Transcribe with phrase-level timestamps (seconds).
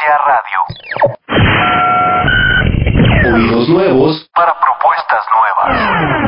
[0.00, 0.64] Frecuencia Radio.
[3.34, 6.19] Oídos nuevos para propuestas nuevas.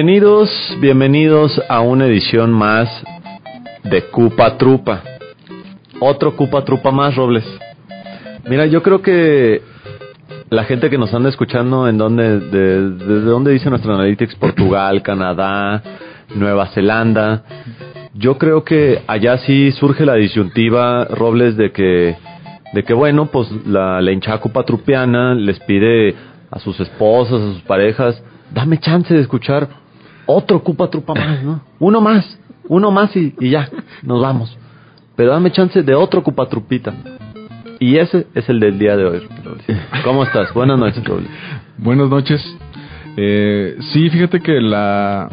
[0.00, 2.86] Bienvenidos, bienvenidos a una edición más
[3.82, 5.02] de Cupa Trupa.
[6.00, 7.44] Otro Cupa Trupa más, Robles.
[8.46, 9.62] Mira, yo creo que
[10.50, 15.00] la gente que nos anda escuchando en donde, de- desde donde dice nuestro Analytics, Portugal,
[15.00, 15.82] Canadá,
[16.34, 17.44] Nueva Zelanda,
[18.12, 22.16] yo creo que allá sí surge la disyuntiva, Robles, de que,
[22.74, 26.14] de que bueno, pues la, la hinchada Cupa Trupiana les pide
[26.50, 29.85] a sus esposas, a sus parejas, dame chance de escuchar
[30.26, 31.60] otro Cupa Trupa más, ¿no?
[31.78, 32.38] Uno más,
[32.68, 33.68] uno más y, ya,
[34.02, 34.56] nos vamos.
[35.14, 36.92] Pero dame chance de otro Cupa Trupita.
[37.78, 39.28] Y ese es el del día de hoy.
[40.04, 40.52] ¿Cómo estás?
[40.52, 41.28] Buenas noches, Robles.
[41.78, 42.42] Buenas noches.
[43.16, 45.30] Eh, sí, fíjate que la,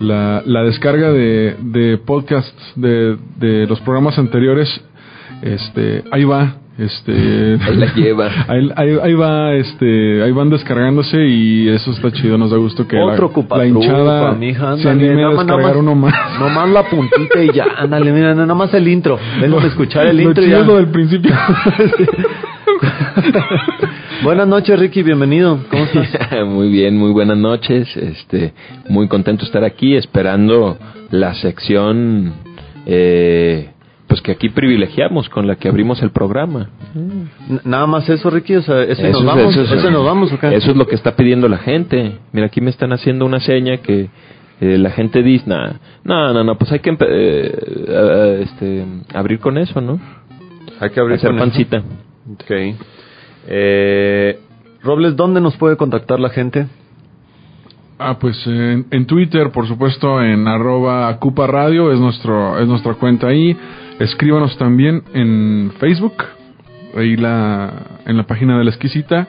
[0.00, 4.68] la, la descarga de, de podcasts de, de los programas anteriores,
[5.42, 6.56] este, ahí va.
[6.78, 8.26] Este, Ahí la lleva.
[8.48, 12.86] Ahí, ahí- ahí va, este, ahí van descargándose y eso está chido, nos da gusto
[12.86, 16.14] que Otro la, Cupa la hinchada mija, se anime a descargar más- uno más.
[16.38, 19.18] Nomás la puntita y ya, ándale, mira, nada más el intro.
[19.40, 20.60] Vengo a escuchar el Lo intro chido ya.
[20.62, 21.32] es lo del principio.
[24.22, 25.58] Buenas noches, Ricky, bienvenido.
[25.70, 26.46] ¿Cómo estás?
[26.46, 27.96] muy bien, muy buenas noches.
[27.96, 28.52] Este,
[28.88, 30.76] muy contento de estar aquí, esperando
[31.10, 32.32] la sección,
[32.86, 33.70] eh,
[34.06, 36.70] pues que aquí privilegiamos, con la que abrimos el programa.
[37.64, 40.32] Nada más eso, Ricky, o sea, ese nos Eso vamos, eso ese nos vamos.
[40.32, 42.18] Eso es lo que está pidiendo la gente.
[42.32, 44.08] Mira, aquí me están haciendo una seña que
[44.60, 45.72] eh, la gente dice, "Nah,
[46.04, 49.98] no, no, no, pues hay que eh, este, abrir con eso, ¿no?
[50.80, 51.44] Hay que abrir Hacer con eso.
[51.46, 51.82] pancita.
[52.32, 52.76] Ok.
[53.48, 54.38] Eh,
[54.82, 56.66] Robles, ¿dónde nos puede contactar la gente?
[57.98, 62.94] Ah, pues en, en Twitter, por supuesto, en arroba Cupa Radio es, nuestro, es nuestra
[62.94, 63.56] cuenta ahí.
[63.98, 66.14] Escríbanos también en Facebook,
[66.96, 67.72] ahí la,
[68.04, 69.26] en la página de la exquisita.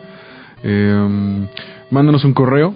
[0.64, 1.48] Eh,
[1.92, 2.74] mándanos un correo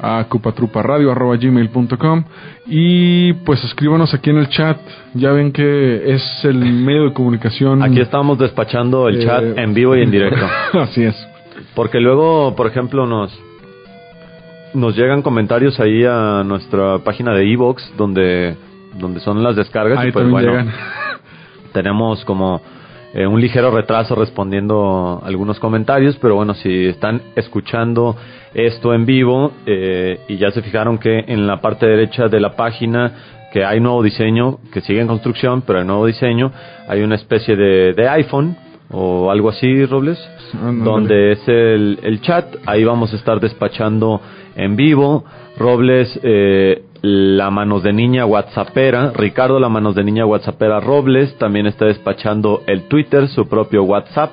[0.00, 2.24] a cupatruparadio.gmail.com
[2.66, 4.78] y pues escríbanos aquí en el chat.
[5.14, 7.82] Ya ven que es el medio de comunicación.
[7.82, 10.46] Aquí estamos despachando el Eh, chat en vivo y en directo.
[10.80, 11.16] Así es.
[11.74, 13.32] Porque luego, por ejemplo, nos
[14.74, 18.56] nos llegan comentarios ahí a nuestra página de Evox donde
[18.98, 21.01] donde son las descargas Ahí y pues también bueno, llegan.
[21.72, 22.60] Tenemos como
[23.14, 28.16] eh, un ligero retraso respondiendo algunos comentarios, pero bueno, si están escuchando
[28.54, 32.56] esto en vivo eh, y ya se fijaron que en la parte derecha de la
[32.56, 33.12] página
[33.52, 36.52] que hay nuevo diseño, que sigue en construcción, pero hay nuevo diseño,
[36.88, 38.56] hay una especie de, de iPhone
[38.90, 40.18] o algo así, Robles,
[40.54, 40.84] Ándale.
[40.90, 44.22] donde es el, el chat, ahí vamos a estar despachando
[44.56, 45.24] en vivo,
[45.58, 51.66] Robles, eh, la manos de niña WhatsAppera, Ricardo la manos de niña WhatsAppera Robles, también
[51.66, 54.30] está despachando el Twitter, su propio WhatsApp,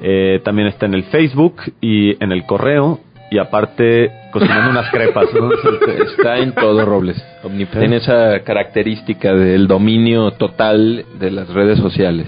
[0.00, 5.26] eh, también está en el Facebook y en el correo, y aparte cocinando unas crepas,
[5.34, 5.50] ¿no?
[6.16, 7.20] Está en todo, Robles.
[7.42, 12.26] Omnip- Tiene esa característica del dominio total de las redes sociales.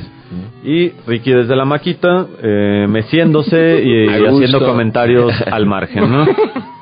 [0.65, 6.27] Y Ricky desde la maquita, eh, meciéndose y, y haciendo comentarios al margen, ¿no?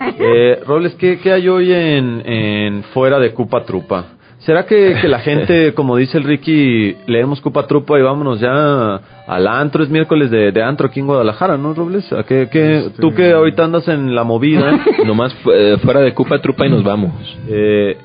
[0.00, 4.04] Eh, Robles, ¿qué, qué hay hoy en, en fuera de Cupa Trupa?
[4.38, 9.00] ¿Será que, que la gente, como dice el Ricky, leemos Cupa Trupa y vámonos ya
[9.26, 9.82] al antro?
[9.84, 12.10] Es miércoles de, de antro aquí en Guadalajara, ¿no, Robles?
[12.12, 16.14] ¿A qué, qué- Este- Tú que ahorita andas en la movida, Nomás eh, fuera de
[16.14, 17.12] Cupa Trupa y nos vamos.
[17.48, 17.96] eh,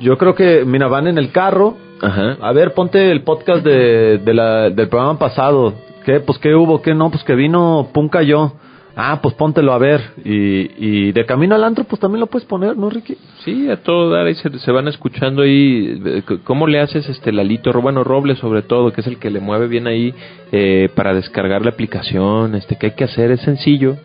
[0.00, 2.38] yo creo que, mira, van en el carro, Ajá.
[2.40, 5.74] A ver, ponte el podcast de, de la, del programa pasado.
[6.06, 6.20] ¿Qué?
[6.20, 8.54] Pues qué hubo, qué no, pues que vino Punca yo.
[9.02, 10.00] Ah, pues póntelo a ver.
[10.24, 10.70] Y,
[11.08, 13.16] y de camino al antro, pues también lo puedes poner, ¿no, Ricky?
[13.44, 15.98] Sí, a todo dar, ahí se, se van escuchando ahí.
[16.04, 19.40] eh, ¿Cómo le haces este Lalito, bueno, Robles sobre todo, que es el que le
[19.40, 20.12] mueve bien ahí
[20.52, 22.54] eh, para descargar la aplicación?
[22.54, 23.30] Este, ¿Qué hay que hacer?
[23.30, 23.96] Es sencillo.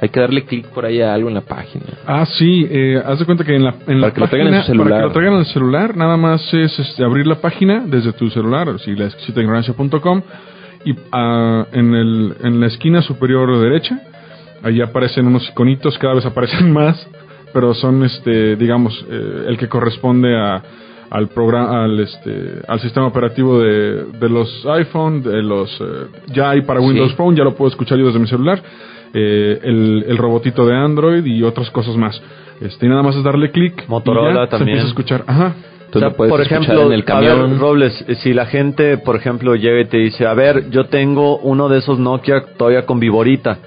[0.00, 1.84] Hay que darle clic por ahí a algo en la página.
[2.04, 4.48] Ah, sí, eh, haz de cuenta que en la, en la Para que lo traigan
[4.48, 4.88] en página- su celular.
[4.90, 8.12] Para que lo traigan en el celular, nada más es este, abrir la página desde
[8.12, 10.22] tu celular, si la ignorancia.com
[10.84, 14.00] y ah, en, el, en la esquina superior derecha,
[14.62, 17.08] ahí aparecen unos iconitos, cada vez aparecen más,
[17.52, 20.62] pero son, este, digamos, eh, el que corresponde a
[21.10, 26.48] al programa al este al sistema operativo de, de los iPhone de los eh, ya
[26.48, 27.16] hay para Windows Sí.
[27.18, 28.62] Phone ya lo puedo escuchar yo desde mi celular
[29.12, 32.18] eh, el, el robotito de Android y otras cosas más
[32.62, 34.58] este y nada más es darle clic y Motorola ya también.
[34.58, 35.54] se empieza a escuchar ajá
[35.92, 37.58] Tú O sea, lo puedes por escuchar ejemplo, en el a ver, camión.
[37.60, 41.36] Robles, eh, si la gente, por ejemplo, llega y te dice, a ver, yo tengo
[41.38, 43.58] uno de esos Nokia todavía con viborita,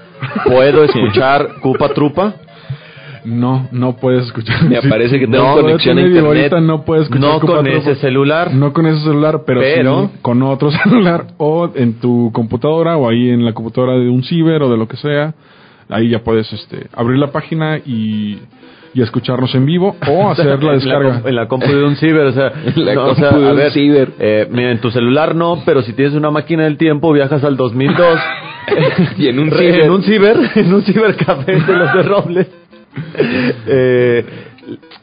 [0.44, 2.34] ¿puedo escuchar Cupa Trupa?
[3.24, 6.52] no no puedes escuchar Me aparece que tengo No, conexión a internet.
[6.62, 7.78] no puedes escuchar No Cupa con Trupa.
[7.78, 8.54] ese celular.
[8.54, 13.08] no con ese celular pero, Pero- sí con otro celular o en tu computadora o
[13.08, 15.34] ahí en la computadora de un ciber o de lo que sea
[15.88, 18.38] ahí ya puedes este abrir la página y
[18.96, 21.96] y escucharnos en vivo o hacer la descarga En la, en la compu de un
[21.96, 24.08] ciber, o sea, En la no, o compu sea, de a un ver, ciber.
[24.18, 27.56] eh, mira, en tu celular no, pero si tienes una máquina del tiempo, viajas al
[27.56, 28.18] 2002
[29.18, 29.80] Y en un ciber.
[29.82, 32.46] en un ciber, en un cibercafé de los de Robles.
[33.68, 34.24] Eh,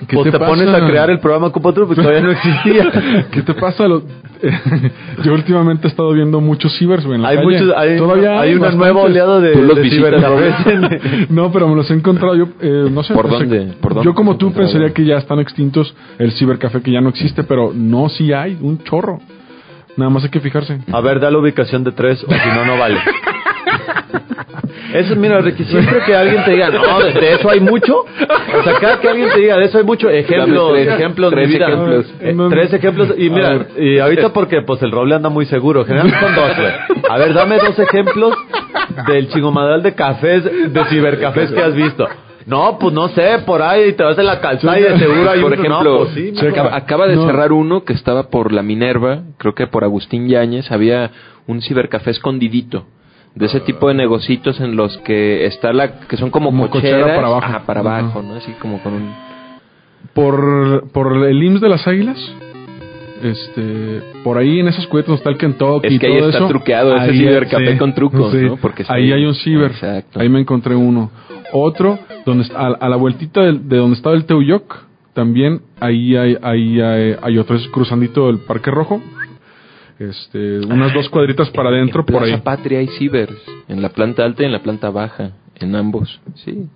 [0.07, 3.25] ¿Qué pues te te, pones a crear el programa Cupotru, pues todavía no existía.
[3.31, 3.88] ¿Qué te pasa?
[3.88, 4.01] Lo-
[5.24, 7.48] Yo últimamente he estado viendo muchos cibers, güey, en la hay calle.
[7.50, 8.80] muchos, hay, Todavía hay una bastantes.
[8.94, 10.22] nueva oleada de, ¿Tú los de visitas,
[11.29, 13.13] No, pero me los he encontrado yo, eh, no sé.
[13.13, 13.46] ¿Por no sé.
[13.46, 13.74] dónde?
[13.79, 17.10] ¿Por dónde Yo como tú pensaría que ya están extintos el cibercafé que ya no
[17.10, 19.20] existe, pero no, sí hay, un chorro.
[19.96, 20.79] Nada más hay que fijarse.
[20.91, 22.98] A ver, da la ubicación de tres, o si no, no vale.
[24.93, 28.63] Eso, mira, Ricky, siempre que alguien te diga, no, de, de eso hay mucho, o
[28.63, 31.50] sea, cada que alguien te diga, de eso hay mucho, ejemplos, Dame tres- ejemplos, tres
[31.55, 32.13] ejemplos.
[32.21, 36.19] Eh, tres ejemplos, y mira, y ahorita porque pues el roble anda muy seguro, generalmente
[36.25, 36.73] son dos, güey.
[37.09, 38.35] A ver, dame dos ejemplos
[39.07, 42.07] del chingomadal de cafés, de cibercafés que has visto.
[42.45, 45.39] No, pues no sé, por ahí te vas en la calzada y de seguro hay
[45.41, 45.62] por uno.
[45.62, 46.59] ejemplo, No, pues sí, se mijo.
[46.59, 47.25] acaba, acaba de No.
[47.25, 51.09] cerrar uno que estaba por la Minerva, creo que por Agustín Yáñez, había
[51.47, 52.85] un cibercafé escondidito.
[53.36, 57.00] De ese tipo de negocitos en los que está la que son como, Como cochera
[57.00, 57.46] cocheras, para abajo.
[57.46, 58.00] ajá, para Ajá.
[58.00, 58.36] abajo, ¿no?
[58.36, 59.13] Así como con un
[60.13, 62.18] Por, por el IMSS de las Águilas,
[63.24, 66.38] este, por ahí en esos cuetos está el Kentucky Es y que ahí todo está
[66.40, 66.48] eso.
[66.50, 68.38] truqueado ese Ahí, cibercafé sí, con trucos, sí.
[68.42, 68.58] ¿no?
[68.58, 69.72] Porque ahí hay un ciber.
[69.72, 70.20] Exacto.
[70.20, 71.10] Ahí me encontré uno.
[71.54, 74.75] Otro, donde a, a la vueltita del- de, donde estaba el Teuyoc,
[75.13, 79.02] también ahí hay, ahí hay, hay otro, es cruzandito del Parque Rojo.
[80.00, 82.41] Este, unas dos cuadritas para adentro, en por Plaza ahí.
[82.41, 86.19] Patria hay cibers, en la planta alta y en la planta baja, en ambos.
[86.35, 86.67] Sí.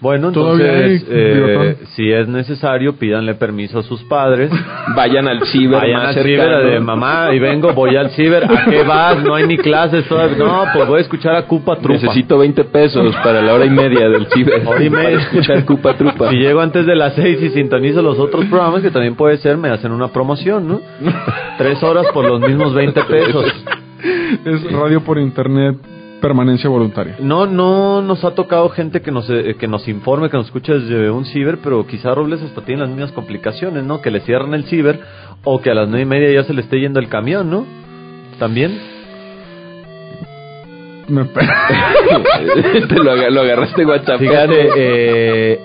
[0.00, 4.50] Bueno, entonces, hay eh, si es necesario, pídanle permiso a sus padres.
[4.94, 8.44] Vayan al ciber Vayan más al ciber de mamá y vengo, voy al ciber.
[8.44, 9.22] ¿A qué vas?
[9.24, 10.38] No hay ni clases todavía.
[10.38, 11.94] No, pues voy a escuchar a Cupa Trupa.
[11.94, 14.62] Necesito 20 pesos para la hora y media del ciber.
[14.64, 15.08] Hora y media.
[15.08, 16.30] Para escuchar Cupa Trupa.
[16.30, 19.56] Si llego antes de las seis y sintonizo los otros programas, que también puede ser,
[19.56, 20.80] me hacen una promoción, ¿no?
[21.58, 23.46] Tres horas por los mismos 20 pesos.
[24.44, 25.76] Es radio por internet,
[26.20, 27.16] permanencia voluntaria.
[27.20, 30.72] No, no nos ha tocado gente que nos, eh, que nos informe, que nos escuche
[30.72, 34.00] desde un ciber, pero quizá Robles hasta tiene las mismas complicaciones, ¿no?
[34.00, 35.00] Que le cierran el ciber
[35.44, 37.66] o que a las nueve y media ya se le esté yendo el camión, ¿no?
[38.38, 38.78] También.
[41.08, 41.24] Me
[42.88, 44.18] Te lo, lo agarraste WhatsApp.
[44.18, 45.60] Fíjate, eh,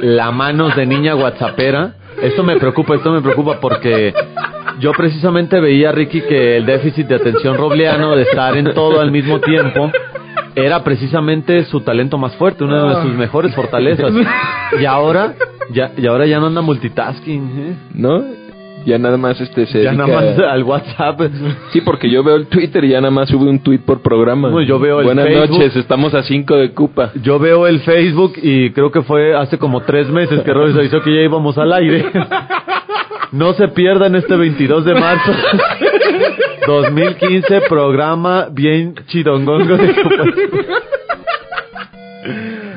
[0.00, 1.94] la manos de niña whatsappera.
[2.22, 4.14] Esto me preocupa, esto me preocupa porque
[4.80, 9.10] yo precisamente veía, Ricky, que el déficit de atención robleano, de estar en todo al
[9.10, 9.90] mismo tiempo,
[10.54, 14.12] era precisamente su talento más fuerte, una de sus mejores fortalezas.
[14.80, 15.34] Y ahora,
[15.70, 17.76] ya, y ahora ya no anda multitasking, ¿eh?
[17.94, 18.22] ¿No?
[18.86, 21.20] Ya nada más este se ya dedica- nada más al WhatsApp.
[21.72, 24.48] Sí, porque yo veo el Twitter y ya nada más sube un tweet por programa.
[24.48, 25.58] No, yo veo el Buenas Facebook.
[25.58, 27.10] noches, estamos a 5 de Cupa.
[27.20, 31.02] Yo veo el Facebook y creo que fue hace como tres meses que Robles avisó
[31.02, 32.04] que ya íbamos al aire.
[33.32, 35.32] No se pierdan este 22 de marzo
[36.66, 39.94] 2015, programa bien chidongongo de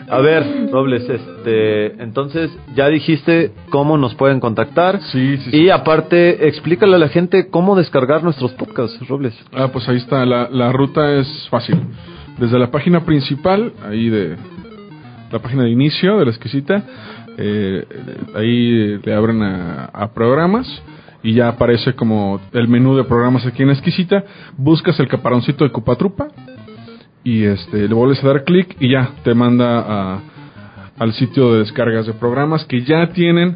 [0.09, 4.99] A ver, Robles, este, entonces ya dijiste cómo nos pueden contactar.
[5.11, 5.57] Sí, sí, sí.
[5.57, 9.39] Y aparte, explícale a la gente cómo descargar nuestros podcasts, Robles.
[9.53, 11.77] Ah, pues ahí está, la, la ruta es fácil.
[12.39, 14.35] Desde la página principal, ahí de
[15.31, 16.83] la página de inicio de la exquisita,
[17.41, 17.85] eh,
[18.35, 20.67] ahí le abren a, a programas
[21.23, 24.23] y ya aparece como el menú de programas aquí en exquisita.
[24.57, 26.27] Buscas el caparoncito de Cupatrupa
[27.23, 30.21] y este le vuelves a dar clic y ya te manda a,
[30.97, 33.55] al sitio de descargas de programas que ya tienen.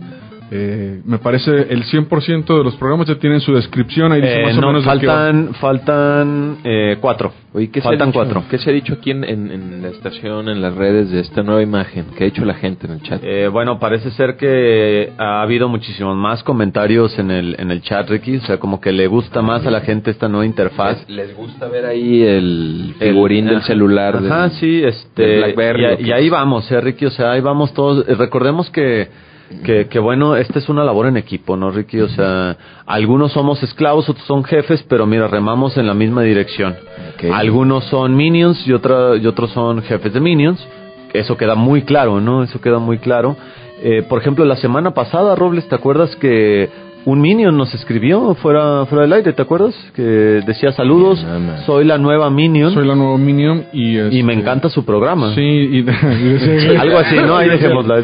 [0.52, 4.46] Eh, me parece el 100% de los programas ya tienen su descripción ahí dice Eh,
[4.46, 5.14] más o no, menos de qué va.
[5.16, 7.34] faltan, faltan eh, cuatro.
[7.54, 8.50] Oye, ¿qué faltan se ha dicho, cuatro.
[8.50, 11.44] ¿Qué se ha dicho aquí en, en- en la estación, en las redes de esta
[11.44, 12.06] nueva imagen?
[12.18, 13.22] ¿Qué ha dicho la gente en el chat?
[13.24, 18.10] Eh, bueno, parece ser que ha habido muchísimos más comentarios en el, en el chat,
[18.10, 18.38] Ricky.
[18.38, 21.08] O sea, como que le gusta más a la gente esta nueva interfaz.
[21.08, 24.20] les, les gusta ver ahí el figurín El- del celular.
[24.22, 25.22] del- Ajá, sí, este.
[25.24, 27.06] del BlackBerry, y, y ahí vamos, eh, Ricky.
[27.06, 28.08] O sea, ahí vamos todos.
[28.08, 29.08] Eh, Recordemos que,
[29.64, 32.00] que, que, bueno, esta es una labor en equipo, ¿no, Ricky?
[32.02, 36.76] O sea, algunos somos esclavos, otros son jefes, pero mira, remamos en la misma dirección.
[37.32, 40.66] Algunos son minions y, otra, y otros son jefes de minions.
[41.14, 42.44] Eso queda muy claro, ¿no?
[42.44, 43.36] Eso queda muy claro.
[43.82, 46.70] Eh, por ejemplo, la semana pasada, Robles, ¿te acuerdas que
[47.06, 49.34] un minion nos escribió fuera, fuera del aire?
[49.34, 49.76] ¿Te acuerdas?
[49.96, 51.26] Que decía saludos,
[51.66, 53.96] soy la nueva minion Soy la nueva Minion y...
[53.96, 55.34] y este, me encanta su programa.
[55.36, 57.36] Sí, y, y decía- Algo así, ¿no?
[57.36, 57.96] Ahí dejémosla.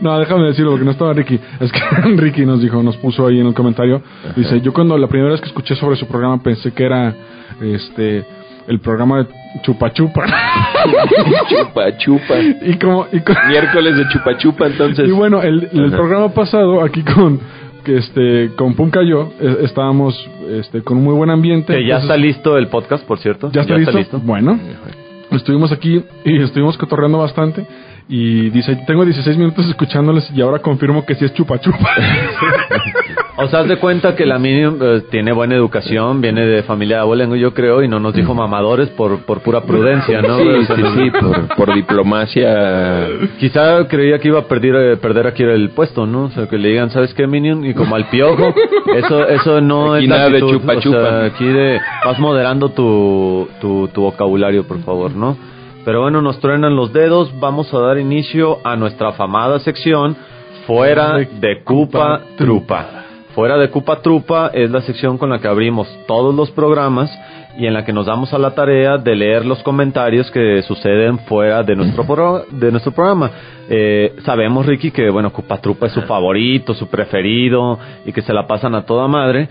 [0.00, 1.38] no, déjame decirlo porque no estaba Ricky.
[1.60, 1.80] Es que
[2.16, 4.02] Ricky nos dijo, nos puso ahí en el comentario.
[4.36, 7.14] Dice, yo cuando la primera vez que escuché sobre su programa pensé que era
[7.60, 8.24] este
[8.68, 9.26] el programa de
[9.62, 10.24] Chupa Chupa.
[11.48, 12.34] chupa, chupa.
[12.62, 15.08] y como y, co- Miércoles de chupa chupa, entonces.
[15.08, 17.40] y bueno, el, el programa pasado aquí con
[17.84, 20.14] que este con Pum Cayó, eh, estábamos
[20.50, 21.72] este con un muy buen ambiente.
[21.72, 23.50] Que ya Entonces, está listo el podcast, por cierto.
[23.52, 24.18] ¿Ya está, listo?
[24.20, 24.58] Bueno,
[25.30, 27.64] estuvimos aquí y estuvimos cotorreando bastante.
[28.08, 31.78] Y dice, tengo 16 minutos escuchándoles y ahora confirmo que sí es chupa chupa.
[33.38, 36.96] O sea, haz de cuenta que la Minion eh, tiene buena educación, viene de familia
[36.96, 40.38] de abolengo, yo creo, y no nos dijo mamadores por, por pura prudencia, ¿no?
[40.38, 40.44] Sí,
[40.74, 43.06] sí, sí, por, por diplomacia.
[43.38, 46.24] Quizá creía que iba a perder, eh, perder aquí el puesto, ¿no?
[46.24, 47.62] O sea, que le digan, ¿sabes qué, Minion?
[47.66, 48.54] Y como al piojo,
[48.96, 50.98] eso eso no Aquí es la nada de actitud, chupa o chupa.
[50.98, 55.36] sea, aquí de, vas moderando tu, tu, tu vocabulario, por favor, ¿no?
[55.86, 60.16] Pero bueno, nos truenan los dedos, vamos a dar inicio a nuestra afamada sección
[60.66, 63.04] Fuera de Cupa Trupa.
[63.36, 67.08] Fuera de Cupa Trupa es la sección con la que abrimos todos los programas
[67.56, 71.20] y en la que nos damos a la tarea de leer los comentarios que suceden
[71.20, 73.30] fuera de nuestro, pro- de nuestro programa.
[73.68, 78.32] Eh, sabemos, Ricky, que bueno, Cupa Trupa es su favorito, su preferido y que se
[78.32, 79.48] la pasan a toda madre.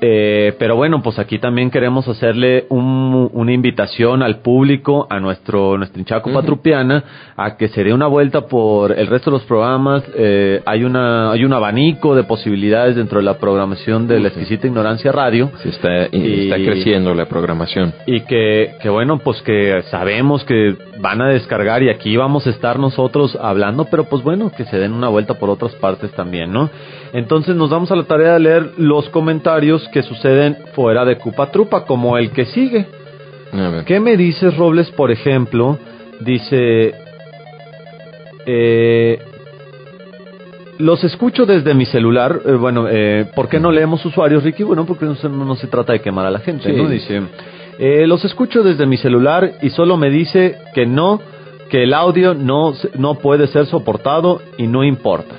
[0.00, 5.78] Eh, pero bueno, pues aquí también queremos hacerle un- una invitación al público, a nuestro
[5.78, 7.02] nuestra hinchada Cupa Trupiana,
[7.36, 10.02] a que se dé una vuelta por el resto de los programas.
[10.14, 14.66] Eh, hay una hay un abanico de posibilidades dentro de la programación de la exquisita
[14.66, 15.50] ignorancia radio.
[15.62, 17.94] Sí, está, Y- está creciendo la programación.
[18.06, 22.50] Y que, que bueno, pues que sabemos que van a descargar y aquí vamos a
[22.50, 26.52] estar nosotros hablando, pero pues bueno, que se den una vuelta por otras partes también,
[26.52, 26.68] ¿no?
[27.12, 31.50] Entonces nos damos a la tarea de leer los comentarios que suceden fuera de Cupa
[31.50, 32.86] Trupa, como el que sigue.
[33.86, 35.78] ¿Qué me dices, Robles, por ejemplo?
[36.20, 36.94] Dice,
[38.46, 39.18] Eh,
[40.78, 42.40] los escucho desde mi celular.
[42.44, 44.62] eh, bueno, eh, ¿por qué no leemos usuarios, Ricky?
[44.62, 46.76] Bueno, porque no se, no se trata de quemar a la gente, Sí.
[46.76, 46.88] ¿no?
[46.88, 47.22] Dice,
[47.78, 51.20] eh, los escucho desde mi celular y solo me dice que no,
[51.70, 55.34] que el audio no, no puede ser soportado y no importa.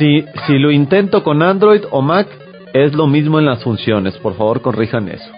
[0.00, 2.26] Si, si lo intento con Android o Mac,
[2.72, 4.16] es lo mismo en las funciones.
[4.16, 5.30] Por favor, corrijan eso.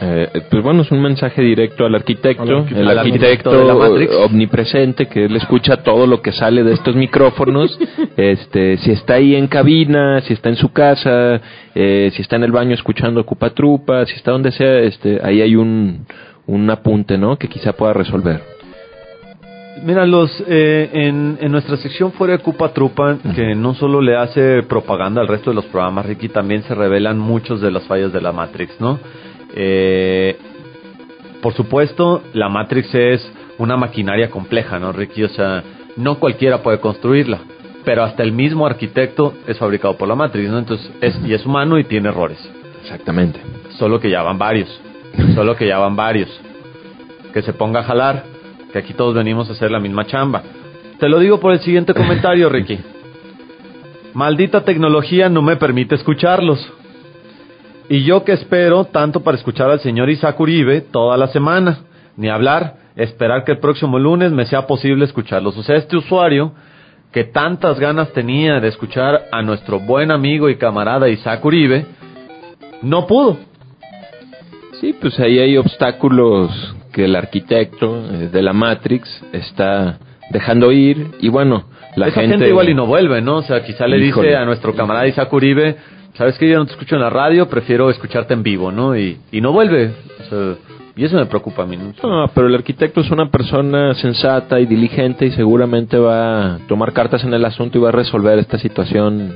[0.00, 2.80] Eh, pues bueno, es un mensaje directo al arquitecto, Al arquitecto.
[2.80, 4.12] el Al arquitecto, arquitecto de la Matrix.
[4.24, 7.78] omnipresente que él escucha todo lo que sale de estos micrófonos,
[8.16, 11.40] este, si está ahí en cabina, si está en su casa,
[11.74, 15.42] eh, si está en el baño escuchando Ocupa Trupa, si está donde sea, este, ahí
[15.42, 16.06] hay un,
[16.46, 17.36] un apunte, ¿no?
[17.36, 18.53] Que quizá pueda resolver.
[19.82, 24.16] Mira, los, eh, en, en nuestra sección fuera de Cupa Trupa, que no solo le
[24.16, 28.12] hace propaganda al resto de los programas, Ricky, también se revelan muchos de las fallas
[28.12, 28.98] de la Matrix, ¿no?
[29.54, 30.38] Eh,
[31.42, 35.24] por supuesto, la Matrix es una maquinaria compleja, ¿no, Ricky?
[35.24, 35.62] O sea,
[35.96, 37.40] no cualquiera puede construirla,
[37.84, 40.58] pero hasta el mismo arquitecto es fabricado por la Matrix, ¿no?
[40.58, 42.38] Entonces, es, y es humano y tiene errores.
[42.82, 43.40] Exactamente.
[43.78, 44.80] Solo que ya van varios.
[45.34, 46.28] Solo que ya van varios.
[47.32, 48.33] Que se ponga a jalar.
[48.74, 50.42] Que aquí todos venimos a hacer la misma chamba.
[50.98, 52.76] Te lo digo por el siguiente comentario, Ricky.
[54.14, 56.72] Maldita tecnología no me permite escucharlos.
[57.88, 61.82] Y yo que espero tanto para escuchar al señor Isaac Uribe toda la semana.
[62.16, 65.56] Ni hablar, esperar que el próximo lunes me sea posible escucharlos.
[65.56, 66.50] O sea, este usuario
[67.12, 71.86] que tantas ganas tenía de escuchar a nuestro buen amigo y camarada Isaac Uribe,
[72.82, 73.36] no pudo.
[74.80, 79.98] Sí, pues ahí hay obstáculos que el arquitecto eh, de la Matrix está
[80.30, 81.64] dejando ir y bueno,
[81.96, 82.48] la Esa gente, gente...
[82.48, 83.36] igual y no vuelve, ¿no?
[83.38, 84.28] O sea, quizá le Híjole.
[84.28, 85.76] dice a nuestro camarada Isaac Uribe,
[86.14, 88.96] sabes que yo no te escucho en la radio, prefiero escucharte en vivo, ¿no?
[88.96, 89.92] Y, y no vuelve.
[90.20, 90.54] O sea,
[90.96, 91.76] y eso me preocupa a mí.
[91.76, 91.92] ¿no?
[92.02, 96.92] No, pero el arquitecto es una persona sensata y diligente y seguramente va a tomar
[96.92, 99.32] cartas en el asunto y va a resolver esta situación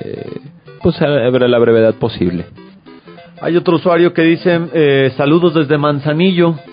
[0.00, 0.40] eh,
[0.82, 2.46] pues a, a la brevedad posible.
[3.42, 6.54] Hay otro usuario que dice, eh, saludos desde Manzanillo.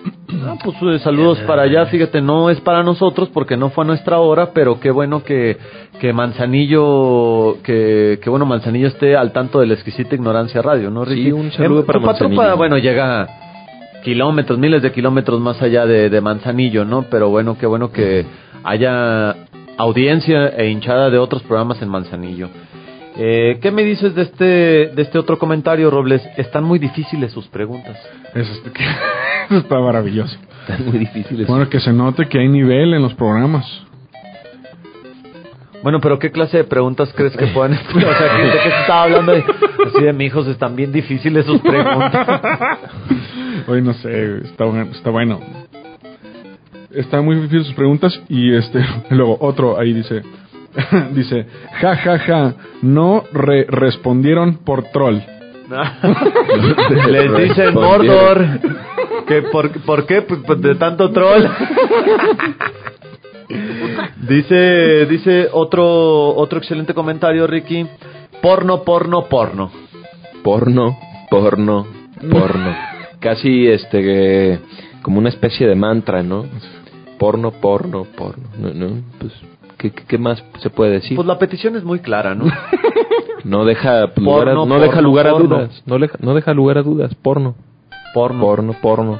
[0.41, 3.87] Ah, pues eh, saludos para allá, fíjate, no es para nosotros porque no fue a
[3.87, 5.57] nuestra hora, pero qué bueno que,
[5.99, 11.03] que Manzanillo, que, que bueno Manzanillo esté al tanto de la exquisita ignorancia radio, ¿no,
[11.03, 11.23] Ricky?
[11.23, 12.57] Sí, un saludo Em, para Tupa Manzanillo.
[12.57, 13.27] bueno, llega
[14.03, 17.07] kilómetros, miles de kilómetros más allá de, de Manzanillo, ¿no?
[17.09, 18.25] Pero bueno, qué bueno que
[18.63, 19.35] haya
[19.77, 22.49] audiencia e hinchada de otros programas en Manzanillo.
[23.21, 26.21] Eh, ¿Qué me dices de este, de este otro comentario, Robles?
[26.37, 27.97] Están muy difíciles sus preguntas.
[28.33, 28.61] Eso, es-
[29.49, 30.37] eso está maravilloso.
[30.61, 31.45] Están muy difíciles.
[31.47, 33.65] Bueno, que se note que hay nivel en los programas.
[35.83, 37.73] Bueno, pero ¿qué clase de preguntas crees que puedan...
[37.95, 39.31] o sea, ¿de qué se estaba hablando?
[39.33, 39.43] De,
[39.87, 42.27] así de, mi hijos, están bien difíciles sus preguntas.
[43.67, 45.39] Hoy no sé, está, bueno- está bueno.
[46.91, 48.79] Está muy difícil sus preguntas y este
[49.11, 50.21] luego otro ahí dice
[51.13, 51.45] dice
[51.81, 55.19] ja ja ja no re- respondieron por troll.
[57.09, 58.43] Les dicen Mordor.
[59.27, 60.21] que por, ¿Por qué?
[60.23, 61.43] Pues, pues, de tanto troll.
[64.27, 67.85] dice dice otro otro excelente comentario, Ricky.
[68.41, 69.71] Porno, porno, porno.
[70.43, 70.97] Porno,
[71.29, 71.85] porno,
[72.31, 72.75] porno.
[73.19, 74.59] Casi este que-
[75.01, 76.45] como una especie de mantra, ¿no?
[77.17, 78.45] Porno, porno, porno.
[78.57, 79.33] No, no, pues
[79.79, 81.15] ¿qué, más se puede decir?
[81.15, 82.45] Pues la petición es muy clara, ¿no?
[83.45, 85.83] No deja lugar a, Porno, porno, dudas.
[85.85, 87.15] No, deja- no deja lugar a dudas.
[87.15, 87.55] Porno,
[88.13, 88.41] Porno.
[88.41, 89.19] porno, porno.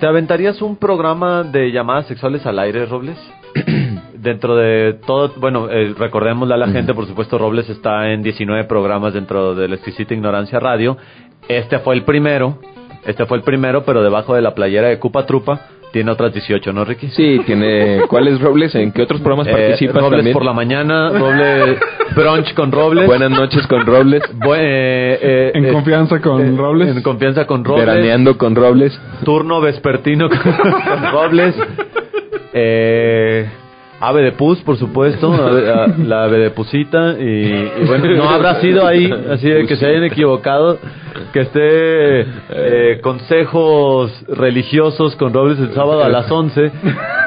[0.00, 3.16] ¿Te aventarías un programa de llamadas sexuales al aire, Robles?
[4.14, 8.64] dentro de todo, bueno, eh, recordémosle a la gente, por supuesto, Robles está en 19
[8.64, 10.96] programas dentro de la exquisita ignorancia radio.
[11.48, 12.58] Este fue el primero,
[13.06, 16.72] este fue el primero, pero debajo de la playera de Cupa Trupa tiene otras 18,
[16.72, 17.08] ¿no, Ricky?
[17.08, 18.02] Sí, tiene.
[18.08, 18.74] ¿Cuáles Robles?
[18.74, 20.32] ¿En qué otros programas Eh, participas Robles también?
[20.34, 21.78] por la mañana, Robles
[22.14, 23.06] brunch con Robles.
[23.06, 24.22] Buenas noches con Robles.
[24.38, 26.96] Bu- eh, eh, En eh, confianza con eh, Robles.
[26.96, 27.86] En confianza con Robles.
[27.86, 28.98] Veraneando con Robles.
[29.24, 31.54] Turno vespertino con, con Robles.
[32.52, 33.48] Eh,
[34.00, 35.30] ave de pus, por supuesto.
[35.98, 37.14] la ave de pusita.
[37.18, 37.22] Y,
[37.82, 40.78] y bueno, no habrá sido ahí, así de que se hayan equivocado.
[41.32, 46.72] Que esté eh, consejos religiosos con Robles el sábado a las 11.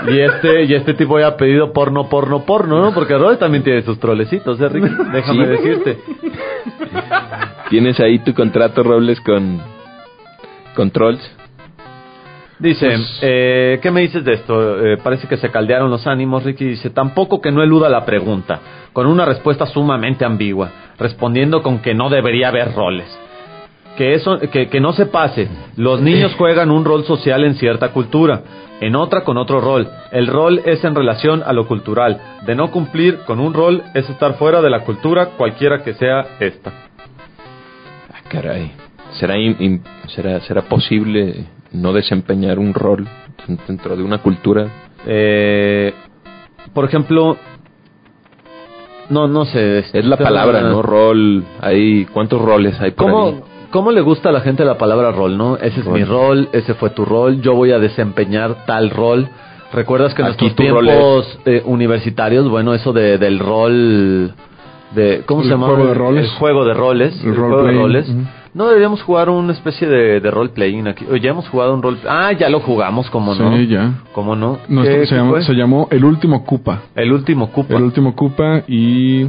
[0.07, 2.93] Y este, y este tipo haya pedido porno, porno, porno, ¿no?
[2.93, 4.69] Porque Robles también tiene sus trolecitos, ¿eh?
[5.12, 5.51] Déjame Sí.
[5.51, 5.97] decirte.
[7.69, 9.62] Tienes ahí tu contrato, Robles, con.
[10.75, 11.21] con Trolls.
[12.59, 14.85] Dice, Pues- eh, ¿qué me dices de esto?
[14.85, 16.65] Eh, parece que se caldearon los ánimos, Ricky.
[16.65, 18.59] Dice, tampoco que no eluda la pregunta,
[18.93, 23.07] con una respuesta sumamente ambigua, respondiendo con que no debería haber roles.
[23.97, 25.47] que eso que, que no se pase.
[25.77, 28.41] Los niños juegan un rol social en cierta cultura,
[28.81, 29.87] en otra con otro rol.
[30.11, 32.19] El rol es en relación a lo cultural.
[32.43, 36.25] De no cumplir con un rol es estar fuera de la cultura, cualquiera que sea
[36.39, 36.71] esta.
[38.11, 38.71] Ah, caray.
[39.11, 43.07] ¿Será, im- será, ¿Será posible no desempeñar un rol
[43.67, 44.67] dentro de una cultura?
[45.05, 45.93] Eh,
[46.73, 47.38] por ejemplo,
[49.09, 49.79] no no sé.
[49.79, 50.81] este, Es la palabra, ¿no?
[50.81, 51.43] Rol.
[51.62, 53.12] Hay, ¿Cuántos roles hay por ahí?
[53.13, 55.57] ¿Cómo, ¿Cómo le gusta a la gente la palabra rol, no?
[55.57, 55.93] Ese es Rol.
[55.95, 59.27] mi rol, ese fue tu rol, yo voy a desempeñar tal rol.
[59.73, 64.31] ¿Recuerdas que en Aquí nuestros tiempos eh, universitarios, bueno, eso de, del rol,
[64.93, 65.67] de, ¿cómo El se llama?
[65.67, 66.23] juego de roles.
[66.25, 67.23] El juego de roles.
[67.23, 68.15] El El, juego de roles.
[68.53, 71.05] No deberíamos jugar una especie de, de role-playing aquí.
[71.09, 71.97] Oye, ya hemos jugado un rol...
[72.07, 73.57] Ah, ya lo jugamos, ¿cómo no?
[73.57, 73.93] Sí, ya.
[74.13, 74.59] ¿Cómo no?
[74.67, 76.83] Nuestro- ¿Qué- se, qué llamó, se llamó El Último Cupa.
[76.95, 77.75] El último cupo.
[77.75, 79.23] El Último Cupa y...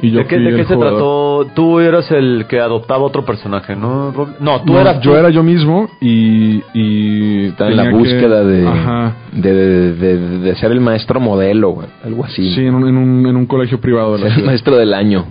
[0.00, 0.94] y yo ¿De qué, fui de qué el se jugador.
[0.98, 1.46] trató?
[1.54, 4.12] Tú eras el que adoptaba otro personaje, ¿no?
[4.40, 5.16] No, tú No, eras yo tú.
[5.18, 6.62] era yo mismo y...
[6.72, 9.16] y Está en la tenía que- búsqueda de, Ajá.
[9.32, 12.52] de, de, de- de ser el maestro modelo, güey, algo así.
[12.54, 14.94] Sí, en un, en un, en un colegio privado de la Ser el maestro del
[14.94, 15.26] año.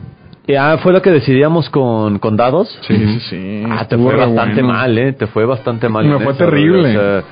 [0.58, 2.77] Ah, ¿fue lo que decidíamos con, con dados?
[2.81, 3.63] Sí, sí, sí.
[3.69, 4.77] Ah, te fue bastante bueno.
[4.77, 5.13] mal, ¿eh?
[5.13, 6.05] Te fue bastante mal.
[6.05, 6.89] Me fue eso, terrible.
[6.89, 7.23] o sea,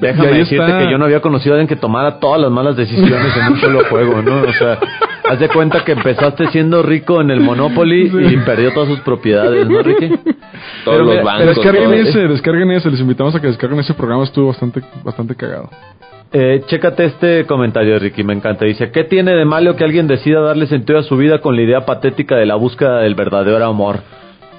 [0.00, 0.78] déjame decirte está.
[0.80, 3.58] que yo no había conocido a alguien que tomara todas las malas decisiones en un
[3.60, 4.42] solo juego, ¿no?
[4.42, 4.78] O sea,
[5.28, 9.68] haz de cuenta que empezaste siendo rico en el Monopoly y perdió todas sus propiedades,
[9.68, 10.08] ¿no, Ricky?
[10.84, 11.46] Todos Pero los bancos.
[11.46, 11.94] Descarguen todo.
[11.94, 12.90] ese, descarguen ese.
[12.90, 14.24] Les invitamos a que descarguen ese programa.
[14.24, 15.70] Estuvo bastante, bastante cagado.
[16.30, 18.66] Eh, chécate este comentario, Ricky, me encanta.
[18.66, 21.62] Dice, ¿qué tiene de malo que alguien decida darle sentido a su vida con la
[21.62, 24.00] idea patética de la búsqueda del verdadero amor?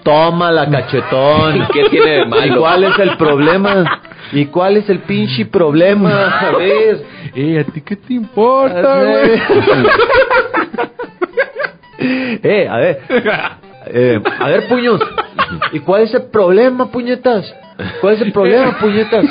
[0.03, 1.67] Toma la cachetón.
[1.73, 2.45] ¿Qué tiene de malo?
[2.45, 4.01] ¿Y cuál es el problema?
[4.31, 6.39] ¿Y cuál es el pinche problema?
[6.39, 7.19] A ver.
[7.35, 9.39] Eh, ¿a ti qué te importa, güey?
[12.41, 12.99] eh, a ver.
[13.85, 14.99] Eh, a ver, puños.
[15.71, 17.53] ¿Y cuál es el problema, puñetas?
[18.01, 19.25] ¿Cuál es el problema, puñetas?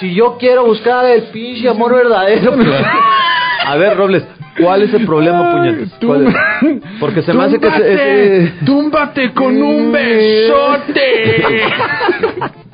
[0.00, 2.54] Si yo quiero buscar el pinche amor verdadero.
[3.66, 4.24] A ver, Robles,
[4.60, 5.98] ¿cuál es el problema, puñetas?
[5.98, 6.34] Tú- ¿Cuál es?
[7.00, 7.70] Porque se me hace que...
[7.70, 7.92] se-
[8.44, 11.34] ese- ¡Túmbate con un besote!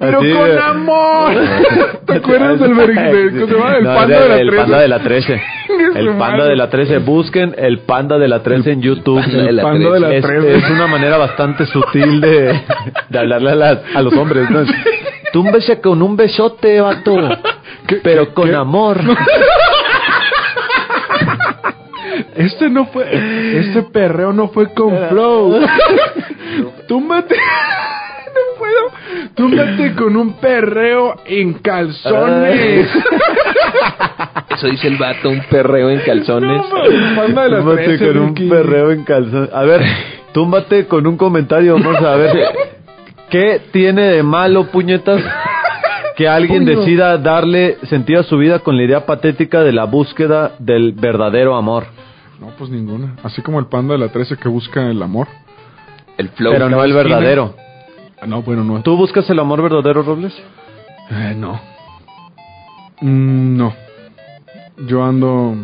[0.00, 1.32] ¡Pero Así con amor!
[2.06, 3.76] ¿Te acuerdas del, ¿cómo se llama?
[3.76, 4.56] El No, panda de la el 13?
[4.62, 5.42] panda de la 13.
[5.66, 6.98] Su El panda de la 13.
[6.98, 9.20] Busquen el panda de la 13 en YouTube.
[9.20, 10.56] panda de la panda de la es, 13.
[10.56, 12.60] es una manera bastante sutil de,
[13.10, 14.50] de hablarle a, las- a los hombres.
[14.50, 14.60] ¿no?
[15.34, 17.16] Túmbese con un besote, vato.
[18.04, 18.54] Pero con qué?
[18.54, 19.00] amor.
[22.36, 23.04] Este no fue...
[23.58, 25.60] Este perreo no fue con flow.
[26.88, 27.34] Túmbate...
[27.34, 28.90] No puedo.
[29.34, 32.88] Túmbate con un perreo en calzones.
[34.50, 36.62] Eso dice el vato, un perreo en calzones.
[36.70, 39.50] La Túmbate 13, con un perreo en calzón.
[39.52, 39.82] A ver,
[40.32, 41.74] túmbate con un comentario.
[41.74, 42.73] Vamos a ver.
[43.34, 45.20] ¿Qué tiene de malo, puñetas?
[46.16, 46.78] Que alguien Puño.
[46.78, 51.56] decida darle sentido a su vida con la idea patética de la búsqueda del verdadero
[51.56, 51.86] amor.
[52.40, 53.16] No, pues ninguna.
[53.24, 55.26] Así como el panda de la 13 que busca el amor.
[56.16, 56.52] El flow.
[56.52, 57.16] Pero no el esquina.
[57.16, 57.56] verdadero.
[58.20, 58.80] Ah, no, bueno, no.
[58.82, 60.32] ¿Tú buscas el amor verdadero, Robles?
[61.10, 61.60] Eh, no.
[63.00, 63.74] Mm, no.
[64.86, 65.56] Yo ando.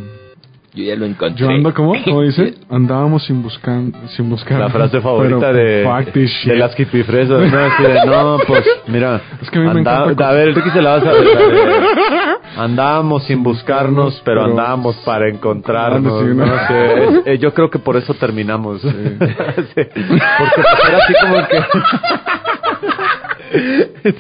[0.73, 1.45] Yo ya lo encontré.
[1.45, 1.95] Yo ando, ¿cómo?
[2.05, 2.55] ¿Cómo dice?
[2.71, 3.81] Andábamos sin buscar.
[4.17, 5.85] Sin buscar La frase favorita de,
[6.45, 7.41] de las hipifresas.
[8.07, 8.07] No,
[8.39, 9.21] no, pues, mira.
[9.43, 11.27] Es que a mí me A ver, Ricky se la vas a ver.
[12.57, 16.21] Andábamos sin buscarnos, pero pero- andábamos para encontrarnos.
[16.23, 16.47] Sí, ¿no?
[16.47, 16.55] ¿no?
[16.69, 18.81] Sí, es- eh, yo creo que por eso terminamos.
[18.83, 18.89] Sí.
[19.19, 19.35] Porque
[19.75, 19.83] pues,
[20.89, 21.59] era así como que.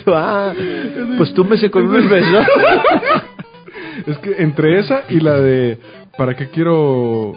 [0.05, 0.53] Tú, ah,
[1.17, 2.41] pues tú me sé con un beso.
[4.07, 5.79] Es que entre esa y la de.
[6.21, 7.33] ¿Para qué quiero.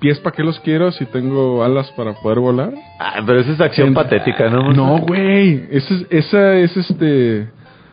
[0.00, 2.72] Pies, ¿para qué los quiero si tengo alas para poder volar?
[2.98, 4.72] Ah, pero esa es acción En- patética, ¿no?
[4.72, 5.68] No, güey.
[5.70, 7.48] Esa es, esa es este.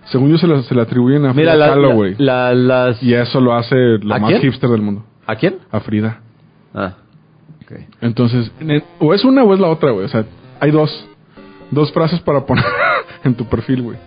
[0.06, 3.04] Según yo se la, se la atribuyen a Mira, Frida la, Kahlo, la- las.
[3.04, 4.42] Y eso lo hace la ¿A más quién?
[4.42, 5.06] hipster del mundo.
[5.28, 5.58] ¿A quién?
[5.72, 6.22] A Frida.
[6.74, 6.94] Ah.
[7.64, 7.80] ok.
[8.02, 8.52] Entonces,
[8.98, 10.06] o es una o es la otra, güey.
[10.06, 10.26] O sea,
[10.60, 11.06] hay dos.
[11.70, 12.66] Dos frases para poner
[13.24, 13.98] en tu perfil, güey.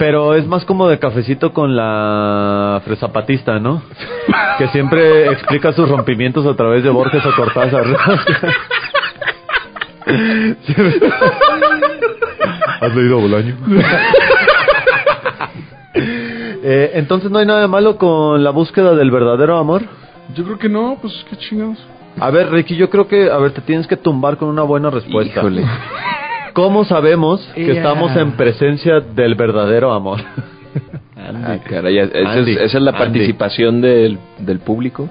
[0.00, 3.82] Pero es más como de cafecito con la fresapatista, ¿no?
[4.58, 7.84] que siempre explica sus rompimientos a través de Borges o Cortázar.
[12.80, 13.56] ¿Has leído Bolaño?
[16.62, 19.82] Eh, entonces no hay nada de malo con la búsqueda del verdadero amor.
[20.34, 21.78] Yo creo que no, pues qué chingados.
[22.18, 24.90] A ver, Ricky, yo creo que, a ver, te tienes que tumbar con una buena
[24.90, 25.40] respuesta.
[25.40, 25.64] Híjole.
[26.60, 27.72] ¿Cómo sabemos que Ya.
[27.74, 30.20] estamos en presencia del verdadero amor?
[31.32, 32.98] Ah, caray, esa, Andy, es, esa es la Andy.
[33.02, 35.08] participación del, del público.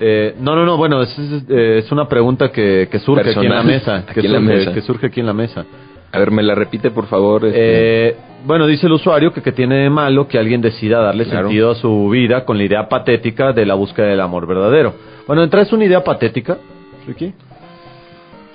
[0.00, 3.40] Eh, no, no, no, bueno, es, es, eh, es una pregunta que, que surge aquí
[3.46, 3.66] en la Personal.
[3.66, 4.06] mesa.
[4.14, 4.72] Que, en la surge, mesa.
[4.74, 5.64] que surge aquí en la mesa.
[6.12, 7.46] A ver, me la repite, por favor.
[7.46, 8.08] este.
[8.10, 11.48] Eh, bueno, dice el usuario que, que tiene de malo que alguien decida darle Claro.
[11.48, 14.94] sentido a su vida con la idea patética de la búsqueda del amor verdadero.
[15.26, 16.58] Bueno, ¿entra es una idea patética,
[17.06, 17.32] Ricky?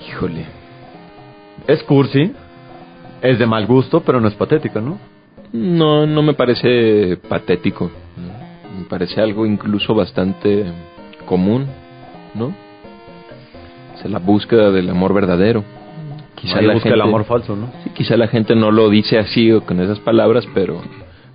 [0.08, 0.46] Híjole.
[1.68, 2.32] Es cursi,
[3.22, 5.00] es de mal gusto, pero no es patética, ¿no?
[5.54, 7.90] No, no me parece patético.
[8.78, 10.66] Me parece algo incluso bastante
[11.26, 11.68] común,
[12.34, 12.54] ¿no?
[13.96, 15.64] Es la búsqueda del amor verdadero.
[16.36, 17.68] Quizá Nadie la busca gente, el amor falso, ¿no?
[17.84, 20.82] sí, quizá la gente no lo dice así o con esas palabras, pero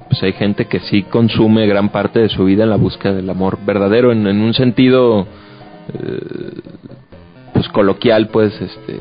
[0.08, 3.30] pues hay gente que sí consume gran parte de su vida en la búsqueda del
[3.30, 5.26] amor verdadero, en, en un sentido
[5.94, 6.60] eh,
[7.54, 9.00] pues coloquial, pues, este,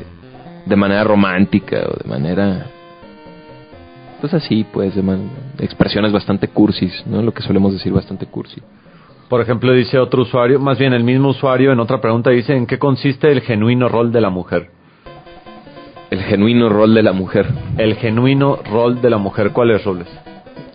[0.68, 2.66] de manera romántica o de manera
[4.20, 7.22] pues así, pues, de man- expresiones bastante cursis, ¿no?
[7.22, 8.60] Lo que solemos decir bastante cursi.
[9.28, 12.66] Por ejemplo, dice otro usuario, más bien el mismo usuario en otra pregunta dice, ¿en
[12.66, 14.70] qué consiste el genuino rol de la mujer?
[16.10, 17.46] El genuino rol de la mujer.
[17.76, 20.08] El genuino rol de la mujer, ¿cuál es, Robles?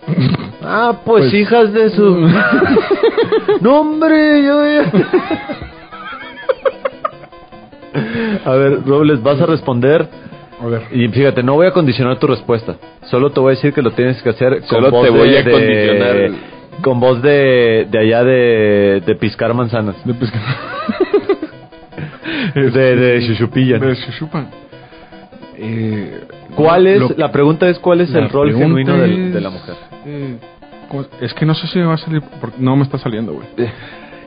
[0.62, 2.28] ah, pues, hijas de su...
[3.60, 4.62] no, hombre, yo.
[8.44, 10.08] A ver, Robles, vas a responder
[10.60, 10.82] A ver.
[10.92, 12.76] y fíjate, no voy a condicionar tu respuesta.
[13.04, 15.28] Solo te voy a decir que lo tienes que hacer con Solo voz te voy
[15.30, 16.30] de- a de- condicionar.
[16.82, 19.96] Con voz de, de allá de, de piscar manzanas.
[20.04, 20.38] De pesca.
[22.54, 23.78] De, de Xuxupilla.
[23.78, 24.48] De Shushupan.
[25.56, 26.20] Eh,
[26.54, 27.00] ¿Cuál es?
[27.00, 29.74] lo- la pregunta es ¿cuál es el rol genuino es, de la mujer?
[30.06, 30.36] eh,
[30.88, 32.22] ¿cómo- es que no sé si me va a salir.
[32.40, 33.46] porque no me está saliendo, güey.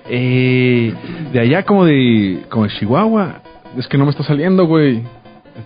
[0.10, 0.94] Eh,
[1.34, 3.42] de allá, como de, como de Chihuahua.
[3.76, 5.04] Es que no me está saliendo, güey.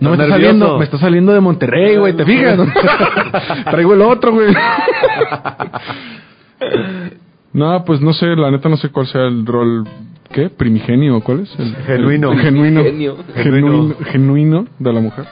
[0.00, 2.58] No me está saliendo, me está saliendo de Monterrey, güey, ¿te fijas?
[3.70, 4.54] Traigo el otro, güey.
[7.52, 9.86] No, pues no sé, la neta no sé cuál sea el rol,
[10.30, 10.48] ¿qué?
[10.48, 11.54] Primigenio, ¿cuál es?
[11.58, 12.32] El, Genuino.
[12.32, 12.82] el genuino.
[13.34, 15.26] Genuino, genuino de la mujer.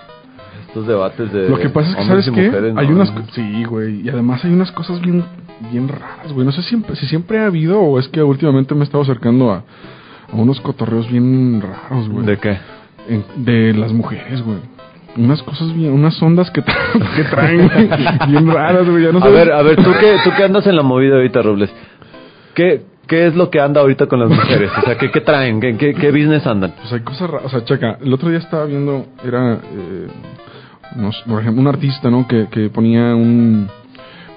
[0.67, 2.47] Estos debates de Lo que pasa es que, ¿sabes qué?
[2.47, 3.15] mujeres, Hay no, unas...
[3.15, 3.25] no.
[3.33, 4.03] Sí, güey.
[4.03, 5.25] Y además hay unas cosas bien,
[5.73, 6.45] bien raras, güey.
[6.45, 9.51] No sé siempre, si siempre ha habido o es que últimamente me he estado acercando
[9.51, 9.65] a,
[10.33, 12.27] a unos cotorreos bien raros, güey.
[12.27, 12.57] ¿De qué?
[13.09, 14.59] En- de las mujeres, güey.
[15.17, 15.93] Unas cosas bien...
[15.93, 16.77] Unas ondas que, tra-
[17.17, 17.89] que traen, güey,
[18.31, 19.05] bien raras, güey.
[19.05, 21.17] Ya no A sabes- ver, a ver, ¿tú qué, tú qué andas en la movida
[21.17, 21.71] ahorita, Robles.
[22.55, 24.71] ¿Qué, ¿Qué es lo que anda ahorita con las mujeres?
[24.79, 25.61] O sea, ¿qué, qué traen?
[25.61, 26.75] ¿Qué, qué, qué business andan?
[26.81, 27.47] Pues hay cosas raras.
[27.47, 30.07] O sea, checa, el otro día estaba viendo, era, eh,
[30.95, 32.29] no sé, por ejemplo, un artista, ¿no?
[32.29, 33.69] Que, que ponía un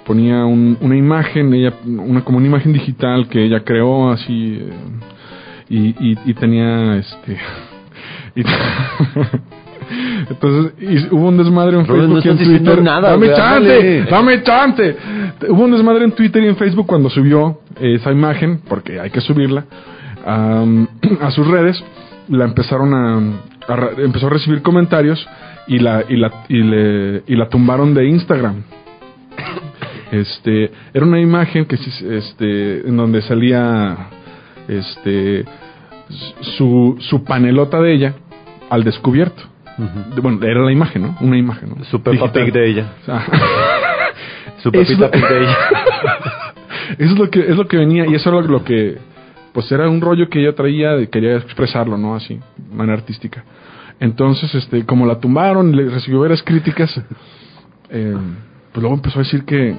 [0.06, 4.70] ponía un- una imagen, ella, una como una imagen digital que ella creó así eh,
[5.70, 7.38] y, y, y tenía este
[8.36, 8.44] y-
[10.30, 12.82] entonces y hubo un desmadre en Robles, no Facebook y en Twitter.
[12.84, 14.04] nada, dame chance ándale.
[14.10, 14.96] dame chance.
[15.50, 19.22] Hubo un desmadre en Twitter y en Facebook cuando subió esa imagen porque hay que
[19.22, 19.66] subirla
[20.26, 21.84] a sus redes
[22.30, 23.18] la empezaron a,
[23.74, 25.28] a empezó a recibir comentarios
[25.68, 28.64] y la y la y le y la tumbaron de Instagram.
[30.12, 33.98] Este era una imagen que este en donde salía
[34.68, 35.46] este
[36.58, 38.14] su su panelota de ella
[38.70, 39.44] al descubierto
[40.16, 41.84] De- bueno era la imagen no una imagen ¿no?
[41.86, 42.32] Su Peppa.
[42.32, 42.94] Pig de ella.
[43.08, 43.26] Ah.
[44.62, 44.80] Su lo-
[45.12, 45.58] Pig de ella.
[46.98, 48.98] Eso es lo que es lo que venía y eso era lo que
[49.54, 52.16] pues era un rollo que ella traía y quería expresarlo, ¿no?
[52.16, 53.44] Así, de manera artística.
[54.00, 56.90] Entonces, este, como la tumbaron, le recibió varias críticas,
[57.92, 58.16] eh,
[58.72, 59.76] pues luego empezó a decir que,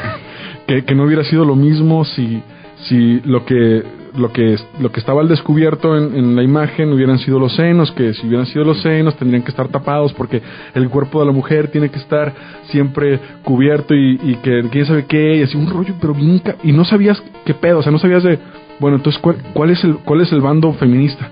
[0.66, 2.42] que que no hubiera sido lo mismo si
[2.88, 3.82] si lo que
[4.16, 7.92] lo que lo que estaba al descubierto en, en la imagen hubieran sido los senos,
[7.92, 10.42] que si hubieran sido los senos tendrían que estar tapados porque
[10.74, 12.32] el cuerpo de la mujer tiene que estar
[12.70, 16.72] siempre cubierto y, y que quién sabe qué, y así un rollo, pero bien y
[16.72, 18.38] no sabías qué pedo, o sea, no sabías de,
[18.80, 21.30] bueno, entonces cuál, cuál es el cuál es el bando feminista,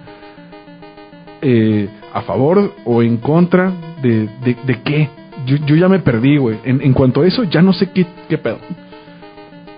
[1.43, 5.09] eh, a favor o en contra de, de, de qué,
[5.47, 8.07] yo, yo ya me perdí, güey, en, en cuanto a eso ya no sé qué,
[8.29, 8.59] qué pedo,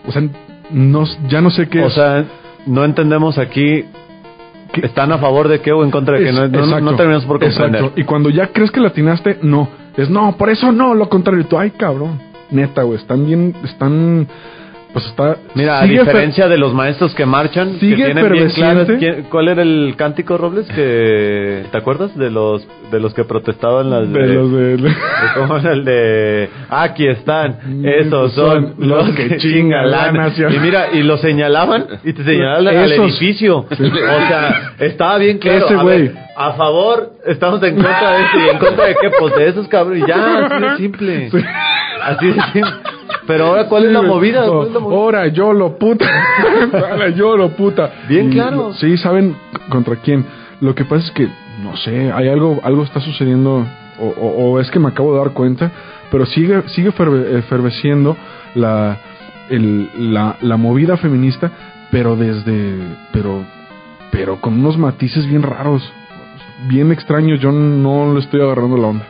[0.06, 0.22] o sea,
[0.70, 1.94] no, ya no sé qué O es.
[1.94, 2.24] sea,
[2.66, 3.84] no entendemos aquí.
[4.82, 6.28] ¿Están a favor de qué o en contra de qué?
[6.30, 7.80] Es- No, no, terminamos por comprender.
[7.82, 7.92] exacto.
[8.00, 9.68] Y cuando ya crees que la atinaste, no.
[9.96, 11.46] Es no, por eso no, lo contrario.
[11.46, 12.20] Tú, ay, cabrón.
[12.50, 14.26] Neta, güey, están bien, están.
[14.96, 15.36] Pues está.
[15.54, 18.88] Mira, a diferencia de los maestros que marchan, que Sigue tienen bien claras
[19.28, 24.10] cuál era el cántico Robles que te acuerdas de los de los que protestaban las
[24.10, 24.76] De los de.
[24.78, 24.90] de
[25.36, 31.02] era el de aquí están esos son los que chingan la nación y mira y
[31.02, 36.10] lo señalaban y te señalaban al edificio o sea estaba bien claro Ese a, güey.
[36.36, 39.68] a favor estamos en contra de esto y en contra de qué pues de esos
[39.68, 41.38] cabrones ya así de simple Sí.
[42.02, 42.72] así de simple
[43.26, 44.46] Pero ahora, ¿cuál es la movida?
[44.46, 44.96] ¿Cuál es la movida?
[44.98, 46.06] Ahora yo lo puta.
[46.90, 47.90] Ahora yo lo puta.
[48.08, 48.72] Bien Y, claro.
[48.74, 49.36] Sí, saben
[49.68, 50.24] contra quién.
[50.60, 51.28] Lo que pasa es que,
[51.62, 53.66] no sé, hay algo, algo está sucediendo,
[53.98, 55.70] o, o- o es que me acabo de dar cuenta,
[56.10, 58.16] pero sigue, sigue ferve- eferveciendo
[58.54, 58.96] la,
[59.50, 61.50] el- la, la movida feminista,
[61.90, 62.74] pero desde,
[63.12, 63.42] pero,
[64.12, 65.82] pero con unos matices bien raros,
[66.68, 67.40] bien extraños.
[67.40, 69.06] Yo no le estoy agarrando la onda.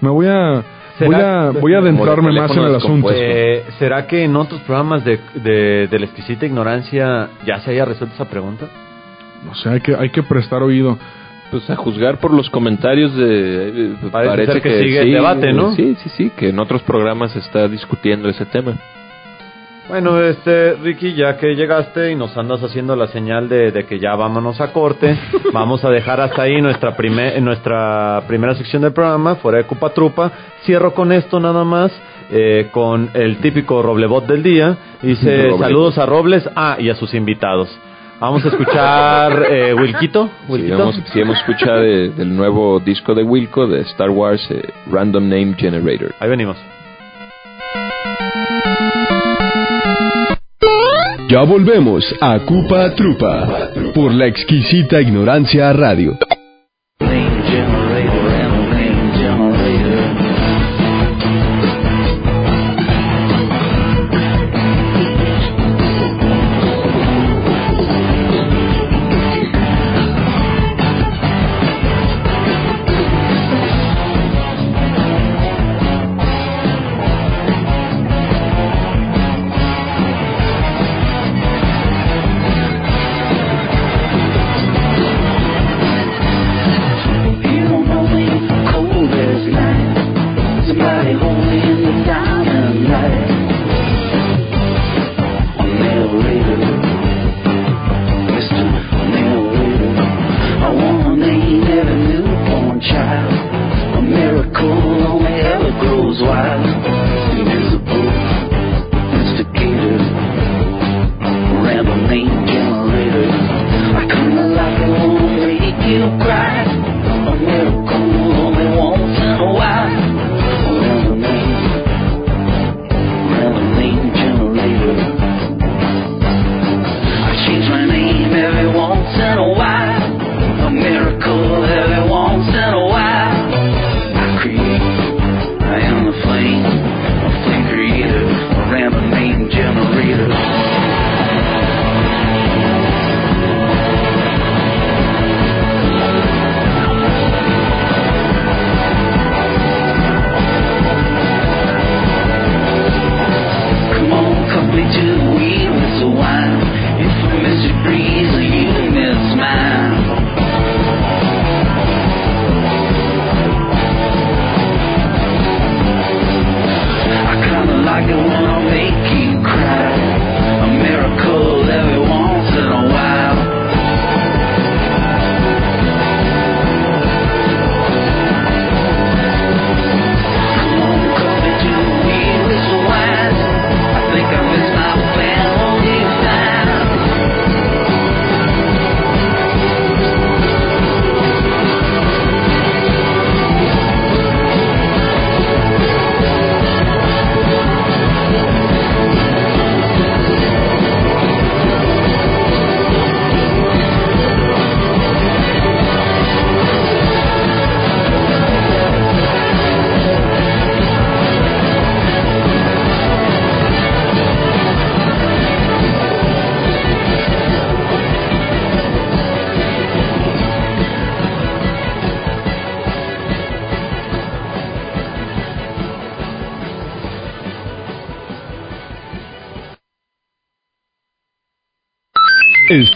[0.00, 0.62] Me voy a,
[1.04, 3.10] voy ¿Será- a, voy a adentrarme más en el asunto.
[3.12, 7.84] Eh, ¿Será que en otros programas de, de, de la exquisita ignorancia ya se haya
[7.84, 8.66] resuelto esa pregunta?
[9.44, 10.98] No sé, hay que, hay que prestar oído.
[11.50, 13.68] Pues a juzgar por los comentarios de...
[13.92, 15.72] eh, Parece ser que sigue el debate, ¿no?
[15.74, 18.72] Sí, sí, sí, que en otros programas se está discutiendo ese tema.
[19.88, 24.00] Bueno, este, Ricky, ya que llegaste y nos andas haciendo la señal de, de que
[24.00, 25.16] ya vámonos a corte,
[25.52, 29.90] vamos a dejar hasta ahí nuestra, primer, nuestra primera sección del programa, fuera de Cupa
[29.90, 30.32] Trupa.
[30.64, 31.92] Cierro con esto nada más,
[32.32, 34.76] eh, con el típico Roblebot del día.
[35.02, 35.60] Dice, Roblebot.
[35.60, 37.68] saludos a Robles, ah, y a sus invitados.
[38.18, 40.26] Vamos a escuchar eh, Wilquito.
[40.26, 40.78] Sí, Wilquito.
[40.78, 45.22] vamos, sí, hemos escuchado de- del nuevo disco de Wilco, de Star Wars, eh, Random
[45.28, 46.12] Name Generator.
[46.18, 46.56] Ahí venimos.
[51.28, 56.16] Ya volvemos a Cupa Trupa por la exquisita ignorancia radio.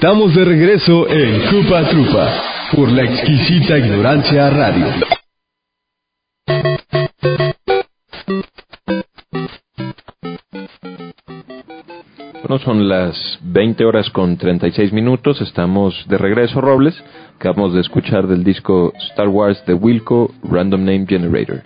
[0.02, 2.42] Estamos de regreso en Cupa Trupa
[2.74, 4.86] por la exquisita ignorancia radio.
[12.42, 15.38] Bueno, son las 20 horas con 36 minutos.
[15.42, 16.94] Estamos de regreso, Robles.
[17.36, 21.62] Acabamos de escuchar del disco Star Wars de Wilco, Random Name Generator.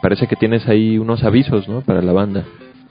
[0.00, 1.80] Parece que tienes ahí unos avisos, ¿no?
[1.80, 2.44] Para la banda.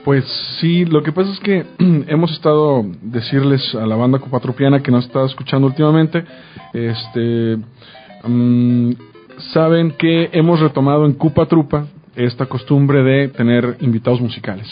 [0.06, 0.24] Pues
[0.62, 1.66] sí, lo que pasa es que
[2.08, 6.24] hemos estado decirles a la banda copatrupiana que nos está escuchando últimamente,
[6.74, 7.58] este,
[8.24, 8.91] mm,
[9.51, 14.68] saben que hemos retomado en Cupa Trupa esta costumbre de tener invitados musicales.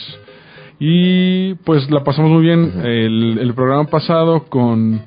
[0.79, 5.01] Y pues la pasamos muy bien el, el programa pasado con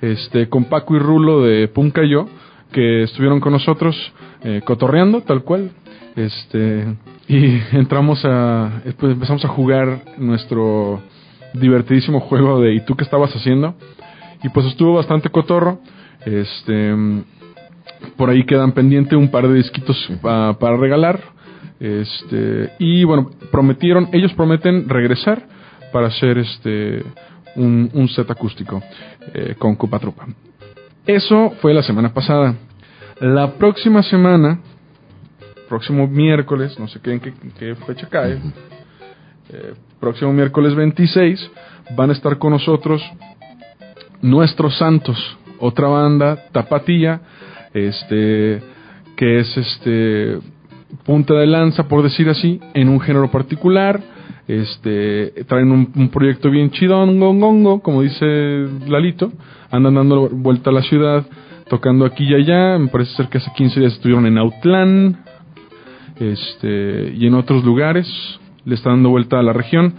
[0.00, 2.28] este con Paco y Rulo de Punca Yo,
[2.70, 3.96] que estuvieron con nosotros
[4.44, 5.72] eh, cotorreando, tal cual.
[6.16, 6.86] Este
[7.28, 11.00] y entramos a pues empezamos a jugar nuestro
[11.54, 13.74] divertidísimo juego de ¿y tú qué estabas haciendo?
[14.42, 15.80] Y pues estuvo bastante cotorro.
[16.24, 16.94] Este
[18.16, 21.20] por ahí quedan pendiente un par de disquitos pa- para regalar.
[21.80, 25.42] Este, y bueno, prometieron, ellos prometen regresar
[25.92, 27.02] para hacer este
[27.56, 28.80] un, un set acústico
[29.34, 30.26] eh, con Cupa Trupa.
[31.06, 32.54] Eso fue la semana pasada.
[33.20, 34.60] La próxima semana,
[35.72, 41.50] próximo miércoles, no sé qué, en qué, qué fecha cae, eh, próximo miércoles 26,
[41.96, 43.02] van a estar con nosotros
[44.20, 45.16] Nuestros Santos,
[45.58, 47.22] otra banda tapatía,
[47.72, 48.60] este,
[49.16, 50.40] que es este
[51.06, 53.98] punta de lanza, por decir así, en un género particular.
[54.46, 58.26] Este, traen un, un proyecto bien chidón, gongongo, como dice
[58.86, 59.32] Lalito.
[59.70, 61.24] Andan dando vuelta a la ciudad,
[61.70, 62.78] tocando aquí y allá.
[62.78, 65.24] Me parece ser que hace 15 días estuvieron en Autlán,
[66.18, 68.08] este, y en otros lugares.
[68.64, 69.94] Le están dando vuelta a la región.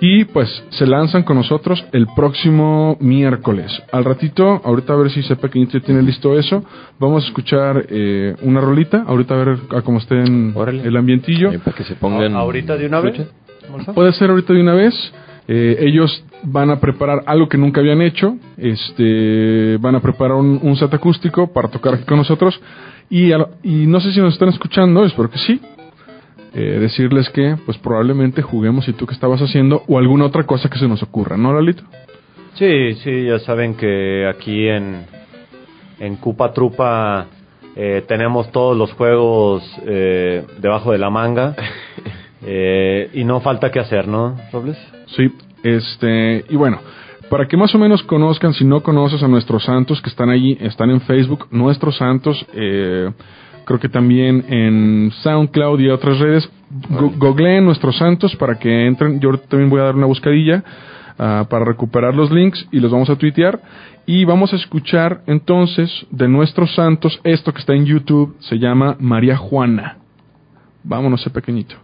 [0.00, 3.70] Y pues se lanzan con nosotros el próximo miércoles.
[3.92, 6.64] Al ratito, ahorita a ver si sepa que ya tiene listo eso.
[6.98, 9.04] Vamos a escuchar eh, una rolita.
[9.06, 10.82] Ahorita a ver a cómo esté en Órale.
[10.82, 11.52] el ambientillo.
[11.52, 12.34] Eh, para que se pongan.
[12.34, 13.26] ¿Ahorita de una vez?
[13.94, 14.94] Puede ser ahorita de una vez.
[15.46, 18.36] Eh, ellos van a preparar algo que nunca habían hecho.
[18.56, 22.60] Este, van a preparar un, un set acústico para tocar aquí con nosotros.
[23.10, 25.60] Y, a lo- y no sé si nos están escuchando, espero que sí.
[26.56, 30.68] Eh, decirles que, pues probablemente juguemos y tú qué estabas haciendo o alguna otra cosa
[30.70, 31.82] que se nos ocurra, ¿no, Lalito?
[32.54, 35.04] Sí, sí, ya saben que aquí en,
[35.98, 37.26] en Cupa Trupa
[37.74, 41.56] eh, tenemos todos los juegos eh, debajo de la manga
[42.46, 44.78] eh, y no falta que hacer, ¿no, Robles?
[45.16, 45.28] Sí,
[45.64, 46.78] este, y bueno,
[47.30, 50.56] para que más o menos conozcan, si no conoces a nuestros santos que están allí,
[50.60, 53.10] están en Facebook, nuestros santos, eh,
[53.64, 56.48] creo que también en SoundCloud y otras redes,
[56.88, 60.62] go- googleen nuestros santos para que entren, yo también voy a dar una buscadilla
[61.18, 63.60] ah, para recuperar los links y los vamos a tuitear.
[64.06, 68.96] Y vamos a escuchar entonces de nuestros santos esto que está en YouTube, se llama
[69.00, 69.96] María Juana.
[70.82, 71.76] Vámonos ese pequeñito.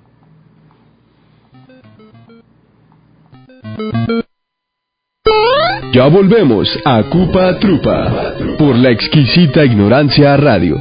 [5.92, 10.80] Ya volvemos a Cupa Trupa por la exquisita ignorancia radio.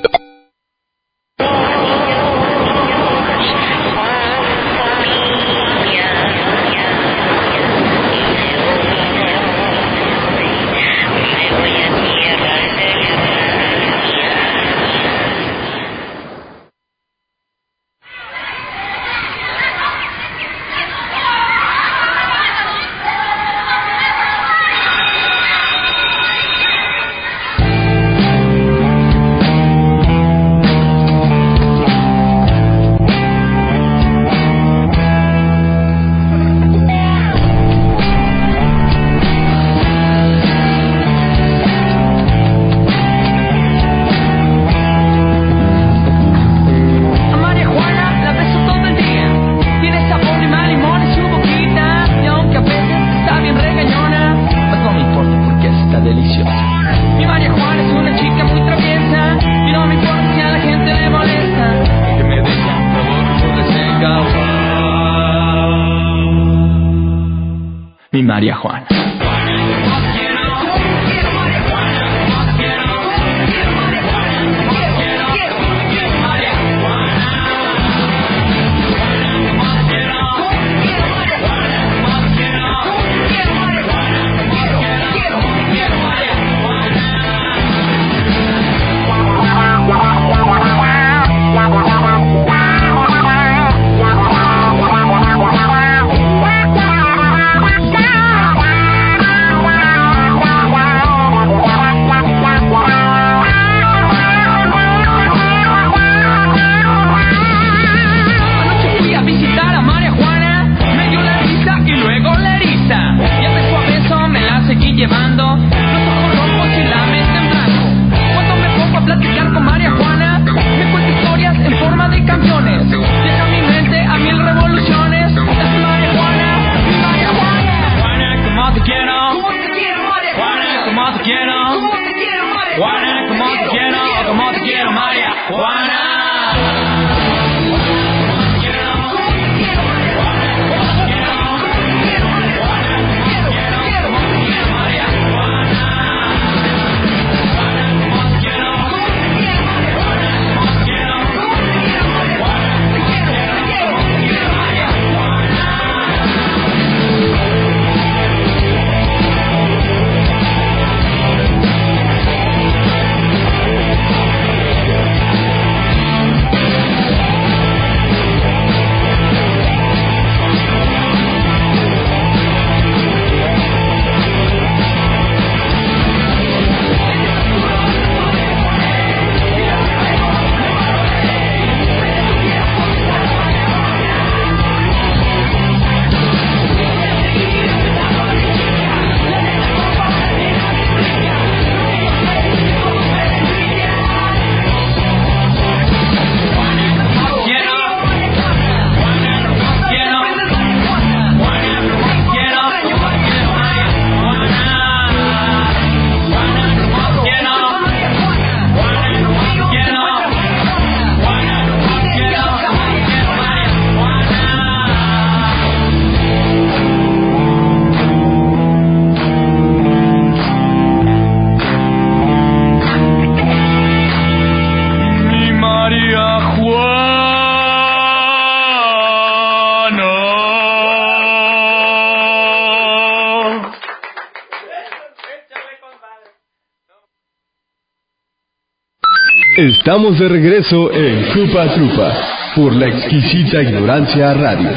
[239.80, 242.14] Estamos de regreso en Cupa Trupa
[242.54, 244.70] por la exquisita ignorancia radio.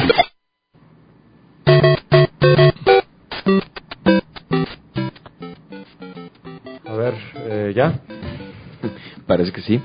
[6.85, 7.99] A ver, eh, ¿ya?
[9.27, 9.81] Parece que sí.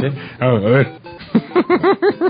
[0.00, 0.06] ¿Sí?
[0.40, 1.05] A ver, a ver.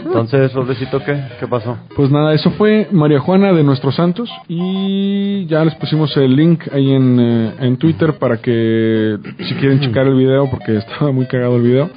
[0.05, 1.21] Entonces, Roblecito, ¿qué?
[1.41, 1.77] ¿Qué pasó?
[1.95, 6.63] Pues nada, eso fue María Juana de Nuestros Santos y ya les pusimos el link
[6.73, 11.27] ahí en, eh, en Twitter para que si quieren checar el video porque estaba muy
[11.27, 11.91] cagado el video,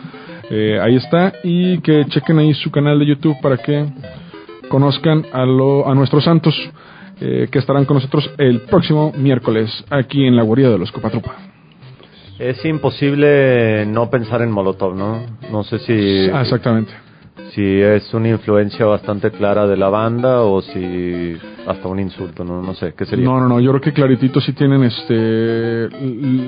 [0.50, 3.86] eh, ahí está y que chequen ahí su canal de YouTube para que
[4.70, 6.56] conozcan a, lo, a nuestros santos
[7.22, 11.36] eh, que estarán con nosotros el próximo miércoles aquí en la guarida de los Copatrupa.
[12.40, 15.26] Es imposible no pensar en Molotov, ¿no?
[15.52, 16.94] No sé si, Ah, exactamente.
[17.54, 21.36] Si es una influencia bastante clara de la banda o si
[21.68, 22.62] hasta un insulto, ¿no?
[22.62, 23.26] No sé, ¿qué sería?
[23.26, 25.90] No, no, no, yo creo que claritito sí tienen este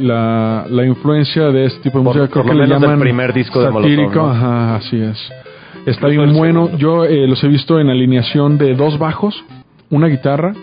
[0.02, 2.82] la, la influencia de este tipo de Por- música, creo por que lo le menos
[2.82, 4.30] del llaman primer disco de Molotov, ¿no?
[4.30, 5.32] ajá, así es.
[5.86, 9.44] Está bien bueno, yo eh, los he visto en alineación de dos bajos,
[9.90, 10.54] una guitarra,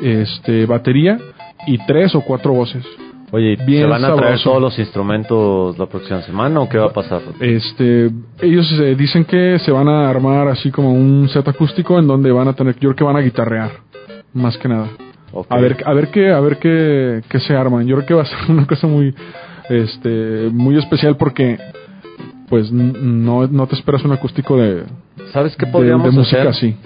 [0.00, 1.18] este batería
[1.66, 2.84] y tres o cuatro voces.
[3.32, 4.50] Oye, Bien ¿se van a traer sabroso.
[4.50, 7.20] todos los instrumentos la próxima semana o qué va a pasar?
[7.40, 8.10] Este,
[8.40, 12.32] ellos eh, dicen que se van a armar así como un set acústico en donde
[12.32, 13.70] van a tener, yo creo que van a guitarrear,
[14.34, 14.88] más que nada.
[15.48, 17.86] A ver, a ver qué, a ver qué, qué se arman.
[17.86, 19.14] Yo creo que va a ser una cosa muy,
[19.68, 21.56] este, muy especial porque,
[22.48, 24.82] pues, no, no te esperas un acústico de,
[25.32, 26.48] ¿Sabes qué de, podríamos de música hacer?
[26.48, 26.76] así.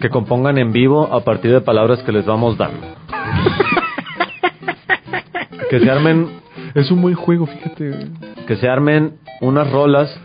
[0.00, 2.86] Que compongan en vivo a partir de palabras que les vamos dando.
[5.70, 6.28] que se armen
[6.74, 7.90] Es un buen juego, fíjate.
[8.46, 10.18] que se armen unas rolas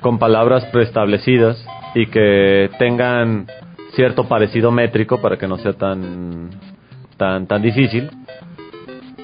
[0.00, 1.64] con palabras preestablecidas
[1.94, 3.46] y que tengan
[3.94, 6.50] cierto parecido métrico para que no sea tan
[7.16, 8.10] tan tan difícil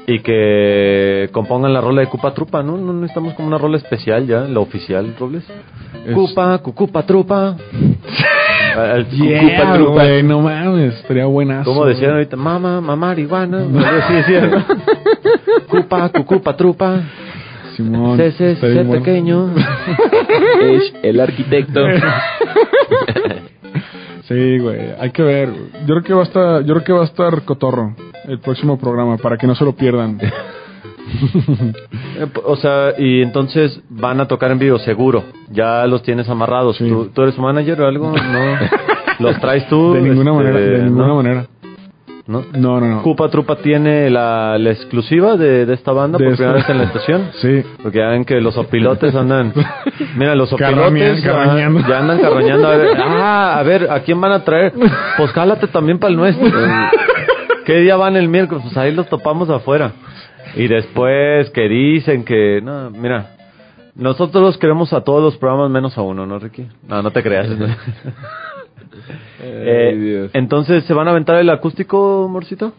[0.06, 2.76] y que compongan la rola de Cupa Trupa, ¿no?
[2.76, 5.44] No necesitamos como una rola especial ya, la oficial, Robles.
[6.06, 7.56] Es- Cupa, Cucupa Trupa.
[8.94, 9.92] El Yeah, Cucupa Trupa.
[9.92, 11.64] güey, no mames, estaría buenazo.
[11.70, 13.58] Como decían ahorita, mamá, mamá, marihuana.
[13.62, 14.14] Algo así
[15.78, 15.88] decían.
[16.00, 16.08] ¿no?
[16.08, 17.00] Cupa, Cucupa Trupa.
[17.76, 19.54] Simón, C, C, C pequeño.
[20.60, 21.80] Es el arquitecto.
[24.28, 25.48] Sí, güey, hay que ver.
[25.86, 27.96] Yo creo que va a estar, yo creo que va a estar cotorro
[28.28, 30.20] el próximo programa para que no se lo pierdan.
[32.44, 35.24] O sea, y entonces van a tocar en vivo, seguro.
[35.50, 36.76] Ya los tienes amarrados.
[36.76, 36.88] Sí.
[36.88, 38.12] ¿Tú, tú eres manager o algo?
[38.12, 38.56] No.
[39.18, 39.94] ¿Los traes tú?
[39.94, 41.16] De ninguna Este, manera, de ninguna ¿no?
[41.16, 41.46] manera.
[42.30, 42.44] ¿No?
[42.52, 43.02] No, no, no.
[43.02, 46.78] Cupa Trupa tiene la, la exclusiva de, de esta banda De por primera vez en
[46.78, 47.30] la estación.
[47.40, 47.64] Sí.
[47.82, 49.52] Porque ya ven que los opilotes andan.
[50.16, 51.80] Mira, los opilotes ah, carroñando.
[51.88, 52.68] ya andan carroñando.
[52.68, 54.72] A ver, ah, a ver, ¿a quién van a traer?
[55.16, 56.48] Pues jálate también para el nuestro.
[57.64, 58.62] ¿Qué día van el miércoles?
[58.62, 59.92] Pues ahí los topamos afuera.
[60.54, 62.60] Y después que dicen que.
[62.62, 63.30] No, mira.
[63.96, 66.68] Nosotros queremos a todos los programas menos a uno, ¿no, Ricky?
[66.86, 67.48] No, no te creas.
[69.42, 72.72] Eh, entonces, ¿se van a aventar el acústico, Morcito?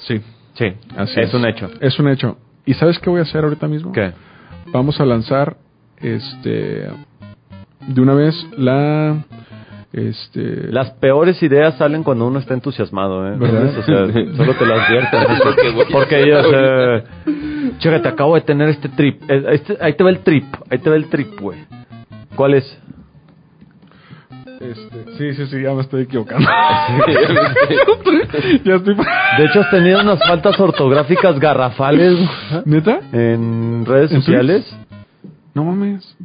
[0.00, 0.20] Sí.
[0.54, 1.70] Sí, Así es un hecho.
[1.80, 2.36] Es un hecho.
[2.66, 3.92] ¿Y sabes qué voy a hacer ahorita mismo?
[3.92, 4.12] ¿Qué?
[4.72, 5.56] Vamos a lanzar
[6.00, 6.88] este
[7.86, 9.24] de una vez la
[9.92, 13.36] este Las peores ideas salen cuando uno está entusiasmado, ¿eh?
[13.38, 13.78] ¿Verdad?
[13.78, 14.06] O sea,
[14.36, 15.16] solo te lo advierto.
[15.92, 17.04] Porque yo, o sea,
[17.78, 19.22] chécate, acabo de tener este trip.
[19.30, 21.58] Eh, este- ahí te va el trip, ahí te va el trip, güey.
[22.34, 22.82] ¿Cuál es?
[24.70, 26.48] Este, sí, sí, sí, ya me estoy equivocando.
[28.64, 32.18] ya estoy De hecho, has tenido unas faltas ortográficas garrafales
[32.64, 33.00] ¿Neta?
[33.12, 34.76] en redes ¿En sociales.
[35.54, 36.16] No mames.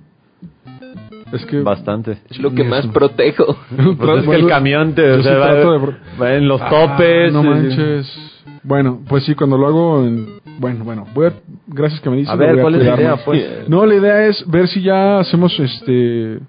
[1.31, 2.19] Es que Bastante.
[2.29, 3.57] Es lo que más protejo.
[3.97, 6.61] Pues es que el camión te, o sea, sí va, trato de- va en los
[6.61, 7.33] Ah, topes.
[7.33, 8.29] no manches.
[8.63, 10.39] Bueno, pues sí, cuando lo hago en...
[10.59, 11.33] Bueno, bueno, voy a...
[11.67, 12.31] Gracias que me dices.
[12.31, 13.21] A ver, voy ¿cuál es la idea, más.
[13.23, 13.67] pues?
[13.67, 16.39] No, la idea es ver si ya hacemos este...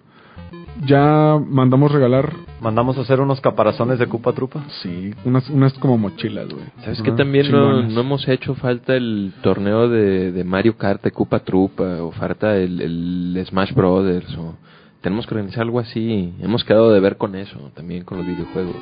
[0.86, 2.32] Ya mandamos regalar...
[2.60, 4.64] Mandamos a hacer unos caparazones de Cupa Trupa.
[4.82, 6.64] Sí, unas, unas como mochilas, güey.
[6.82, 11.10] ¿Sabes que también no, no hemos hecho falta el torneo de, de Mario Kart de
[11.12, 14.56] Cupa Trupa o falta el, el Smash Brothers o
[15.02, 16.32] tenemos que organizar algo así.
[16.40, 18.76] Hemos quedado de ver con eso también con los videojuegos.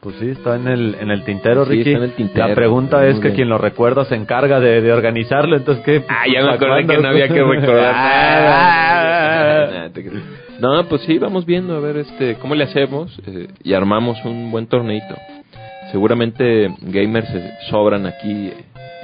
[0.00, 1.90] Pues sí, está en el, en el tintero, Sí, Ricky.
[1.90, 2.46] está en el tintero.
[2.48, 3.34] La pregunta Muy es que bien.
[3.34, 6.04] quien lo recuerda se encarga de, de organizarlo, entonces ¿qué?
[6.08, 9.66] Ah, ya me ¿Para acordé que no había que recordar Ah.
[9.82, 9.90] nada.
[10.60, 14.50] No, pues sí, vamos viendo a ver este cómo le hacemos eh, y armamos un
[14.50, 15.14] buen torneito.
[15.92, 17.28] Seguramente gamers
[17.70, 18.50] sobran aquí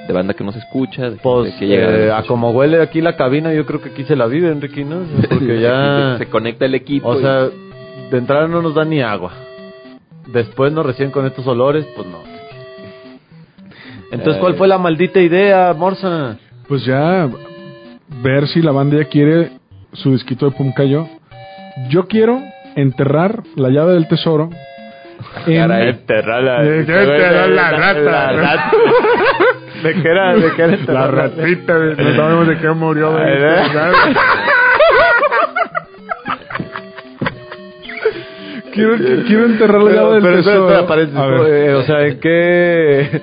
[0.07, 3.53] de banda que nos escucha, de Pues que eh, a como huele aquí la cabina,
[3.53, 5.03] yo creo que aquí se la vive, Ricky, ¿no?
[5.31, 6.15] Porque ya...
[6.19, 7.09] se conecta el equipo.
[7.09, 7.49] O y- sea,
[8.11, 9.33] de entrada no nos da ni agua.
[10.33, 12.19] Después nos recién con estos olores, pues no.
[14.11, 14.57] Entonces, ¿cuál Eh.
[14.57, 16.39] fue la maldita idea, Morsa?
[16.69, 17.29] pues ya
[18.23, 19.51] ver si la banda ya quiere
[19.93, 21.07] su disquito de Pumcayo.
[21.89, 22.41] Yo quiero
[22.77, 24.51] enterrar la llave del tesoro
[25.47, 28.33] en, enterrar la, enterrar la rata.
[28.33, 28.71] rata.
[29.83, 30.35] ¿De qué era?
[30.37, 33.13] ¿De qué era enterrar la ratita, no sabemos de qué murió.
[38.73, 38.97] Quiero,
[39.27, 40.67] quiero enterrar la llave del Pero tesoro.
[41.43, 41.53] ver.
[41.69, 43.21] eh, o sea, ¿en qué?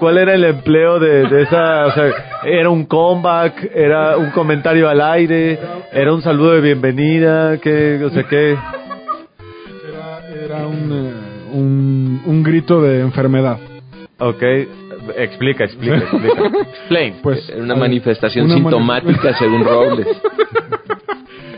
[0.00, 1.86] ¿Cuál era el empleo de, de esa?
[1.86, 2.10] O sea,
[2.44, 3.70] ¿era un comeback?
[3.74, 5.58] ¿Era un comentario al aire?
[5.92, 7.58] ¿Era un saludo de bienvenida?
[7.58, 8.02] ¿Qué?
[8.02, 8.52] O sea, ¿qué?
[8.52, 13.58] Era, era un, eh, un, un grito de enfermedad.
[14.18, 14.42] Ok,
[15.18, 16.46] explica, explica, explica.
[16.70, 17.16] Explain.
[17.22, 20.06] Pues, Era una manifestación una sintomática según Robles.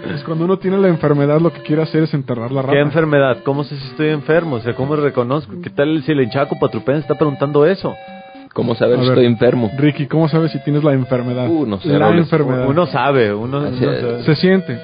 [0.04, 2.74] Pues cuando uno tiene la enfermedad, lo que quiere hacer es enterrar la rata.
[2.74, 3.38] ¿Qué enfermedad?
[3.44, 4.56] ¿Cómo sé si estoy enfermo?
[4.56, 5.54] O sea, ¿cómo reconozco?
[5.62, 7.94] ¿Qué tal si el hinchaco patrupense está preguntando eso?
[8.54, 9.70] ¿Cómo saber si estoy enfermo?
[9.78, 11.48] Ricky, ¿cómo sabes si tienes la enfermedad?
[11.48, 12.66] Uh, no sé, La enfermedad.
[12.68, 14.00] Uno sabe, uno, uno Así es.
[14.00, 14.22] sabe.
[14.24, 14.78] se siente.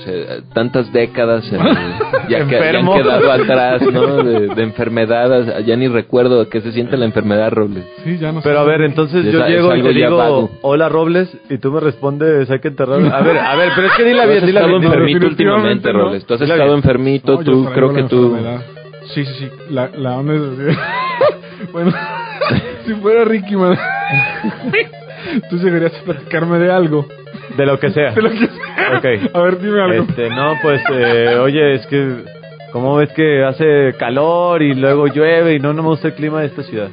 [0.00, 0.14] O sea,
[0.52, 1.76] tantas décadas en el-
[2.28, 4.16] ya, que, ya han quedado atrás, ¿no?
[4.24, 7.84] De, de enfermedad, ya ni recuerdo qué se siente la enfermedad, Robles.
[8.02, 10.50] Sí, ya no Pero a ver, entonces Es yo llego y te digo, vago.
[10.62, 13.14] hola Robles, y tú me respondes, hay que enterrarlo.
[13.14, 14.46] A ver, a ver, pero es que has bien, estado bien.
[14.46, 14.82] dila bien.
[14.82, 15.98] enfermito últimamente, no.
[16.00, 16.26] Robles.
[16.26, 18.24] Tú has estado enfermito, No, tú, creo la que tú...
[18.34, 18.62] enfermedad.
[19.14, 19.48] Sí, sí, sí.
[19.70, 20.42] La, la onda es...
[21.72, 21.92] bueno,
[22.86, 23.76] si fuera Ricky, man,
[25.50, 27.06] tú llegarías a platicarme de algo.
[27.56, 28.12] De lo que sea.
[28.12, 28.98] De lo que sea.
[28.98, 29.04] Ok.
[29.34, 30.04] A ver, dime algo.
[30.08, 32.24] Este, no, pues, eh, oye, es que,
[32.72, 36.40] ¿cómo ves que hace calor y luego llueve y no, no me gusta el clima
[36.40, 36.88] de esta ciudad?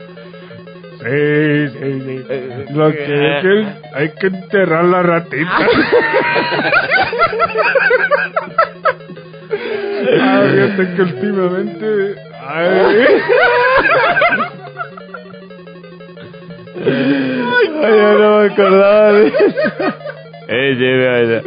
[1.00, 2.26] Sí, sí, sí.
[2.30, 3.04] Eh, Lo que
[3.38, 5.58] es que hay que enterrar la ratita.
[10.22, 12.16] ah, fíjate que últimamente...
[12.46, 13.06] Ay.
[16.86, 19.38] Ay, ya no me acordaba de eso.
[20.52, 21.42] Eh.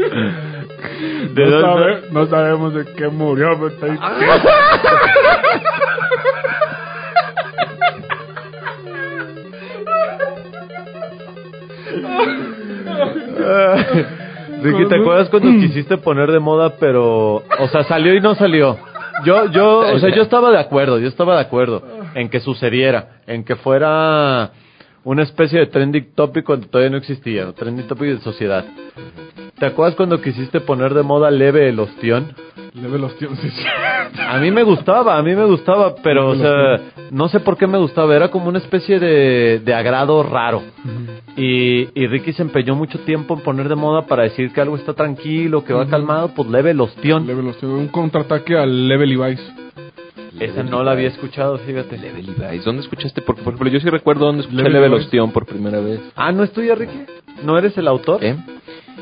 [1.35, 3.99] ¿De no, sabe- no sabemos de qué murió, pero está ahí.
[14.62, 18.78] Ricky, ¿te acuerdas cuando quisiste poner de moda, pero, o sea, salió y no salió?
[19.24, 21.83] Yo, yo, o sea, yo estaba de acuerdo, yo estaba de acuerdo
[22.14, 24.51] en que sucediera, en que fuera
[25.05, 27.53] una especie de trending topic cuando todavía no existía, ¿no?
[27.53, 28.64] trending topic de sociedad.
[29.59, 32.34] ¿Te acuerdas cuando quisiste poner de moda leve el ostión?
[32.74, 33.64] Leve los tíos, sí, sí.
[34.18, 36.80] A mí me gustaba, a mí me gustaba, pero, o sea,
[37.11, 40.62] no sé por qué me gustaba, era como una especie de, de agrado raro.
[41.36, 44.76] Y, y Ricky se empeñó mucho tiempo en poner de moda para decir que algo
[44.76, 47.26] está tranquilo, que va calmado, pues leve el ostión.
[47.26, 47.72] Leve los tíos.
[47.72, 49.61] Un contraataque al Level Levi's.
[50.41, 51.99] Esa no la había escuchado, fíjate.
[51.99, 52.64] Level Levi's.
[52.64, 53.22] ¿Dónde escuchaste?
[53.22, 55.07] Por, por ejemplo, yo sí recuerdo dónde escuché Level Level Levi's.
[55.07, 56.01] Ostión por primera vez.
[56.16, 57.05] Ah, ¿no es tuya, Ricky?
[57.45, 58.24] ¿No eres el autor?
[58.24, 58.37] ¿Eh?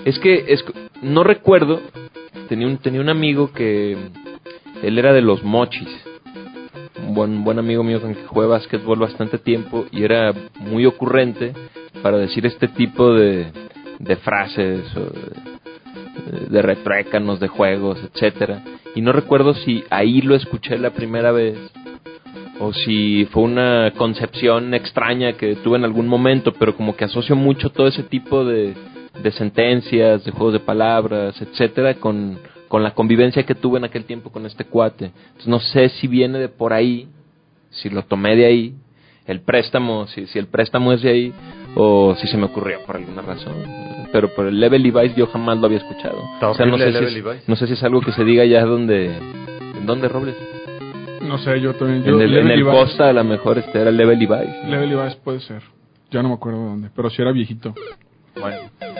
[0.04, 0.64] Es que es,
[1.02, 1.80] no recuerdo.
[2.48, 3.96] Tenía un, tenía un amigo que
[4.82, 5.88] él era de los mochis.
[7.06, 11.52] Un buen, buen amigo mío con que jugué básquetbol bastante tiempo y era muy ocurrente
[12.02, 13.52] para decir este tipo de,
[13.98, 15.59] de frases o de,
[16.48, 18.62] de retruécanos de juegos, etcétera.
[18.94, 21.56] Y no recuerdo si ahí lo escuché la primera vez
[22.58, 27.34] o si fue una concepción extraña que tuve en algún momento, pero como que asocio
[27.34, 28.74] mucho todo ese tipo de,
[29.22, 32.38] de sentencias, de juegos de palabras, etcétera, con,
[32.68, 35.06] con la convivencia que tuve en aquel tiempo con este cuate.
[35.06, 37.08] Entonces no sé si viene de por ahí,
[37.70, 38.74] si lo tomé de ahí,
[39.26, 41.32] el préstamo, si, si el préstamo es de ahí,
[41.76, 43.99] o si se me ocurrió por alguna razón.
[44.12, 46.18] Pero por el Level Levi's yo jamás lo había escuchado.
[46.34, 48.24] Está O sea, no sé, si Level es, no sé si es algo que se
[48.24, 49.16] diga ya donde...
[49.16, 50.34] ¿En dónde, Robles?
[51.22, 52.02] No sé, yo también.
[52.02, 54.68] Yo, en el, en Level el Costa a lo mejor este era el Level Levi's.
[54.68, 55.62] Level Levi's puede ser.
[56.10, 57.72] Ya no me acuerdo de dónde, pero si era viejito.
[58.40, 58.56] Bueno,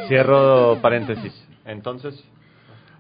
[0.08, 1.32] cierro paréntesis.
[1.64, 2.22] Entonces,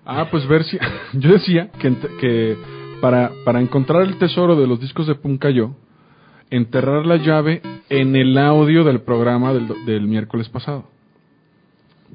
[0.04, 0.78] Ah, pues ver si...
[1.12, 2.56] Yo decía que, que
[3.00, 5.76] para, para encontrar el tesoro de los discos de Puncayo,
[6.50, 10.86] enterrar la llave en el audio del programa del, do- del miércoles pasado.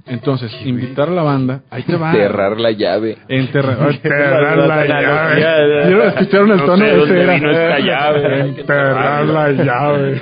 [0.08, 1.62] Entonces, invitar a la banda...
[1.72, 2.12] Ahí te va.
[2.12, 3.18] Cerrar la llave.
[3.28, 5.86] Enterrar, enterrar la la llave.
[5.88, 6.08] ¿Vieron?
[6.10, 6.86] ¿Escucharon el No tono?
[6.86, 7.34] sé Ese era.
[7.34, 8.40] vino esta llave.
[8.42, 10.22] Enterrar la llave.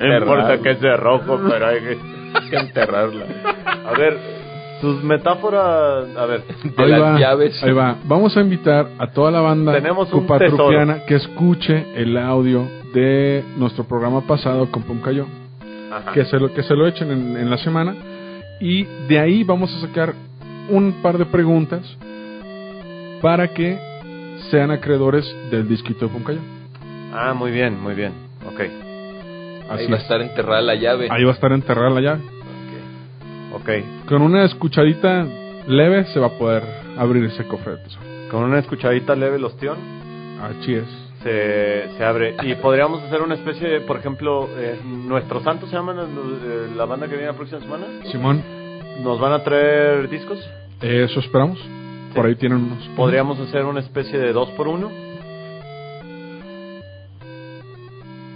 [0.00, 1.98] no importa que sea rojo, pero hay que,
[2.34, 3.24] hay que enterrarla.
[3.86, 4.18] A ver,
[4.80, 6.40] tus metáforas, a ver.
[6.64, 7.62] De Ahí las va, llaves.
[7.62, 7.96] ahí va.
[8.04, 10.08] Vamos a invitar a toda la banda Tenemos
[11.06, 15.26] que escuche el audio de nuestro programa pasado con Puncayo.
[15.92, 16.12] Ajá.
[16.12, 17.94] Que se lo, que se lo echen en, en la semana.
[18.60, 20.14] Y de ahí vamos a sacar
[20.68, 21.82] un par de preguntas
[23.20, 23.78] para que
[24.50, 26.40] sean acreedores del disquito de Puncayo.
[27.12, 28.12] Ah, muy bien, muy bien.
[28.46, 28.60] Ok.
[28.60, 30.02] Ahí va a es.
[30.02, 31.08] estar enterrada la llave.
[31.10, 32.22] Ahí va a estar enterrada la llave.
[33.52, 34.06] Ok.
[34.06, 35.26] Con una escuchadita
[35.66, 36.62] leve se va a poder
[36.98, 38.04] abrir ese cofre de tesoro.
[38.30, 39.76] Con una escuchadita leve, el ostión,
[40.42, 41.05] Así es.
[41.26, 42.36] Se, se abre.
[42.44, 46.84] Y podríamos hacer una especie de, por ejemplo, eh, Nuestros Santos se llaman eh, la
[46.84, 47.86] banda que viene la próxima semana.
[48.12, 48.42] Simón,
[49.02, 50.38] ¿Nos van a traer discos?
[50.80, 51.58] eso esperamos.
[52.14, 52.88] Por ahí tienen unos.
[52.96, 54.90] Podríamos hacer una especie de dos por uno.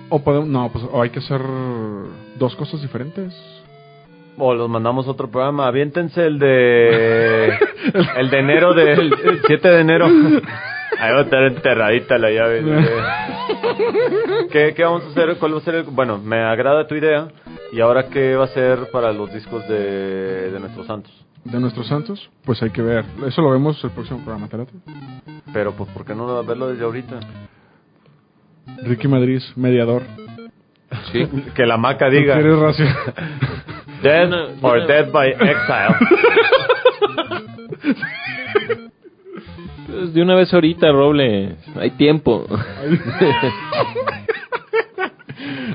[0.08, 1.40] O podemos, no, pues o hay que hacer
[2.38, 3.32] dos cosas diferentes.
[4.36, 5.66] O los mandamos a otro programa.
[5.66, 7.46] Aviéntense el de.
[8.16, 10.08] el de enero del el 7 de enero.
[10.98, 12.62] Ahí va a estar enterradita la llave.
[14.50, 15.36] ¿Qué, ¿Qué vamos a hacer?
[15.38, 15.82] ¿Cuál va a ser el.?
[15.84, 17.28] Bueno, me agrada tu idea.
[17.72, 21.12] ¿Y ahora qué va a ser para los discos de, de nuestros santos?
[21.44, 23.04] De nuestros santos, pues hay que ver.
[23.26, 24.66] Eso lo vemos el próximo programa, ¿te?
[25.52, 27.18] Pero, pues, ¿por qué no verlo desde ahorita?
[28.84, 30.02] Ricky Madrid, mediador.
[31.12, 31.26] Sí.
[31.54, 32.34] Que la maca ¿Tú diga.
[32.36, 32.84] racio?
[34.02, 34.30] Dead
[34.62, 35.96] or dead by exile.
[40.10, 41.54] Pues de una vez ahorita, Roble.
[41.76, 42.44] Hay tiempo.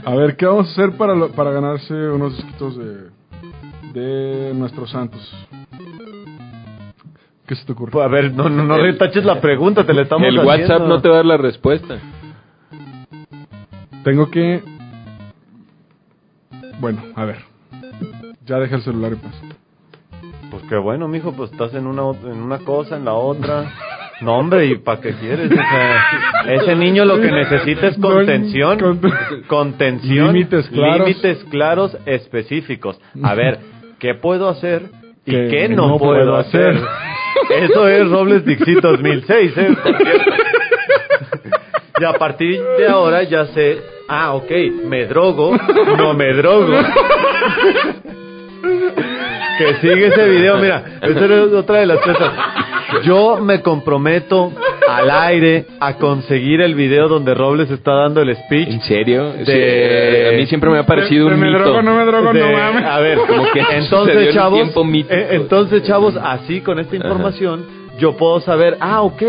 [0.04, 3.12] A ver, ¿qué vamos a hacer para, lo- para ganarse unos disquitos de,
[3.94, 5.22] de nuestros santos?
[7.48, 7.92] ¿Qué se te ocurre?
[7.94, 10.50] Pues, a ver, no, no, no El- retaches la pregunta, te la estamos El haciendo.
[10.74, 11.98] WhatsApp no te va a dar la respuesta.
[14.04, 14.62] Tengo que...
[16.82, 17.38] Bueno, a ver.
[18.46, 19.34] Ya deja el celular en paz.
[20.52, 23.72] Pues qué bueno, mijo, pues estás en una, en una cosa, en la otra.
[24.22, 25.52] No, hombre, ¿y para qué quieres?
[25.52, 26.04] O sea,
[26.48, 28.80] ese niño lo que necesita es contención.
[28.80, 29.02] Con-
[29.48, 30.28] Contención.
[30.34, 31.08] Límites claros.
[31.08, 33.00] límites claros específicos.
[33.24, 33.60] A ver,
[34.00, 34.84] ¿qué puedo hacer
[35.26, 36.76] y Que qué no, no puedo, puedo hacer?
[36.78, 36.88] hacer.
[37.72, 39.76] Eso es Robles Dixit 2006, ¿eh?
[42.00, 44.52] Y a partir de ahora ya sé, ah, ok,
[44.86, 45.56] me drogo,
[45.98, 46.74] no me drogo.
[49.58, 52.34] que sigue ese video, mira, esa es otra de las cosas.
[53.04, 54.52] Yo me comprometo
[54.88, 58.70] al aire a conseguir el video donde Robles está dando el speech.
[58.70, 59.34] ¿En serio?
[59.34, 61.64] De- Sí, a mí siempre me ha parecido De- un de me mito.
[61.64, 62.86] drogo, no me drogo, de- no mames.
[62.86, 65.14] a ver, Como que en entonces chavos, mítico.
[65.14, 67.66] eh, entonces chavos, así con esta información
[67.98, 69.22] yo puedo saber, ah, ok,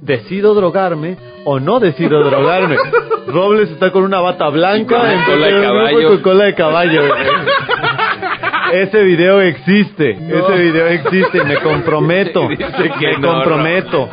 [0.00, 2.76] decido drogarme o no decido drogarme.
[3.26, 6.08] Robles está con una bata blanca, Y con en cola de en caballo.
[6.08, 7.02] con cola de caballo.
[8.72, 14.08] Ese video existe, ese video existe, me comprometo, Dice que me no, comprometo.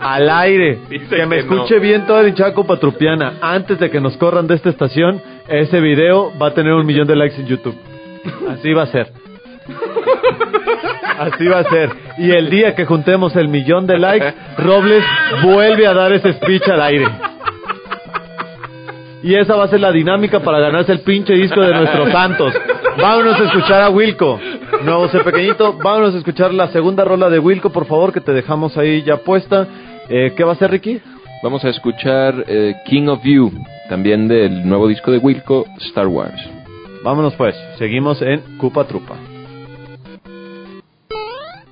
[0.00, 1.54] Al aire, Dice que me que no.
[1.54, 3.34] escuche bien toda la hinchada copatrupiana.
[3.40, 7.06] Antes de que nos corran de esta estación, ese video va a tener un millón
[7.06, 7.76] de likes en YouTube.
[8.50, 9.08] Así va a ser.
[11.18, 11.90] Así va a ser.
[12.18, 15.04] Y el día que juntemos el millón de likes, Robles
[15.42, 17.06] vuelve a dar ese speech al aire.
[19.22, 22.52] Y esa va a ser la dinámica para ganarse el pinche disco de nuestros santos.
[23.00, 24.38] Vámonos a escuchar a Wilco.
[24.82, 25.74] Nuevo C pequeñito.
[25.74, 29.18] Vámonos a escuchar la segunda rola de Wilco, por favor, que te dejamos ahí ya
[29.18, 29.66] puesta.
[30.08, 31.00] Eh, ¿Qué va a ser, Ricky?
[31.42, 33.52] Vamos a escuchar eh, King of You,
[33.88, 36.40] también del nuevo disco de Wilco, Star Wars.
[37.02, 37.54] Vámonos pues.
[37.78, 39.16] Seguimos en Cupa Trupa.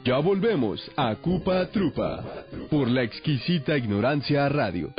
[0.05, 2.25] Ya volvemos a Cupa Trupa
[2.71, 4.91] por la exquisita ignorancia radio.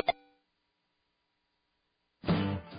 [2.27, 2.70] you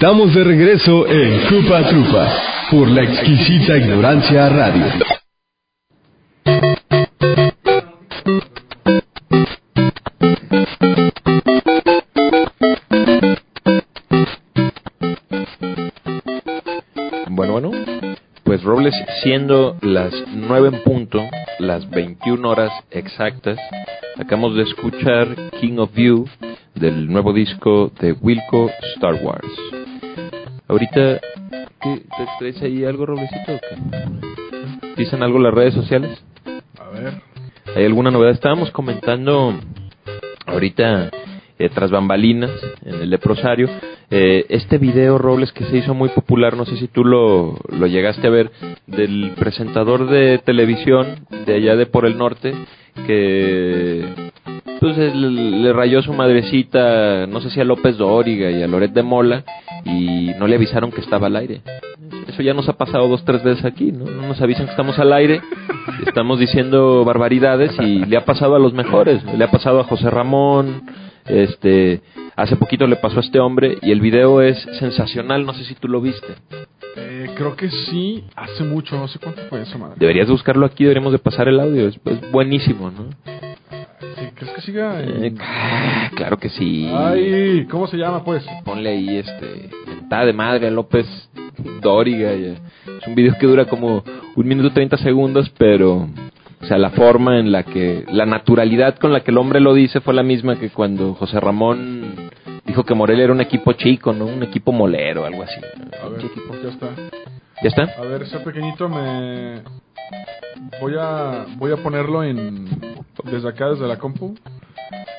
[0.00, 2.32] Estamos de regreso en Cupa Trupa
[2.70, 4.84] por la exquisita ignorancia radio.
[17.30, 17.70] Bueno, bueno.
[18.44, 18.94] Pues Robles,
[19.24, 21.24] siendo las 9 en punto,
[21.58, 23.58] las 21 horas exactas,
[24.16, 26.24] acabamos de escuchar King of You
[26.78, 29.48] del nuevo disco de Wilco Star Wars.
[30.68, 31.20] Ahorita,
[31.80, 33.54] ¿qué, ¿te traes ahí algo, Roblesito?
[33.54, 34.94] o qué?
[34.96, 36.22] ¿Dicen algo las redes sociales?
[36.78, 37.14] A ver.
[37.76, 38.32] ¿Hay alguna novedad?
[38.32, 39.54] Estábamos comentando
[40.46, 41.10] ahorita
[41.58, 42.50] eh, tras bambalinas
[42.84, 43.68] en el leprosario
[44.10, 47.86] eh, este video Robles que se hizo muy popular, no sé si tú lo, lo
[47.86, 48.50] llegaste a ver,
[48.86, 52.54] del presentador de televisión de allá de por el norte
[53.06, 54.30] que
[54.80, 58.66] pues eh, le, le rayó su madrecita, no sé si a López Dóriga y a
[58.66, 59.44] Loret de Mola
[59.84, 61.62] y no le avisaron que estaba al aire.
[62.26, 64.04] Eso ya nos ha pasado dos, tres veces aquí, ¿no?
[64.04, 65.40] No nos avisan que estamos al aire,
[66.06, 70.10] estamos diciendo barbaridades y le ha pasado a los mejores, le ha pasado a José
[70.10, 70.82] Ramón,
[71.26, 72.00] este,
[72.36, 75.74] hace poquito le pasó a este hombre y el video es sensacional, no sé si
[75.74, 76.34] tú lo viste.
[76.96, 79.96] Eh, creo que sí, hace mucho, no sé cuánto fue eso, madre.
[79.98, 83.06] Deberías de buscarlo aquí, deberíamos de pasar el audio, es, es buenísimo, ¿no?
[84.38, 85.00] ¿Crees que siga?
[85.02, 86.90] en- Eh, ah, claro que sí.
[86.94, 88.44] Ay, ¿cómo se llama, pues?
[88.64, 91.06] Ponle ahí este mentada de madre a López
[91.82, 92.30] Dóriga.
[92.32, 94.04] Es un video que dura como
[94.36, 96.08] un minuto 30 segundos, pero
[96.60, 99.74] o sea, la forma en la que la naturalidad con la que el hombre lo
[99.74, 102.30] dice fue la misma que cuando José Ramón
[102.64, 104.26] dijo que Morelia era un equipo chico, ¿no?
[104.26, 105.60] Un equipo molero, algo así.
[106.02, 106.20] A ver,
[106.62, 106.88] ya está.
[107.62, 107.82] ¿Ya está?
[108.00, 109.62] A ver, ese pequeñito me...
[110.80, 112.68] Voy a, voy a ponerlo en...
[113.24, 114.34] Desde acá, desde la compu.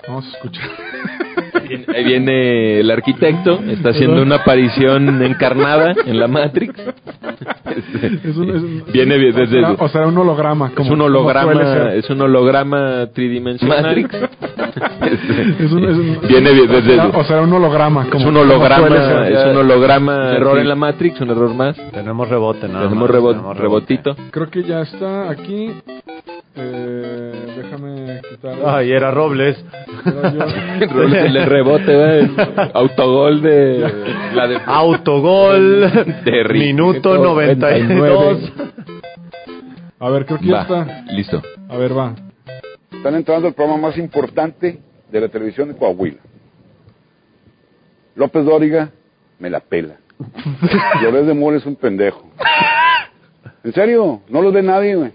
[0.08, 0.70] Vamos a escuchar.
[1.96, 6.74] Ahí viene el arquitecto, está haciendo una aparición encarnada en la Matrix.
[8.24, 10.68] Es un, es un- Viene o desde será- o será un holograma.
[10.68, 13.84] es como- un como suele holograma, es un holograma tridimensional.
[13.84, 14.10] Matrix.
[15.60, 18.04] Es un- es un- Viene bien desde o será un holograma.
[18.04, 21.54] es como- un como suele holograma, es un holograma error en la Matrix, un error
[21.54, 21.76] más.
[21.92, 23.94] Tenemos rebote, nada Tenemos más, rebo- tenemos rebote.
[23.96, 24.16] rebotito.
[24.32, 25.72] Creo que ya está aquí.
[26.62, 28.56] Eh, déjame quitar.
[28.66, 29.64] Ay, era Robles.
[30.06, 30.88] Era yo.
[30.94, 32.72] Robles le rebote, ¿verdad?
[32.74, 33.80] autogol de
[34.34, 36.24] la de Autogol.
[36.26, 36.44] De.
[36.54, 38.52] Minuto 92.
[40.00, 41.04] A ver, creo que ya está.
[41.12, 41.42] listo.
[41.70, 42.16] A ver, va.
[42.92, 44.80] Están entrando al programa más importante
[45.12, 46.20] de la televisión de Coahuila.
[48.16, 48.90] López Dóriga
[49.40, 49.96] me la pela.
[51.02, 52.30] Loret de Mola es un pendejo.
[53.64, 55.12] En serio, no los ve nadie, güey.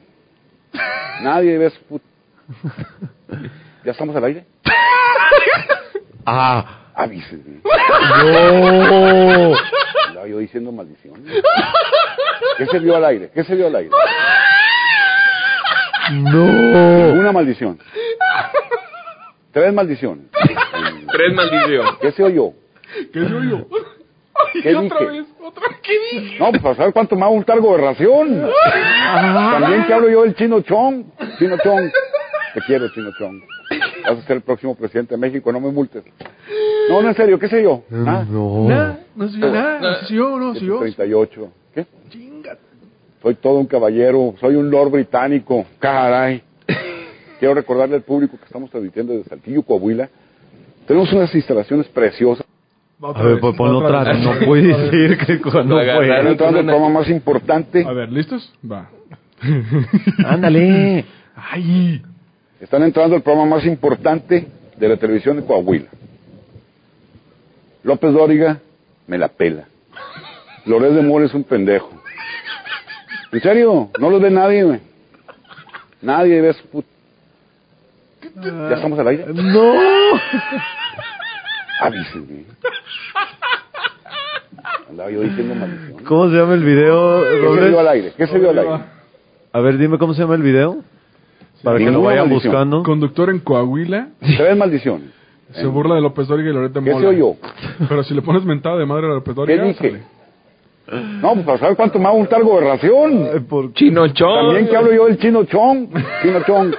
[1.23, 2.03] Nadie ve su put...
[3.85, 4.45] ¿Ya estamos al aire?
[6.27, 6.81] Ah.
[6.95, 7.61] Avísenme.
[8.19, 9.55] No.
[10.27, 11.23] Yo diciendo maldición.
[12.57, 13.31] ¿Qué se vio al aire?
[13.35, 13.91] ¿Qué se vio al aire?
[16.13, 17.13] No.
[17.13, 17.79] Una maldición.
[19.53, 20.27] Tres maldiciones.
[20.33, 21.99] Tres maldición.
[22.01, 22.53] ¿Qué se oyó?
[23.13, 23.67] ¿Qué soy yo?
[24.53, 26.39] ¿Qué dije?
[26.39, 28.51] No, pues a saber cuánto me va a gustar gobernación.
[29.61, 31.05] También que hablo yo del Chino Chong.
[31.39, 31.91] Chino Chong.
[32.55, 33.43] Te quiero, Chino Chong.
[34.05, 36.05] Vas a ser el próximo presidente de México, no me multes.
[36.89, 37.83] No, no, en serio, ¿qué sé yo?
[38.07, 38.25] ¿Ah?
[38.29, 38.69] No.
[38.69, 39.81] Nada, no soy yo nada.
[39.81, 40.79] No soy yo, no soy yo.
[40.79, 41.53] 138.
[41.75, 41.87] ¿Qué?
[42.11, 42.57] Chinga.
[43.23, 45.65] Soy todo un caballero, soy un lord británico.
[45.79, 46.43] Caray.
[47.39, 50.09] Quiero recordarle al público que estamos transmitiendo desde Saltillo, Coahuila.
[50.87, 52.47] Tenemos unas instalaciones preciosas.
[53.13, 54.05] A ver, pues otra.
[54.05, 54.19] vez.
[54.21, 56.31] No puede decir que cuando fue.
[56.31, 57.85] entrando al programa más importante.
[57.85, 58.53] A ver, ¿listos?
[58.71, 58.89] Va.
[60.27, 61.05] Ándale.
[61.37, 62.03] Ay.
[62.61, 65.89] Están entrando al programa más importante de la televisión de Coahuila.
[67.83, 68.59] López Dóriga
[69.07, 69.65] me la pela.
[70.65, 71.91] Loret de Mola es un pendejo.
[73.33, 74.81] En serio, no los ve nadie, güey.
[76.01, 76.87] Nadie ve su put...
[78.43, 79.27] ¿Ya estamos al aire?
[79.29, 79.75] No.
[81.87, 82.45] Avísenme.
[84.89, 86.05] Andaba yo diciendo maldición.
[86.05, 88.13] ¿Cómo se llama el video, ¿Qué se vio al aire?
[88.17, 88.79] ¿Qué se vio al aire?
[89.53, 90.79] A ver, dime cómo se llama el video.
[91.63, 92.53] Para que lo vayan maldición.
[92.53, 92.83] buscando.
[92.83, 95.09] Conductor en Coahuila Tres maldiciones.
[95.53, 97.01] se burla de López Dóriga y Loret de ¿Qué Mola.
[97.01, 97.37] se oyó?
[97.89, 99.91] Pero si le pones mentada de madre a López ¿Qué Dóriga, dije?
[99.91, 100.03] sale.
[101.23, 103.47] No, pues para saber cuánto me va a gustar gobernación.
[103.49, 104.47] Por- Chino Chong.
[104.49, 105.89] También que hablo yo del Chino Chong.
[106.23, 106.75] Chino Chong.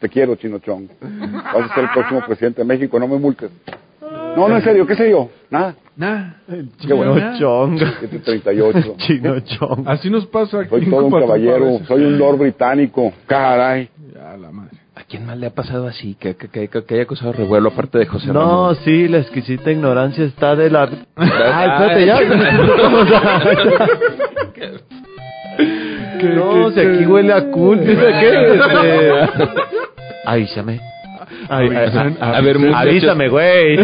[0.00, 0.86] Te quiero, Chino Chong.
[1.00, 3.50] Vas a ser el próximo presidente de México, no me multes.
[4.36, 5.30] No, no, en serio, ¿qué sé yo?
[5.50, 5.74] Nada.
[5.96, 6.32] Nah.
[6.86, 7.14] Qué bueno.
[7.14, 7.78] Chino Chong.
[7.78, 8.94] 738.
[8.98, 9.88] Chino Chong.
[9.88, 10.68] Así nos pasa aquí.
[10.70, 13.12] Soy todo un caballero, soy un lord británico.
[13.26, 13.88] Caray.
[14.14, 14.76] Ya, la madre.
[14.94, 16.14] ¿A quién más le ha pasado así?
[16.14, 18.76] Que, que, que, que haya causado revuelo aparte de José No, Ramón.
[18.84, 20.88] sí, la exquisita ignorancia está de la...
[21.16, 22.20] Ah, Ay, espérate, ya.
[26.34, 27.80] no, si aquí huele a cool.
[27.80, 28.54] ¿Dice qué?
[28.54, 29.10] Este...
[30.26, 30.80] Avísame.
[31.48, 33.78] Ay, ay, ay, A ver, avísame, güey.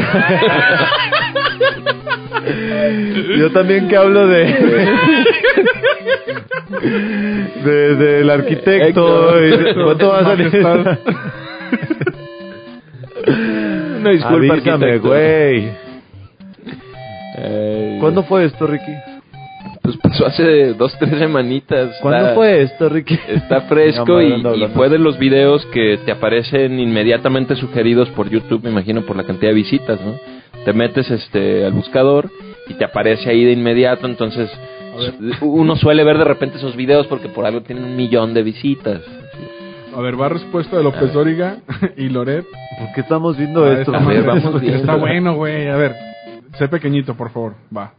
[3.39, 4.45] Yo también que hablo de...
[7.65, 9.45] de del arquitecto.
[9.45, 10.51] y ¿Cuánto va a salir?
[13.99, 15.69] Una disculpa, Avísame, güey.
[17.37, 18.93] Eh, ¿Cuándo fue esto, Ricky?
[19.85, 21.99] Pues pasó hace dos, tres semanitas.
[22.01, 23.19] ¿Cuándo Está- fue esto, Ricky?
[23.29, 24.43] Está fresco y,
[24.75, 29.25] fue de los videos que te aparecen inmediatamente sugeridos por YouTube, me imagino por la
[29.25, 30.15] cantidad de visitas, ¿no?
[30.65, 32.31] Te metes este al buscador
[32.67, 34.51] y te aparece ahí de inmediato, entonces
[35.43, 39.03] uno suele ver de repente esos videos porque por algo tienen un millón de visitas.
[39.95, 41.59] A ver, va respuesta de López Dóriga
[41.99, 42.47] y Loret.
[42.79, 43.95] ¿Por qué estamos viendo Ah, esto?
[43.95, 44.81] A ver, vamos viendo.
[44.81, 45.69] Está bueno, güey.
[45.69, 45.95] A ver,
[46.59, 47.55] sé pequeñito, por favor.
[47.77, 47.93] Va.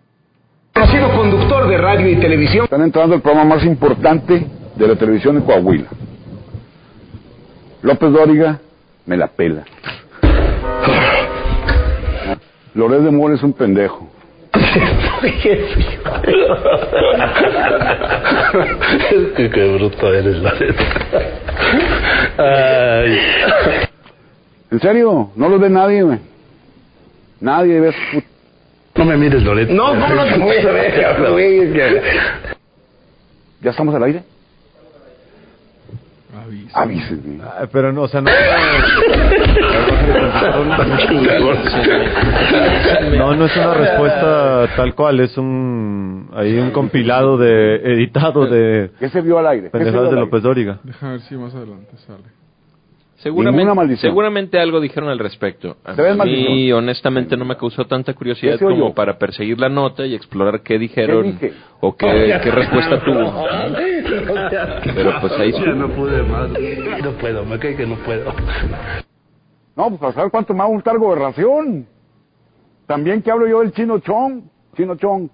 [0.95, 2.63] Conocido conductor de radio y televisión.
[2.65, 5.87] Están entrando al programa más importante de la televisión en Coahuila.
[7.81, 8.59] López Dóriga
[9.05, 9.63] me la pela.
[12.73, 14.09] Loret de Mora es un pendejo.
[19.33, 20.83] qué, qué bruto eres, la neta.
[22.37, 23.19] Ay.
[24.71, 25.29] ¿En serio?
[25.35, 26.19] No lo ve nadie, güey.
[27.41, 28.21] Nadie ve su
[28.97, 29.73] No me mires, Loreto.
[29.73, 32.03] No, ¿cómo no te voy a ver,
[33.61, 34.23] ¿Ya estamos al aire?
[36.45, 36.79] Avisa.
[36.81, 37.43] Avísenme.
[37.43, 38.29] Ah, Pero no, o sea, no.
[43.17, 46.29] No, no es una respuesta tal cual, es un.
[46.33, 47.75] Hay un compilado de.
[47.77, 48.91] editado de.
[48.99, 49.71] ¿Qué se vio al aire?
[49.71, 50.79] ¿Qué se vio pendejadas de López Dóriga.
[50.83, 52.23] Deja ver si más adelante sale.
[53.25, 54.11] Seguramente, Ninguna maldición.
[54.11, 55.77] seguramente algo dijeron al respecto.
[55.83, 56.77] A mí, maldición.
[56.77, 61.31] honestamente, no me causó tanta curiosidad como para perseguir la nota y explorar qué dijeron
[61.31, 61.53] dije?
[61.79, 63.33] o qué, qué respuesta tuvo.
[64.93, 65.51] Pero pues ahí.
[65.53, 66.49] Ya no pude más.
[67.03, 68.31] No puedo, me cae que no puedo.
[69.75, 71.87] No, pues para saber cuánto me va a gustar gobernación.
[72.85, 74.43] También que hablo yo del Chino Chong.
[74.77, 75.29] Chino Chong.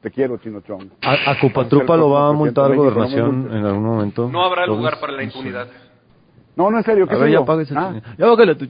[0.00, 0.88] Te quiero, Chino Chong.
[1.02, 4.30] A, a Cupatrupa lo va a multar gobernación en algún momento.
[4.32, 5.68] No habrá lugar para la impunidad.
[6.56, 7.06] No, no, en serio.
[7.06, 7.40] ¿Qué A ver, yo?
[7.40, 7.94] ya apaga Ah.
[8.18, 8.66] Ya bájale tu.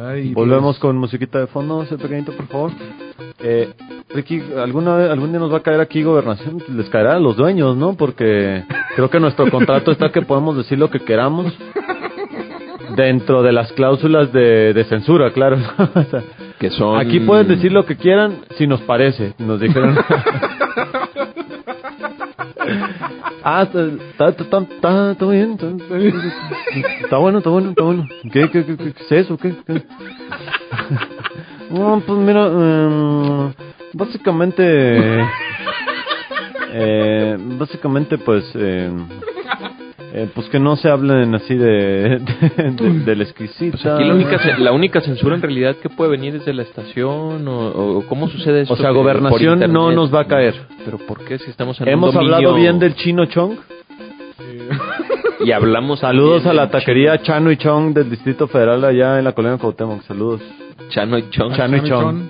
[0.00, 2.72] Ay, Volvemos con musiquita de fondo, ese pequeñito, por favor.
[3.38, 3.72] Eh,
[4.08, 6.62] Ricky, ¿alguna vez, algún día nos va a caer aquí gobernación?
[6.74, 7.94] Les caerá a los dueños, ¿no?
[7.94, 8.64] Porque
[8.96, 11.52] creo que nuestro contrato está que podemos decir lo que queramos.
[12.96, 15.58] Dentro de las cláusulas de, de censura, claro.
[15.78, 16.22] O sea,
[16.58, 16.98] Que son...
[16.98, 19.96] Aquí pueden decir lo que quieran si nos parece, nos dijeron.
[23.42, 28.06] ah, está, está, está, está, bien, está, bueno, está bueno, está bueno.
[28.32, 29.36] ¿Qué, qué, qué, qué es eso?
[29.36, 29.54] ¿Qué?
[29.66, 29.82] qué?
[31.70, 33.52] Pues mira, em,
[33.94, 34.62] básicamente,
[36.72, 39.08] eh, básicamente pues, em,
[40.16, 43.72] eh, pues que no se hablen así de, de, de, de la exquisita.
[43.72, 46.54] Pues aquí la única, ce- la única censura en realidad que puede venir es de
[46.54, 48.74] la estación o, o cómo sucede esto.
[48.74, 50.54] O sea, gobernación no nos va a caer.
[50.84, 53.56] Pero ¿por qué si estamos en Hemos un dominio hablado bien del Chino Chong.
[55.44, 59.32] y hablamos Saludos a la taquería Chano y Chong del Distrito Federal allá en la
[59.32, 60.02] colonia Cuauhtémoc.
[60.04, 60.40] Saludos.
[60.90, 61.54] Chano y Chong.
[61.56, 62.22] Chano y Chong.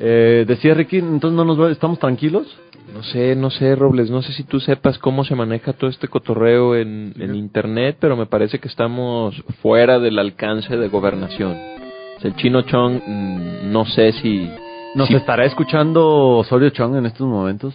[0.00, 2.46] Eh, decía Ricky, entonces no nos va- estamos tranquilos.
[2.92, 6.08] No sé, no sé, Robles, no sé si tú sepas cómo se maneja todo este
[6.08, 11.56] cotorreo en, en internet, pero me parece que estamos fuera del alcance de gobernación.
[12.22, 14.48] El chino Chong, mm, no sé si...
[14.94, 17.74] Nos si- estará escuchando Osorio Chong en estos momentos.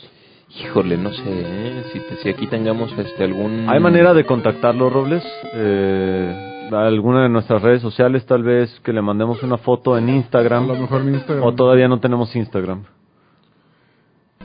[0.62, 1.84] Híjole, no sé, ¿eh?
[1.92, 3.66] si, te- si aquí tengamos este algún...
[3.70, 5.24] ¿Hay manera de contactarlo, Robles?
[5.54, 10.16] Eh, alguna de nuestras redes sociales, tal vez que le mandemos una foto en A
[10.16, 10.68] Instagram.
[10.68, 11.44] lo mejor en Instagram.
[11.46, 12.84] O todavía no tenemos Instagram.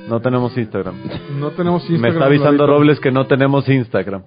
[0.09, 0.95] No tenemos Instagram.
[1.39, 2.03] No tenemos Instagram.
[2.03, 2.79] Me está avisando Lorito.
[2.79, 4.23] Robles que no tenemos Instagram.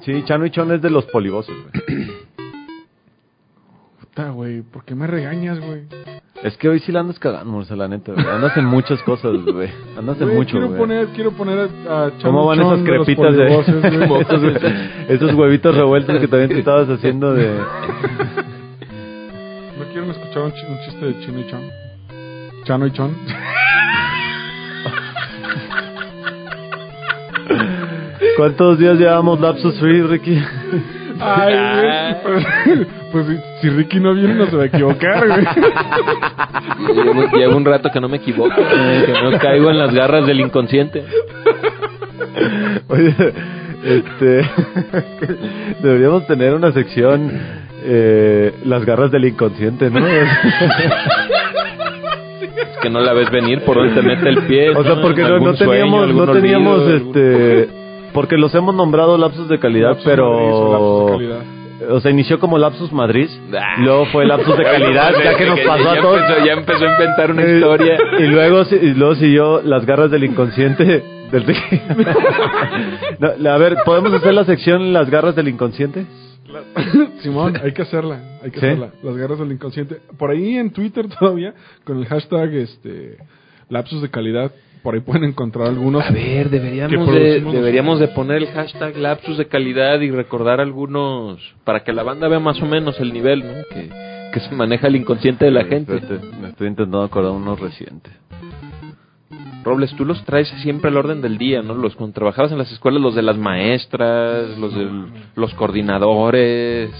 [0.00, 2.08] Sí, Chano y Chon es de los polivoces, güey.
[4.00, 4.62] Puta, güey.
[4.62, 5.82] ¿Por qué me regañas, güey?
[6.42, 8.26] Es que hoy sí la andas cagando, la neta, güey.
[8.26, 9.70] Andas en muchas cosas, güey.
[9.96, 10.78] Andas en Güey, mucho, quiero güey.
[10.78, 13.46] poner, quiero poner a, a ¿Cómo van esas de crepitas de...
[14.08, 14.20] güey.
[14.22, 14.42] esos,
[15.08, 17.48] esos huevitos revueltos que también te estabas haciendo de...
[19.78, 21.83] ¿No quieren escuchar un chiste de Chino y Chon?
[22.64, 23.14] Chano y Chon.
[28.36, 30.42] ¿Cuántos días llevamos Lapsus Free, Ricky?
[31.20, 32.46] Ay, güey, pues,
[33.12, 35.46] pues si, si Ricky no viene no se va a equivocar, güey.
[37.04, 40.40] Llevo, llevo un rato que no me equivoco, que no caigo en las garras del
[40.40, 41.04] inconsciente.
[42.88, 43.14] Oye,
[43.84, 44.50] este.
[45.82, 47.30] deberíamos tener una sección.
[47.86, 50.00] eh, las garras del inconsciente, ¿no?
[52.84, 54.70] Que no la ves venir por donde te mete el pie.
[54.70, 57.68] o sea, porque no, no teníamos, sueño, no teníamos, olvido, algún- este,
[58.12, 61.90] porque los hemos nombrado lapsos de calidad, Lapsus Madrid o lapsus de pero, calidad.
[61.96, 63.74] o sea, inició como lapsus Madrid, Ah.
[63.78, 66.20] luego fue lapsus de calidad, ya que nos pasó a todos.
[66.20, 67.96] Empezó, ya empezó a inventar una Eh, historia.
[68.20, 71.02] Y luego, si- y luego siguió las garras del inconsciente.
[71.32, 71.44] Del...
[73.18, 76.04] No, a ver, ¿podemos hacer la sección las garras del inconsciente?
[77.22, 78.66] Simón, hay que hacerla, hay que ¿Sí?
[78.66, 78.90] hacerla.
[79.02, 79.96] Las garras del inconsciente.
[80.18, 83.18] Por ahí en Twitter todavía, con el hashtag este
[83.68, 84.52] lapsus de calidad,
[84.82, 86.04] por ahí pueden encontrar algunos.
[86.04, 91.40] A ver, deberíamos de, deberíamos de poner el hashtag lapsus de calidad y recordar algunos
[91.64, 93.62] para que la banda vea más o menos el nivel, ¿no?
[93.70, 93.88] Que,
[94.32, 95.96] que se maneja el inconsciente de la gente.
[95.96, 98.12] Espérate, me estoy intentando acordar unos recientes.
[99.64, 101.74] Robles, tú los traes siempre al orden del día, ¿no?
[101.74, 104.88] Los cuando trabajabas en las escuelas, los de las maestras, los de
[105.34, 106.90] los coordinadores.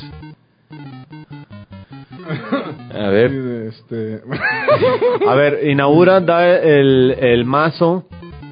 [2.94, 4.22] A ver, de este,
[5.28, 8.06] A ver, inaugura, da el, el mazo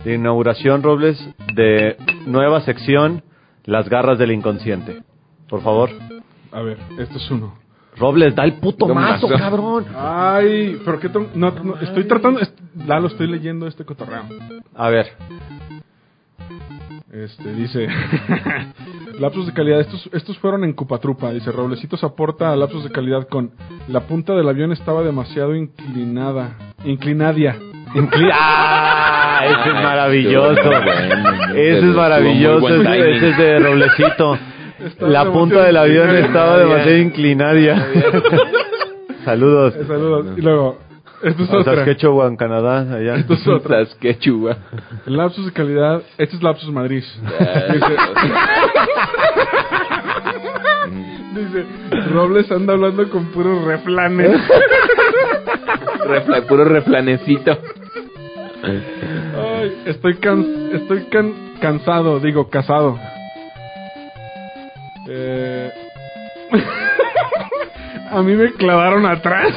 [0.04, 1.18] de inauguración, Robles,
[1.54, 1.96] de
[2.26, 3.22] nueva sección,
[3.64, 5.02] las garras del inconsciente.
[5.48, 5.90] Por favor.
[6.52, 7.61] a ver, este es uno.
[7.96, 9.38] Robles, da el puto mazo, mazo.
[9.42, 9.86] cabrón.
[9.94, 14.22] Ay, pero qué no, no, estoy tratando, est- Lalo, estoy leyendo este cotorreo.
[14.74, 15.06] A ver,
[17.12, 17.86] Este, dice,
[19.20, 23.28] lapsos de calidad, estos, estos fueron en Cupatrupa, dice, Roblecitos aporta a lapsos de calidad
[23.28, 23.50] con,
[23.88, 27.56] la punta del avión estaba demasiado inclinada, inclinadia.
[27.94, 29.40] Incli- ¡Ah!
[29.44, 30.72] Ese es Ah, maravilloso.
[31.54, 32.68] Ese es maravilloso.
[32.68, 34.38] ese es de Roblecito.
[34.86, 36.26] Estaba La punta del avión inclinada.
[36.26, 37.86] estaba demasiado inclinaria.
[39.24, 39.74] Saludos.
[39.76, 40.26] Eh, saludos.
[40.36, 40.78] Y luego,
[41.22, 41.74] esto es A otra.
[41.76, 43.14] Saskatchewan, Canadá, allá.
[43.16, 43.84] Esto es otra.
[43.86, 44.56] Saskatchewan.
[45.06, 47.04] Lapsus de calidad, este es Lapsus Madrid.
[47.72, 47.96] Dice,
[51.34, 51.64] dice,
[52.12, 54.40] Robles anda hablando con puros reflanes.
[56.06, 57.56] Refla- puro reflanecito.
[58.64, 62.98] Ay, estoy can, estoy can- cansado, digo, casado.
[65.08, 65.70] Eh,
[68.10, 69.52] a mí me clavaron atrás.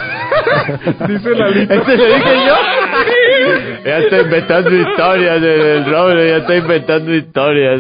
[1.08, 1.74] Dice Lalito.
[1.74, 2.56] ¿Ese lo dije yo?
[3.86, 7.80] Ya está inventando historias el, el Roble, ya está inventando historias.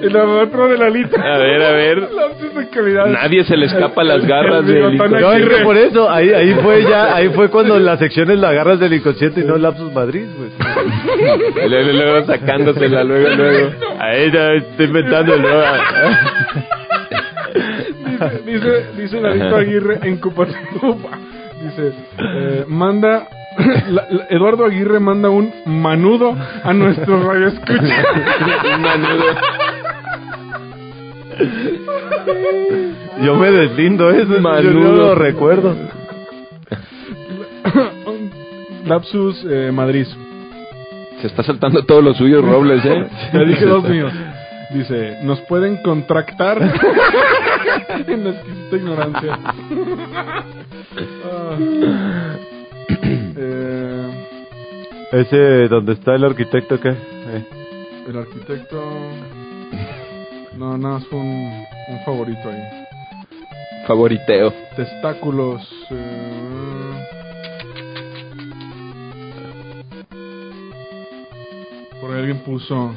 [0.00, 1.20] La otro de Lalito.
[1.20, 1.98] A ver, a ver.
[2.12, 3.06] Lapsus de calidad.
[3.06, 5.20] Nadie se le escapa las garras El del inconsciente.
[5.20, 5.64] No, es que Aguirre.
[5.64, 8.92] por eso, ahí, ahí fue ya, ahí fue cuando la sección es la garras del
[8.92, 11.68] inconsciente y no lapsus Madrid, pues.
[11.68, 13.70] Luego, luego sacándosela, luego, luego.
[13.98, 15.42] Ahí ya estoy inventando el
[18.04, 21.18] Dice, dice, dice Lalito Aguirre en Cupatupa.
[21.62, 23.28] Dice, eh, manda.
[23.88, 27.74] la- la- Eduardo Aguirre manda un manudo a nuestro radio escucha.
[28.76, 29.24] Un manudo.
[33.22, 34.96] Yo me deslindo eso, yo no Manudo.
[34.96, 35.74] lo recuerdo.
[38.86, 40.06] Lapsus eh, Madrid.
[41.20, 43.06] Se está saltando todo lo suyo, Robles, ¿eh?
[43.32, 44.12] Ya dije dos míos.
[44.70, 46.58] Dice, nos pueden contractar
[48.06, 49.38] en la exquisita ignorancia.
[51.30, 51.56] Ah.
[53.36, 54.10] Eh,
[55.12, 56.88] Ese donde está el arquitecto, ¿qué?
[56.88, 57.44] Eh,
[58.08, 58.82] el arquitecto...
[60.58, 62.62] No, nada, fue un, un favorito ahí.
[63.86, 64.52] Favoriteo.
[64.76, 65.62] Testáculos.
[65.90, 67.04] eh,
[72.00, 72.92] Por ahí alguien puso.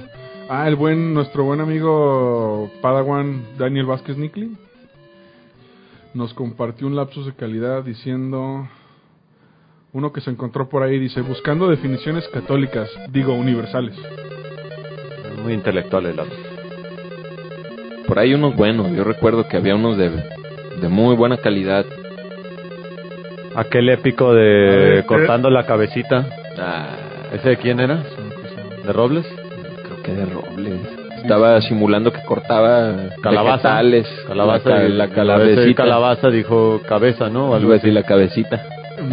[0.50, 4.52] Ah, el buen, nuestro buen amigo Padawan Daniel Vázquez Nickley
[6.14, 8.68] nos compartió un lapsus de calidad diciendo.
[9.94, 13.96] Uno que se encontró por ahí dice: Buscando definiciones católicas, digo universales.
[15.44, 16.51] muy intelectual el lapsus.
[18.12, 18.92] Por ahí unos buenos.
[18.92, 20.10] Yo recuerdo que había unos de,
[20.82, 21.86] de muy buena calidad.
[23.56, 26.26] Aquel épico de ver, cortando la cabecita.
[26.60, 26.88] Ah,
[27.32, 28.04] ¿Ese de quién era?
[28.86, 29.26] ¿De Robles?
[29.86, 30.74] creo que de Robles.
[31.22, 33.56] Estaba simulando que cortaba Calabaza.
[33.76, 34.08] vegetales.
[34.28, 34.70] Calabaza.
[34.72, 35.84] La, la calabecita.
[35.84, 37.56] calabaza dijo cabeza, ¿no?
[37.56, 38.62] Algo así, la cabecita.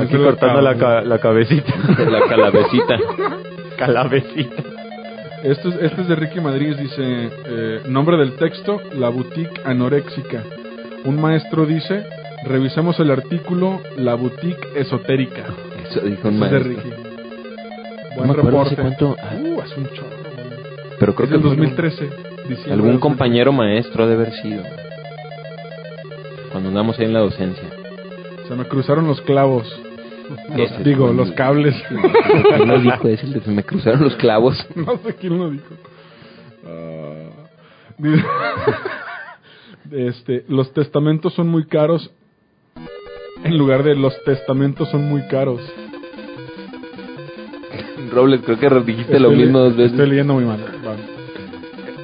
[0.01, 1.73] Aquí cortando la, ca- la cabecita.
[2.11, 2.99] La calabecita.
[3.79, 4.63] Calabecita.
[5.43, 10.43] Este es, este es de Ricky Madrid, dice, eh, nombre del texto, la boutique anoréxica.
[11.05, 12.05] Un maestro dice,
[12.45, 15.45] revisemos el artículo, la boutique esotérica.
[15.89, 16.61] Eso dijo un es de maestro.
[16.83, 16.89] Ricky.
[16.91, 18.77] No Buen me acuerdo reporte.
[18.77, 19.35] cuánto- ah.
[19.41, 20.17] Uh, hace un chorro.
[20.99, 22.05] Pero creo Es que fue 2013.
[22.49, 24.63] diciembre Algún compañero maestro ha de haber sido.
[26.51, 27.69] cuando andamos ahí en la docencia.
[28.49, 29.69] Se me cruzaron los clavos.
[30.57, 31.75] Los- digo, los cables.
[31.89, 33.09] ¿Quién lo dijo?
[33.09, 34.57] Es el de se me cruzaron los clavos.
[34.75, 35.75] no sé quién lo dijo.
[36.67, 37.15] Ah,
[39.91, 42.11] este, los testamentos son muy caros.
[43.45, 45.61] En lugar de los testamentos son muy caros.
[48.11, 49.93] Robles, creo que dijiste lo Estoy mismo dos veces.
[49.93, 50.59] Estoy leyendo muy mal.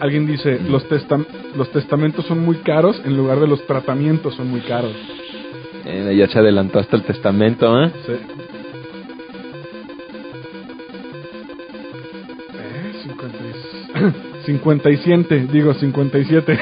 [0.00, 1.26] Alguien dice, los, testam-
[1.56, 4.92] los testamentos son muy caros en lugar de los tratamientos son muy caros.
[5.86, 7.90] Eh, ya se adelantó hasta el testamento, ¿eh?
[8.06, 8.12] Sí.
[12.54, 14.14] Eh, 50 y-
[14.46, 16.58] 57, digo 57.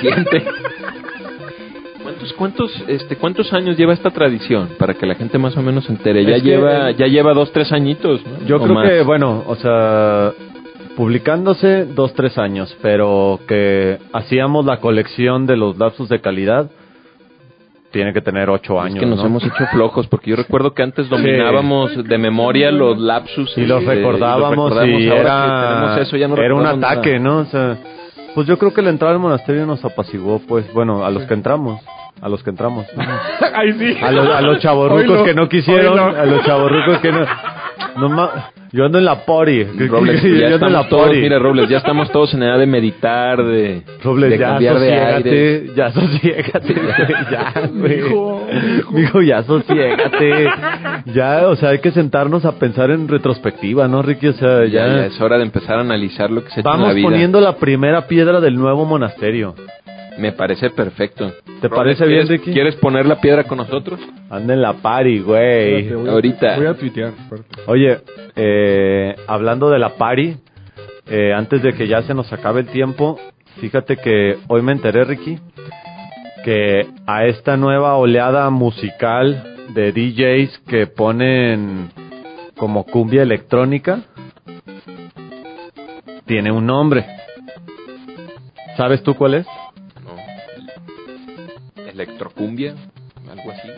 [0.00, 0.44] Siente.
[2.02, 4.70] ¿Cuántos, cuántos, este, cuántos años lleva esta tradición?
[4.78, 6.24] Para que la gente más o menos se entere.
[6.24, 8.46] Ya Es lleva, ya lleva dos, tres añitos, ¿no?
[8.46, 8.88] Yo O creo más.
[8.88, 10.32] que, bueno, o sea,
[10.96, 16.70] publicándose dos, tres años, pero que hacíamos la colección de los lapsos de calidad,
[17.90, 18.96] tiene que tener ocho años.
[18.96, 19.26] Es que nos ¿no?
[19.26, 23.56] hemos hecho flojos, porque yo recuerdo que antes dominábamos de memoria los lapsus.
[23.56, 27.18] y los recordábamos los y Ahora era, que tenemos eso, ya no era un ataque,
[27.18, 27.36] nada.
[27.36, 27.38] ¿no?
[27.40, 27.78] O sea,
[28.34, 31.34] pues yo creo que la entrada al monasterio nos apaciguó, pues, bueno, a los que
[31.34, 31.80] entramos,
[32.20, 32.86] a los que entramos.
[33.54, 33.96] Ay, sí.
[34.02, 37.24] A los, a los chavorrucos que no quisieron, a los chavorrucos que no...
[37.96, 39.64] no ma- yo ando en la pori.
[39.64, 41.20] Robles, yo ya ando en la estamos todos, pori.
[41.22, 44.92] mira Robles, ya estamos todos en edad de meditar, de, Robles, de ya cambiar de
[44.94, 45.62] aire.
[45.64, 46.74] sosiégate, ya sosiégate,
[47.32, 48.02] ya, güey.
[48.92, 50.48] Mijo, ya sosiégate.
[51.06, 54.28] Ya, o sea, hay que sentarnos a pensar en retrospectiva, ¿no, Ricky?
[54.28, 56.88] O sea, Ya, ya, ya es hora de empezar a analizar lo que se vamos
[56.88, 57.08] la vida.
[57.08, 59.56] poniendo la primera piedra del nuevo monasterio.
[60.18, 61.32] Me parece perfecto.
[61.60, 62.52] ¿Te parece bien, ¿quieres- Ricky?
[62.52, 64.00] ¿Quieres poner la piedra con nosotros?
[64.28, 65.76] Anda en la pari, güey.
[65.82, 66.56] Espérate, voy a- ahorita.
[66.56, 67.12] Voy a tuitear.
[67.18, 67.48] espérate.
[67.66, 67.98] Oye,
[68.36, 70.36] eh, hablando de la pari,
[71.08, 73.18] eh, antes de que ya se nos acabe el tiempo,
[73.60, 75.38] fíjate que hoy me enteré, Ricky,
[76.44, 81.90] que a esta nueva oleada musical de DJs que ponen
[82.56, 84.00] como cumbia electrónica,
[86.26, 87.04] tiene un nombre.
[88.76, 89.46] ¿Sabes tú cuál es?
[92.02, 92.74] Electrocumbia,
[93.30, 93.68] algo así.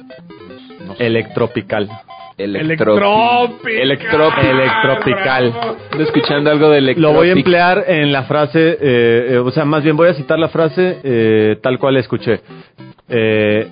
[0.86, 1.06] No, sé.
[1.06, 1.88] Electropical.
[2.38, 2.70] Electropi-
[3.66, 5.52] Electropi- Electropical.
[5.92, 7.02] Ando escuchando algo de electropic.
[7.02, 10.14] Lo voy a emplear en la frase, eh, eh, o sea, más bien voy a
[10.14, 12.40] citar la frase eh, tal cual la escuché.
[13.08, 13.68] Eh,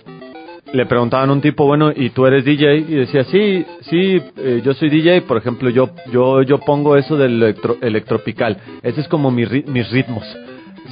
[0.73, 2.77] le preguntaban a un tipo, bueno, ¿y tú eres DJ?
[2.77, 7.17] Y decía, sí, sí, eh, yo soy DJ, por ejemplo, yo yo yo pongo eso
[7.17, 8.57] del electro, electropical.
[8.83, 10.25] Ese es como mi ri- mis ritmos.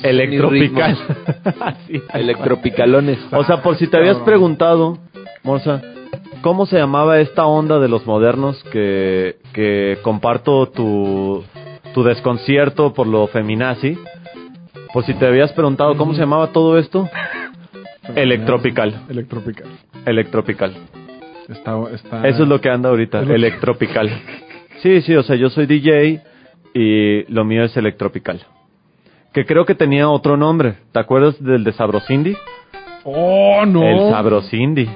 [0.02, 0.96] Electropical.
[1.60, 2.02] Así.
[2.14, 3.18] Electropicalones.
[3.32, 4.98] O sea, por si te habías preguntado,
[5.42, 5.82] Morsa,
[6.42, 11.44] ¿cómo se llamaba esta onda de los modernos que, que comparto tu,
[11.94, 13.98] tu desconcierto por lo feminazi?
[14.92, 17.08] Por si te habías preguntado cómo se llamaba todo esto,
[18.14, 19.66] electropical, Electropical.
[20.06, 20.74] electropical.
[21.48, 22.26] Está, está...
[22.28, 24.10] Eso es lo que anda ahorita, electropical.
[24.82, 26.22] Sí, sí, o sea, yo soy DJ
[26.74, 28.40] y lo mío es electropical.
[29.32, 30.74] Que creo que tenía otro nombre.
[30.92, 32.36] ¿Te acuerdas del de Sabrosindi?
[33.04, 33.82] ¡Oh, no!
[33.82, 34.88] El Sabrosindi.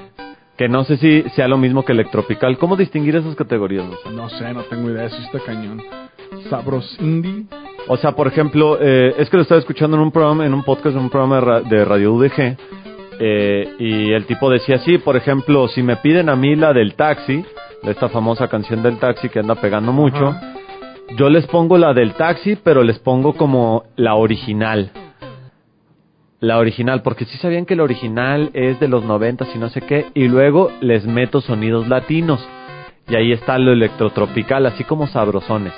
[0.57, 2.57] Que no sé si sea lo mismo que Electropical.
[2.57, 3.85] ¿Cómo distinguir esas categorías?
[3.85, 5.05] O sea, No sé, no tengo idea.
[5.05, 5.81] Eso está cañón.
[6.49, 7.45] Sabros Indie.
[7.87, 10.63] O sea, por ejemplo, eh, es que lo estaba escuchando en un programa, en un
[10.63, 12.57] podcast, en un programa de, ra- de Radio UDG.
[13.19, 16.95] eh, y el tipo decía, sí, por ejemplo, si me piden a mí la del
[16.95, 17.43] taxi,
[17.83, 20.53] esta famosa canción del taxi que anda pegando mucho, Ajá.
[21.17, 24.91] Yo les pongo la del taxi, pero les pongo como la original.
[26.39, 29.81] La original, porque sí sabían que la original es de los noventas y no sé
[29.81, 32.45] qué, y luego les meto sonidos latinos.
[33.07, 35.73] Y ahí está lo electrotropical, así como sabrosones.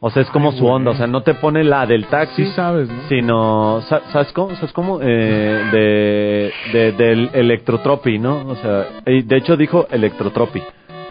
[0.00, 2.44] O sea, es como Ay, su onda, o sea, no te pone la del taxi,
[2.44, 3.08] Sí sabes, ¿no?
[3.08, 4.54] sino, sa- ¿sabes cómo?
[4.56, 5.00] ¿Sabes cómo?
[5.02, 8.46] Eh, de, de- del electrotropi, ¿no?
[8.46, 10.62] O sea, de hecho dijo electrotropi,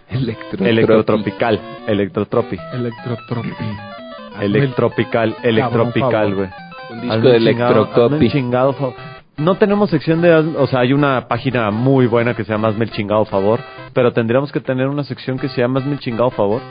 [0.09, 3.49] Electro- electrotropical, electrotropi, Electrotropi.
[4.41, 6.49] electropical, electropical, güey.
[6.89, 8.29] Un disco Hazme de un chingado- electrotropi.
[8.73, 8.93] favor.
[9.37, 12.85] No tenemos sección de, o sea, hay una página muy buena que se llama Hazme
[12.85, 13.59] el chingado favor,
[13.93, 16.61] pero tendríamos que tener una sección que se llama Hazme el chingado favor,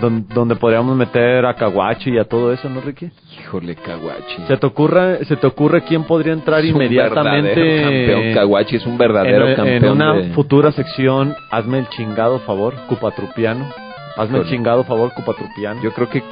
[0.00, 3.10] don- donde podríamos meter a Kawachi y a todo eso, ¿no, Ricky?
[3.38, 4.46] Híjole, Kawachi.
[4.48, 8.34] ¿Se te ocurre, se te ocurre quién podría entrar inmediatamente campeón.
[8.34, 9.84] Kawachi es un verdadero en, campeón.
[9.84, 11.34] en una de- futura sección?
[11.50, 13.70] Hazme el chingado favor, Cupatrupiano.
[14.16, 15.82] Hazme el chingado favor, Cupatrupiano.
[15.82, 16.22] Yo creo que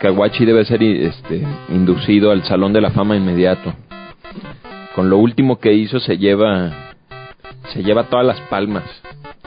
[0.00, 3.72] Kawachi debe ser este, inducido al Salón de la Fama inmediato.
[4.94, 6.70] Con lo último que hizo se lleva
[7.72, 8.84] se lleva todas las palmas,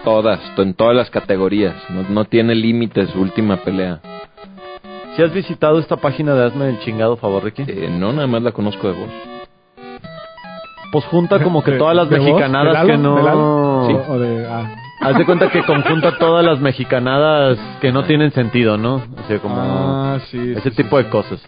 [0.10, 1.76] todas, to- en todas las categorías.
[1.90, 4.00] No, no tiene límites su última pelea.
[5.16, 7.64] ¿Si has visitado esta página de Hazme el chingado favor, Ricky?
[7.68, 9.10] Eh, no, nada más la conozco de voz.
[10.92, 13.16] pues junta como que todas las de mexicanadas de que no...
[13.18, 14.76] de Lalo, o- o de- ah.
[15.02, 18.96] Haz de cuenta que conjunta todas las mexicanadas que no tienen sentido, ¿no?
[18.96, 21.40] O sea, como Ah, sí, ese sí, tipo sí, de cosas.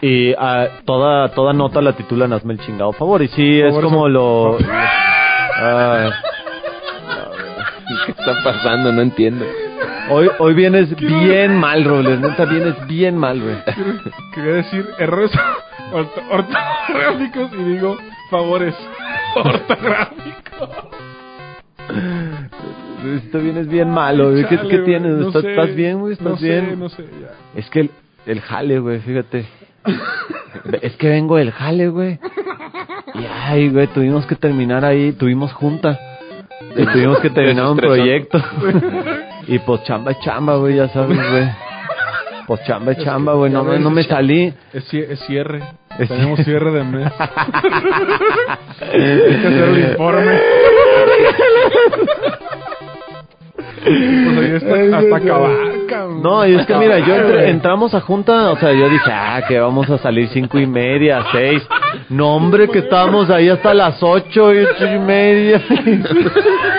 [0.00, 3.22] Y ah, toda toda nota la titulan Hazme el chingado favor.
[3.22, 4.56] Y sí, es como eso- lo...
[4.58, 6.10] Ay,
[8.06, 8.92] ¿Qué está pasando?
[8.92, 9.44] No entiendo.
[10.10, 12.20] hoy, hoy vienes bien mal, Robles.
[12.20, 13.56] Neta, vienes bien mal, güey.
[14.34, 15.30] Quería decir errores
[15.92, 17.96] orto- ortográficos y digo
[18.30, 18.74] favores
[19.36, 20.70] ortográficos.
[23.16, 24.44] Esto vienes bien malo, güey.
[24.46, 25.12] ¿Qué, Chale, qué tienes?
[25.12, 26.12] no ¿Estás, sé, estás bien, güey?
[26.14, 26.78] ¿Estás no sé, bien?
[26.78, 27.34] no sé, ya.
[27.60, 27.90] Es que el,
[28.26, 29.46] el jale, güey, fíjate.
[30.80, 32.18] es que vengo del jale, güey.
[33.14, 35.98] Y ay, güey, tuvimos que terminar ahí, tuvimos junta.
[36.76, 38.42] Y tuvimos que terminar un proyecto.
[39.46, 41.48] y pues chamba es chamba, güey, ya sabes, güey.
[42.46, 44.52] Pues chamba es chamba, güey, no, no me salí.
[44.72, 45.62] Es, es cierre.
[45.98, 46.60] Es Tenemos cierre.
[46.60, 47.12] cierre de mes.
[48.80, 50.38] Hay que hacer el informe.
[53.84, 55.50] pues ahí está, hasta acabar,
[55.88, 56.22] cabrón.
[56.22, 59.58] No, y es que mira, yo entramos a junta, o sea, yo dije, ah, que
[59.58, 61.62] vamos a salir cinco y media, seis.
[62.08, 65.60] No, hombre, que estábamos ahí hasta las ocho y ocho y media.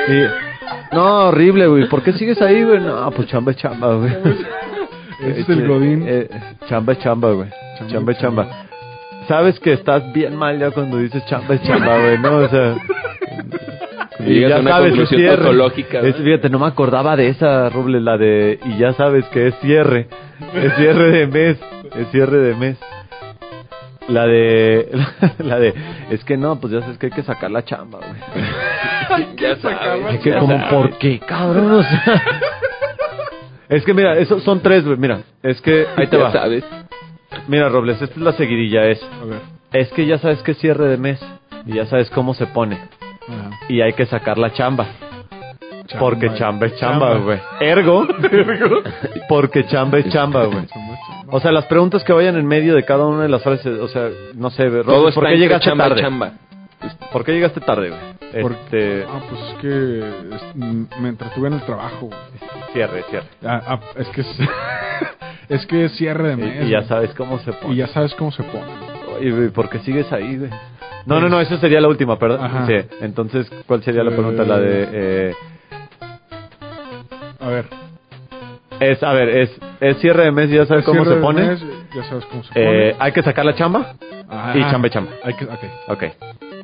[0.07, 1.89] Y- no, horrible, güey.
[1.89, 2.79] ¿Por qué sigues ahí, güey?
[2.79, 4.13] No, pues chamba chamba, güey.
[5.21, 6.05] Ese es el godín.
[6.07, 6.29] Eh,
[6.67, 7.49] chamba chamba, güey.
[7.77, 8.47] Chamba Chamba chamba.
[9.27, 12.37] Sabes que estás bien mal ya cuando dices chamba chamba, güey, ¿no?
[12.37, 12.75] O sea...
[14.25, 16.09] Y llegas a una conclusión cierre.
[16.09, 18.59] Es- fíjate, no me acordaba de esa, Robles, la de...
[18.65, 20.07] Y ya sabes que es cierre.
[20.53, 21.57] Es cierre de mes.
[21.95, 22.77] Es cierre de mes.
[24.07, 24.89] La de...
[25.39, 25.73] La de...
[26.11, 29.25] Es que no, pues ya sabes que hay que sacar la chamba, güey.
[29.37, 30.15] Ya sabes.
[30.15, 30.73] Es que ya como, sabes.
[30.73, 31.71] ¿por qué, cabrón?
[31.71, 32.21] O sea...
[33.67, 34.97] Es que mira, eso son tres, güey.
[34.97, 36.31] Mira, es que ahí te Ya va.
[36.31, 36.63] sabes.
[37.47, 38.85] Mira, Robles, esta es la seguidilla.
[38.85, 39.39] Es, A ver.
[39.73, 41.19] es que ya sabes que es cierre de mes.
[41.65, 42.77] Y ya sabes cómo se pone.
[43.27, 43.49] Ajá.
[43.69, 44.85] Y hay que sacar la chamba.
[45.87, 47.39] Chamba, porque chamba es chamba, güey.
[47.59, 48.07] Ergo.
[49.29, 50.65] porque chamba es chamba, güey.
[51.29, 53.87] O sea, las preguntas que vayan en medio de cada una de las frases, o
[53.87, 56.01] sea, no sé, Todo ¿por qué llegaste chamba tarde?
[56.01, 56.31] chamba.
[57.11, 58.41] ¿Por qué llegaste tarde, güey?
[58.41, 59.99] Por- Este, Ah, pues es que
[60.35, 62.07] es- mm, me entretuve en el trabajo.
[62.07, 62.19] güey.
[62.73, 63.27] cierre, cierre.
[63.45, 64.27] Ah, ah, es que es,
[65.49, 66.63] es que es cierre de mes.
[66.63, 67.73] Y, y ya sabes cómo se pone.
[67.73, 68.65] Y ya sabes cómo se pone.
[69.21, 70.49] ¿Y por qué sigues ahí, güey?
[71.05, 72.65] No, no, no, esa sería la última, perdón.
[72.67, 74.43] Sí, entonces, ¿cuál sería la pregunta?
[74.43, 74.89] La de...
[74.91, 75.33] Eh,
[77.39, 77.65] A ver.
[78.79, 79.51] es, a ver, es,
[79.81, 81.47] es cierre de mes y ya sabes es cómo cierre se de pone.
[81.47, 81.63] mes,
[81.95, 82.89] ya sabes cómo se pone.
[82.89, 83.93] Eh, hay que sacar la chamba
[84.29, 84.57] Ajá.
[84.57, 85.11] y chamba y chamba.
[85.23, 85.63] Hay que, ok.
[85.89, 86.03] Ok.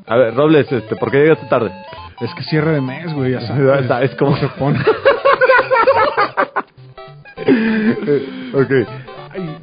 [0.07, 1.71] A ver, Robles, este, ¿por qué llegaste tarde?
[2.19, 3.31] Es que cierre de mes, güey.
[3.33, 4.79] Ya Ya sabes, sabes cómo se pone.
[8.53, 8.71] ok.
[9.33, 9.57] Ay,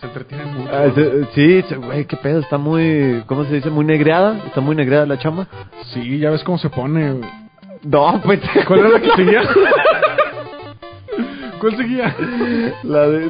[0.00, 0.70] se, entretienen mucho.
[0.72, 3.70] Ah, se- sí, güey, qué pedo, está muy, ¿cómo se dice?
[3.70, 5.46] Muy negreada, está muy negreada la chamba.
[5.92, 7.20] Sí, ya ves cómo se pone.
[7.82, 9.42] No, pues, ¿Cuál era la que seguía?
[11.60, 12.14] ¿Cuál seguía?
[12.82, 13.26] La de,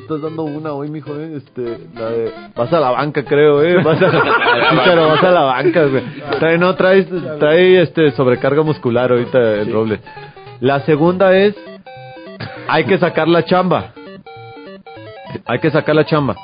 [0.00, 3.82] estás dando una hoy, mijo, eh, este, la de, vas a la banca, creo, eh,
[3.82, 4.10] vas a,
[4.70, 6.02] sí, pero vas a la banca, güey.
[6.38, 7.04] Trae, no, trae,
[7.38, 10.00] trae, este, sobrecarga muscular ahorita el Robles.
[10.60, 11.54] La segunda es,
[12.68, 13.92] hay que sacar la chamba.
[15.46, 16.36] Hay que sacar la chamba.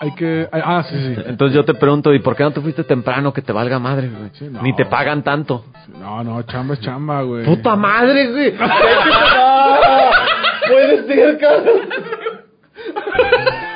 [0.00, 0.48] Hay que.
[0.52, 1.16] Ah, sí, sí.
[1.26, 4.08] Entonces yo te pregunto, ¿y por qué no te fuiste temprano que te valga madre,
[4.08, 4.30] güey?
[4.34, 4.62] Sí, no.
[4.62, 5.64] Ni te pagan tanto.
[5.88, 7.44] No, no, chamba es chamba, güey.
[7.44, 8.52] ¡Puta madre, güey!
[10.68, 11.80] ¡Puede ser, cabrón!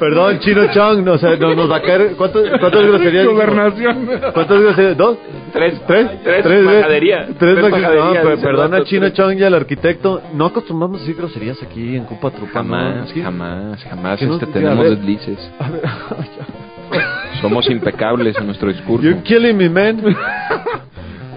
[0.00, 2.14] Perdón, Chino Chong, no, o sea, nos, nos va a caer...
[2.16, 3.26] ¿Cuántos, ¿Cuántas groserías?
[3.26, 4.08] Gobernación.
[4.34, 4.96] ¿Cuántas groserías?
[4.96, 5.18] ¿Dos?
[5.52, 5.80] Tres.
[5.86, 6.08] ¿Tres?
[6.24, 6.76] Tres güey.
[6.76, 7.26] majadería.
[7.26, 7.82] Tres, Tres majaderías.
[7.92, 9.12] majaderías, No, per- dice el perdona, vato, Chino tres.
[9.14, 10.22] Chong y al arquitecto.
[10.34, 12.62] No acostumbramos a decir groserías aquí en Cupa Trupa.
[12.62, 12.68] ¿no?
[12.74, 14.96] Jamás, Aquí- jamás, jamás no- este, a tenemos ver.
[14.96, 15.50] deslices.
[15.58, 15.82] A ver,
[17.40, 19.04] Somos impecables en nuestro discurso.
[19.06, 20.02] You're killing me, man.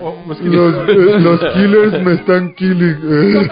[0.01, 0.41] Oh, Los,
[1.21, 3.49] los killers me están killing.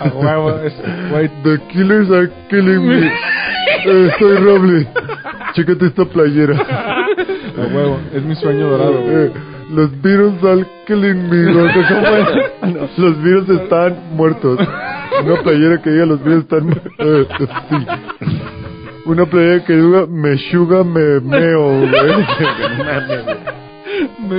[0.00, 0.74] A huevo, es,
[1.10, 3.10] güey, The killers are killing me.
[3.88, 4.86] Eh, soy Roble.
[5.54, 6.56] Chécate esta playera.
[6.56, 9.00] a huevo, es mi sueño dorado.
[9.06, 9.32] Eh,
[9.70, 11.52] los virus are killing me.
[11.52, 12.88] No.
[12.96, 14.58] Los virus están muertos.
[15.24, 17.46] Una playera que diga los virus están mu- eh, sí.
[19.04, 21.90] Una playera que diga me suga me meo, güey.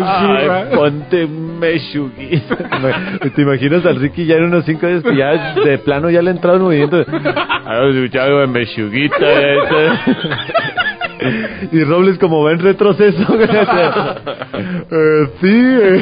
[0.03, 2.41] Ay, ponte Meshugi.
[3.35, 6.34] ¿Te imaginas al Ricky ya en unos cinco años que ya de plano ya le
[6.59, 6.97] movimiento?
[7.65, 9.25] Ahora escuchado en Meshuguita.
[11.71, 13.25] Y Robles como va en retroceso.
[14.89, 16.01] Eh, sí, eh,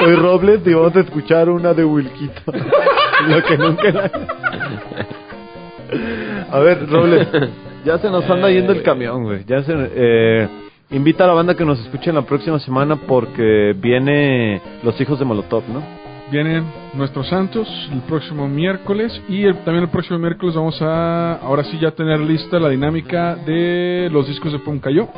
[0.00, 2.42] soy Robles y vamos a escuchar una de Wilquito.
[3.28, 3.92] Lo que nunca...
[3.92, 4.10] la-
[6.50, 7.28] A ver, Robles,
[7.84, 9.44] ya se nos anda yendo el camión, güey.
[9.46, 9.72] Ya se...
[9.94, 10.48] Eh,
[10.90, 15.24] Invita a la banda que nos escuche la próxima semana porque viene Los Hijos de
[15.26, 15.82] Molotov, ¿no?
[16.30, 21.64] Vienen nuestros santos el próximo miércoles y el- también el próximo miércoles vamos a ahora
[21.64, 25.08] sí ya tener lista la dinámica de los discos de Puncayo.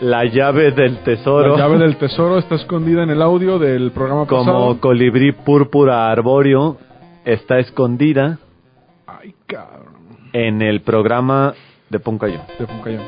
[0.00, 1.56] La llave del tesoro.
[1.56, 4.80] La llave del tesoro está escondida en el audio del programa como pasado.
[4.80, 6.76] colibrí púrpura arbóreo
[7.24, 8.38] está escondida
[9.06, 9.94] Ay, cabrón.
[10.32, 11.52] en el programa
[11.90, 12.40] de Puncayo.
[12.58, 13.00] De Puncayo.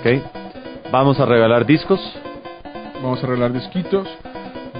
[0.00, 0.43] ¿Ok?
[0.94, 1.98] Vamos a regalar discos.
[3.02, 4.06] Vamos a arreglar disquitos.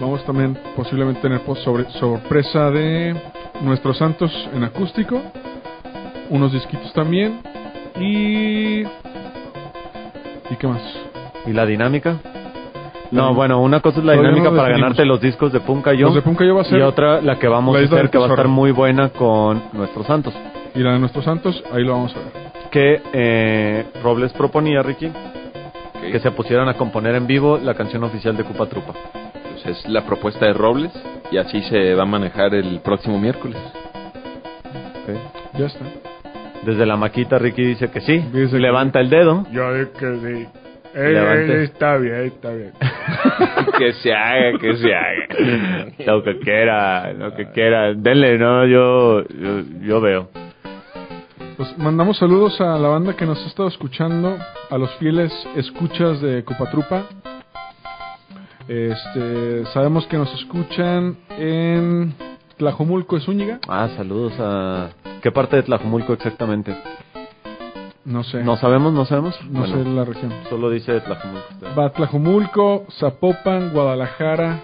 [0.01, 3.17] Vamos también posiblemente tener pos- sobre, sorpresa de
[3.63, 5.21] nuestros santos en acústico.
[6.31, 7.41] Unos disquitos también.
[7.99, 8.83] Y...
[10.51, 10.83] ¿Y qué más?
[11.47, 12.19] ¿Y la dinámica?
[13.11, 16.13] No, bueno, una cosa es la dinámica no para ganarte los discos de Puncayo.
[16.13, 18.27] Los de va a ser Y otra, la que vamos la a hacer, que va
[18.27, 20.33] a estar muy buena con nuestros santos.
[20.77, 22.53] Y la de nuestros santos, ahí lo vamos a ver.
[22.71, 25.11] Que eh, Robles proponía, Ricky,
[26.13, 28.93] que se pusieran a componer en vivo la canción oficial de Cupa Trupa.
[29.33, 30.93] Pues es la propuesta de Robles
[31.31, 33.57] y así se va a manejar el próximo miércoles.
[35.03, 35.59] ¿ok?
[35.59, 35.85] Ya está.
[36.65, 38.19] Desde la maquita, Ricky dice que sí.
[38.33, 39.47] Dice que- Levanta el dedo.
[39.51, 40.47] Yo es que sí.
[40.95, 41.65] Levante.
[41.65, 42.71] está bien, está bien.
[43.79, 45.27] que se haga, que se haga.
[46.07, 47.93] Lo que quiera, lo que quiera.
[47.95, 50.29] Denle, no, yo, yo, yo veo.
[51.57, 54.37] Pues mandamos saludos a la banda que nos ha estado escuchando,
[54.71, 57.05] a los fieles escuchas de Copatrupa.
[58.67, 62.15] Este, sabemos que nos escuchan en
[62.57, 63.61] Tlajomulco, Zúñiga.
[63.69, 64.89] Ah, saludos a...
[65.23, 66.77] ¿Qué parte de Tlajumulco exactamente?
[68.05, 69.39] No sé, No sabemos, no sabemos.
[69.49, 70.33] no Bueno, sé la región.
[70.51, 71.47] Solo dice Tlajumulco.
[71.79, 74.61] Va Tlajomulco, Zapopan, Guadalajara,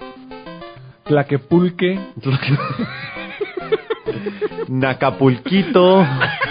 [1.05, 2.01] Tlaquepulque,
[4.69, 6.05] Nacapulquito,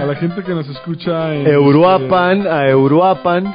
[0.00, 3.46] a la gente que nos escucha en Euruapan, a Euruapan,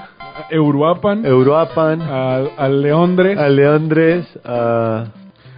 [0.41, 5.05] este, Euruapan, Euruapan, a, a Leondres, a Leondres, a,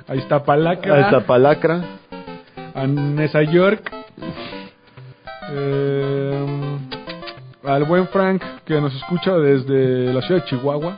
[0.07, 1.81] a Iztapalacra, a Zapalacra,
[2.73, 3.91] a Nesa York,
[5.51, 6.77] eh,
[7.63, 10.97] al buen Frank que nos escucha desde la ciudad de Chihuahua.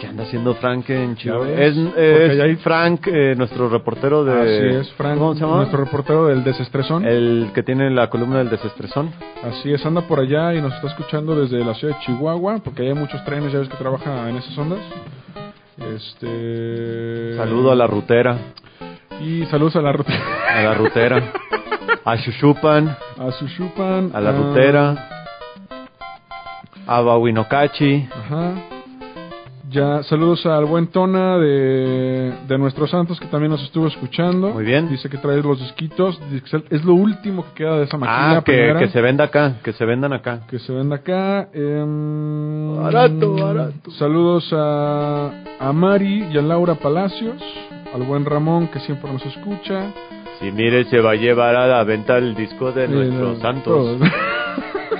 [0.00, 1.44] ¿Qué anda haciendo Frank en Chihuahua?
[1.46, 4.32] ves, Es, porque es hay- Frank, eh, nuestro reportero de...
[4.32, 5.56] Así es, Frank, ¿Cómo se llama?
[5.56, 7.04] nuestro reportero del Desestresón.
[7.04, 9.12] El que tiene la columna del desestresón.
[9.44, 12.82] Así es, anda por allá y nos está escuchando desde la ciudad de Chihuahua, porque
[12.88, 14.78] hay muchos trenes, ya ves que trabaja en esas ondas.
[15.94, 17.36] Este.
[17.36, 18.38] Saludo a la rutera,
[19.20, 20.12] Y saludos a la ruta.
[20.50, 21.32] a la rutera,
[22.04, 24.10] a Shushupan, A Sushupan.
[24.14, 25.08] a la rutera,
[26.86, 28.54] a Bawinocachi, Ajá.
[29.70, 34.48] Ya, saludos al buen Tona de, de Nuestros Santos que también nos estuvo escuchando.
[34.50, 34.88] Muy bien.
[34.88, 36.20] Dice que trae los disquitos.
[36.70, 39.84] Es lo último que queda de esa maquinilla Ah, que, se venda acá, que se
[39.84, 40.40] vendan acá.
[40.48, 41.48] que se venda acá.
[41.52, 43.90] em, Barato, barato.
[43.92, 45.30] Saludos a,
[45.60, 47.40] a Mari y a Laura Palacios.
[47.94, 49.92] Al buen Ramón que siempre nos escucha.
[50.40, 53.64] Si mire, se va a llevar a la venta el disco de Eh, nuestros santos.
[53.64, 54.00] todos.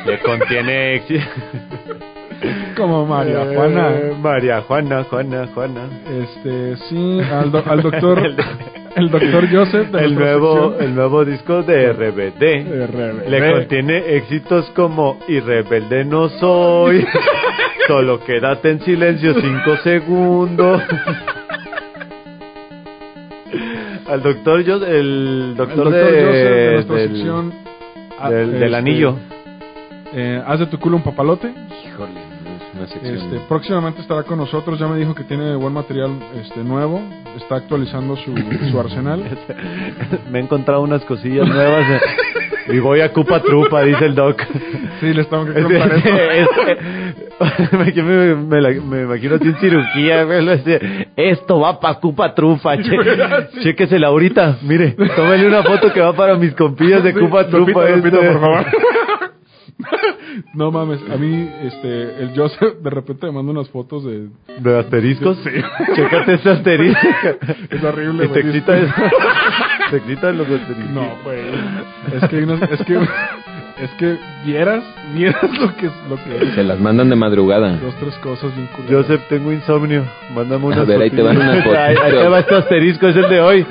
[0.05, 1.03] Que contiene...
[2.77, 3.93] Como María Eh, Juana.
[4.21, 5.81] María Juana, Juana, Juana.
[6.23, 8.19] Este, sí, al, do- al doctor,
[8.97, 10.85] El doctor Joseph de El nuevo, sección.
[10.89, 13.29] el nuevo disco de RBD.
[13.29, 17.07] Le contiene éxitos como Y rebelde no soy.
[17.87, 20.83] Solo quédate en silencio cinco segundos.
[24.09, 27.53] Al doctor yo, el doctor, el doctor de, Joseph de nuestra del, sección.
[28.19, 29.15] ah, del- del este, anillo.
[30.13, 31.53] eh, haz de tu culo un papalote.
[33.03, 34.79] Este, próximamente estará con nosotros.
[34.79, 36.11] Ya me dijo que tiene buen material
[36.41, 37.01] este, nuevo.
[37.37, 38.35] Está actualizando su,
[38.71, 39.23] su arsenal.
[40.31, 41.85] Me he encontrado unas cosillas nuevas.
[41.91, 42.01] eh,
[42.75, 44.41] Y voy a Cupa Trupa, dice el doc.
[45.01, 46.61] Sí, les tengo que Es- contar esto.
[46.67, 50.27] es- me, me, me la- me imagino así en cirugía,
[51.17, 52.97] Esto va para Cupa Trufa, che,
[53.63, 57.59] chéquesela ahorita, mire, tómale una foto que va para mis compillas de Sí, Cupa Trufa.
[57.81, 58.33] Lupita, Lupita, esto.
[58.33, 58.67] por favor.
[60.55, 64.29] No mames, a mí, este, el Joseph de repente me manda unas fotos de...
[64.61, 65.39] ¿De asteriscos?
[65.43, 65.51] Sí.
[65.97, 67.01] Chécate ese asterisco.
[67.71, 68.47] Es horrible, ¿Y te güey.
[68.57, 68.95] excita eso?
[69.91, 70.91] ¿Te excitan los asteriscos?
[70.91, 71.41] No, güey.
[72.15, 74.85] Es que, unas- es que, es que vieras,
[75.15, 77.77] vieras lo que, lo que, Se las mandan de madrugada.
[77.79, 79.07] dos, tres cosas bien culeras.
[79.07, 80.05] Joseph, tengo insomnio.
[80.35, 81.79] Mándame unas A ver, ahí te van unas fotos.
[81.79, 83.67] Ahí, ahí te va este asterisco, es el de hoy.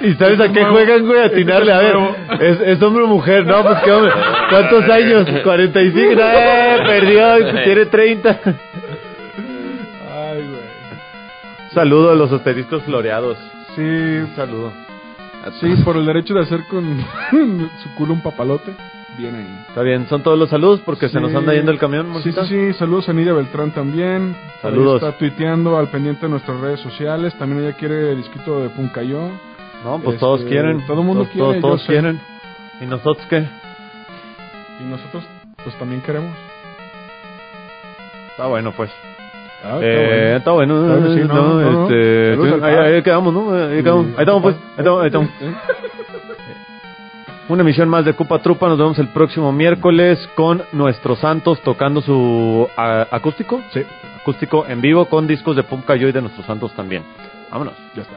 [0.00, 1.20] ¿Y sabes a qué juegan, güey?
[1.20, 1.72] A atinarle.
[1.72, 1.96] A ver.
[2.40, 3.44] ¿es, ¿es hombre o mujer?
[3.46, 4.12] No, pues qué hombre.
[4.50, 5.26] ¿Cuántos años?
[5.42, 6.12] 45.
[6.22, 6.76] ¡Eh!
[6.86, 8.40] Perdió, tiene 30.
[10.14, 11.72] Ay, güey.
[11.72, 13.38] Saludo a los asteriscos floreados.
[13.74, 14.72] Sí, Un saludo.
[15.60, 16.84] sí, por el derecho de hacer con
[17.82, 18.72] su culo un papalote.
[19.16, 19.64] bien ahí.
[19.68, 22.40] Está bien, son todos los saludos porque se nos anda yendo el camión, Sí, sí,
[22.48, 24.36] sí, saludos a Nidia Beltrán también.
[24.36, 25.02] Ahí Saludos.
[25.02, 27.34] Está tuiteando al pendiente de nuestras redes sociales.
[27.38, 29.30] También ella quiere el disquito de Puncayo.
[29.84, 30.86] No, pues Este, todos quieren.
[30.86, 32.20] todo el mundo todos, quiere, Todos, quieren.
[32.80, 33.44] ¿Y nosotros qué?
[34.80, 35.24] Y nosotros,
[35.62, 36.32] pues también queremos.
[38.30, 38.90] Está bueno, pues.
[39.64, 40.74] Ah, Eh, está bueno.
[41.14, 42.32] Sí, no, no, no, este,
[42.64, 42.64] al
[42.94, 43.52] ahí, quedamos, ¿no?
[43.54, 44.06] Ahí, quedamos.
[44.06, 44.56] ahí estamos, pues.
[44.56, 45.28] Ahí estamos, ahí estamos.
[45.40, 45.54] ¿Eh?
[47.48, 48.68] Una emisión más de Cupa Trupa.
[48.68, 53.60] Nos vemos el próximo miércoles con nuestros santos tocando su a- acústico.
[53.72, 53.82] Sí,
[54.20, 57.02] Acústico en vivo con discos de Pumca y de nuestros santos también.
[57.50, 57.74] Vámonos.
[57.94, 58.14] ya está.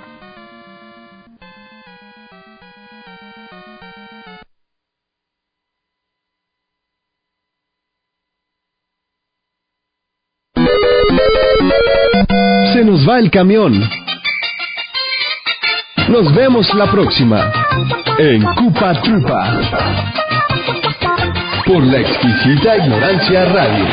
[12.75, 13.71] Se nos va el camión.
[16.09, 17.49] Nos vemos la próxima
[18.17, 19.53] en Cupa Trupa
[21.65, 23.85] por la exquisita ignorancia radio.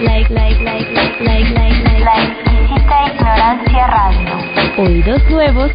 [0.00, 4.82] Like, like, like, like, like, like, like, La exquisita ignorancia radio.
[4.82, 5.70] Oídos nuevos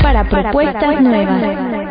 [0.00, 1.85] para propuestas nuevas.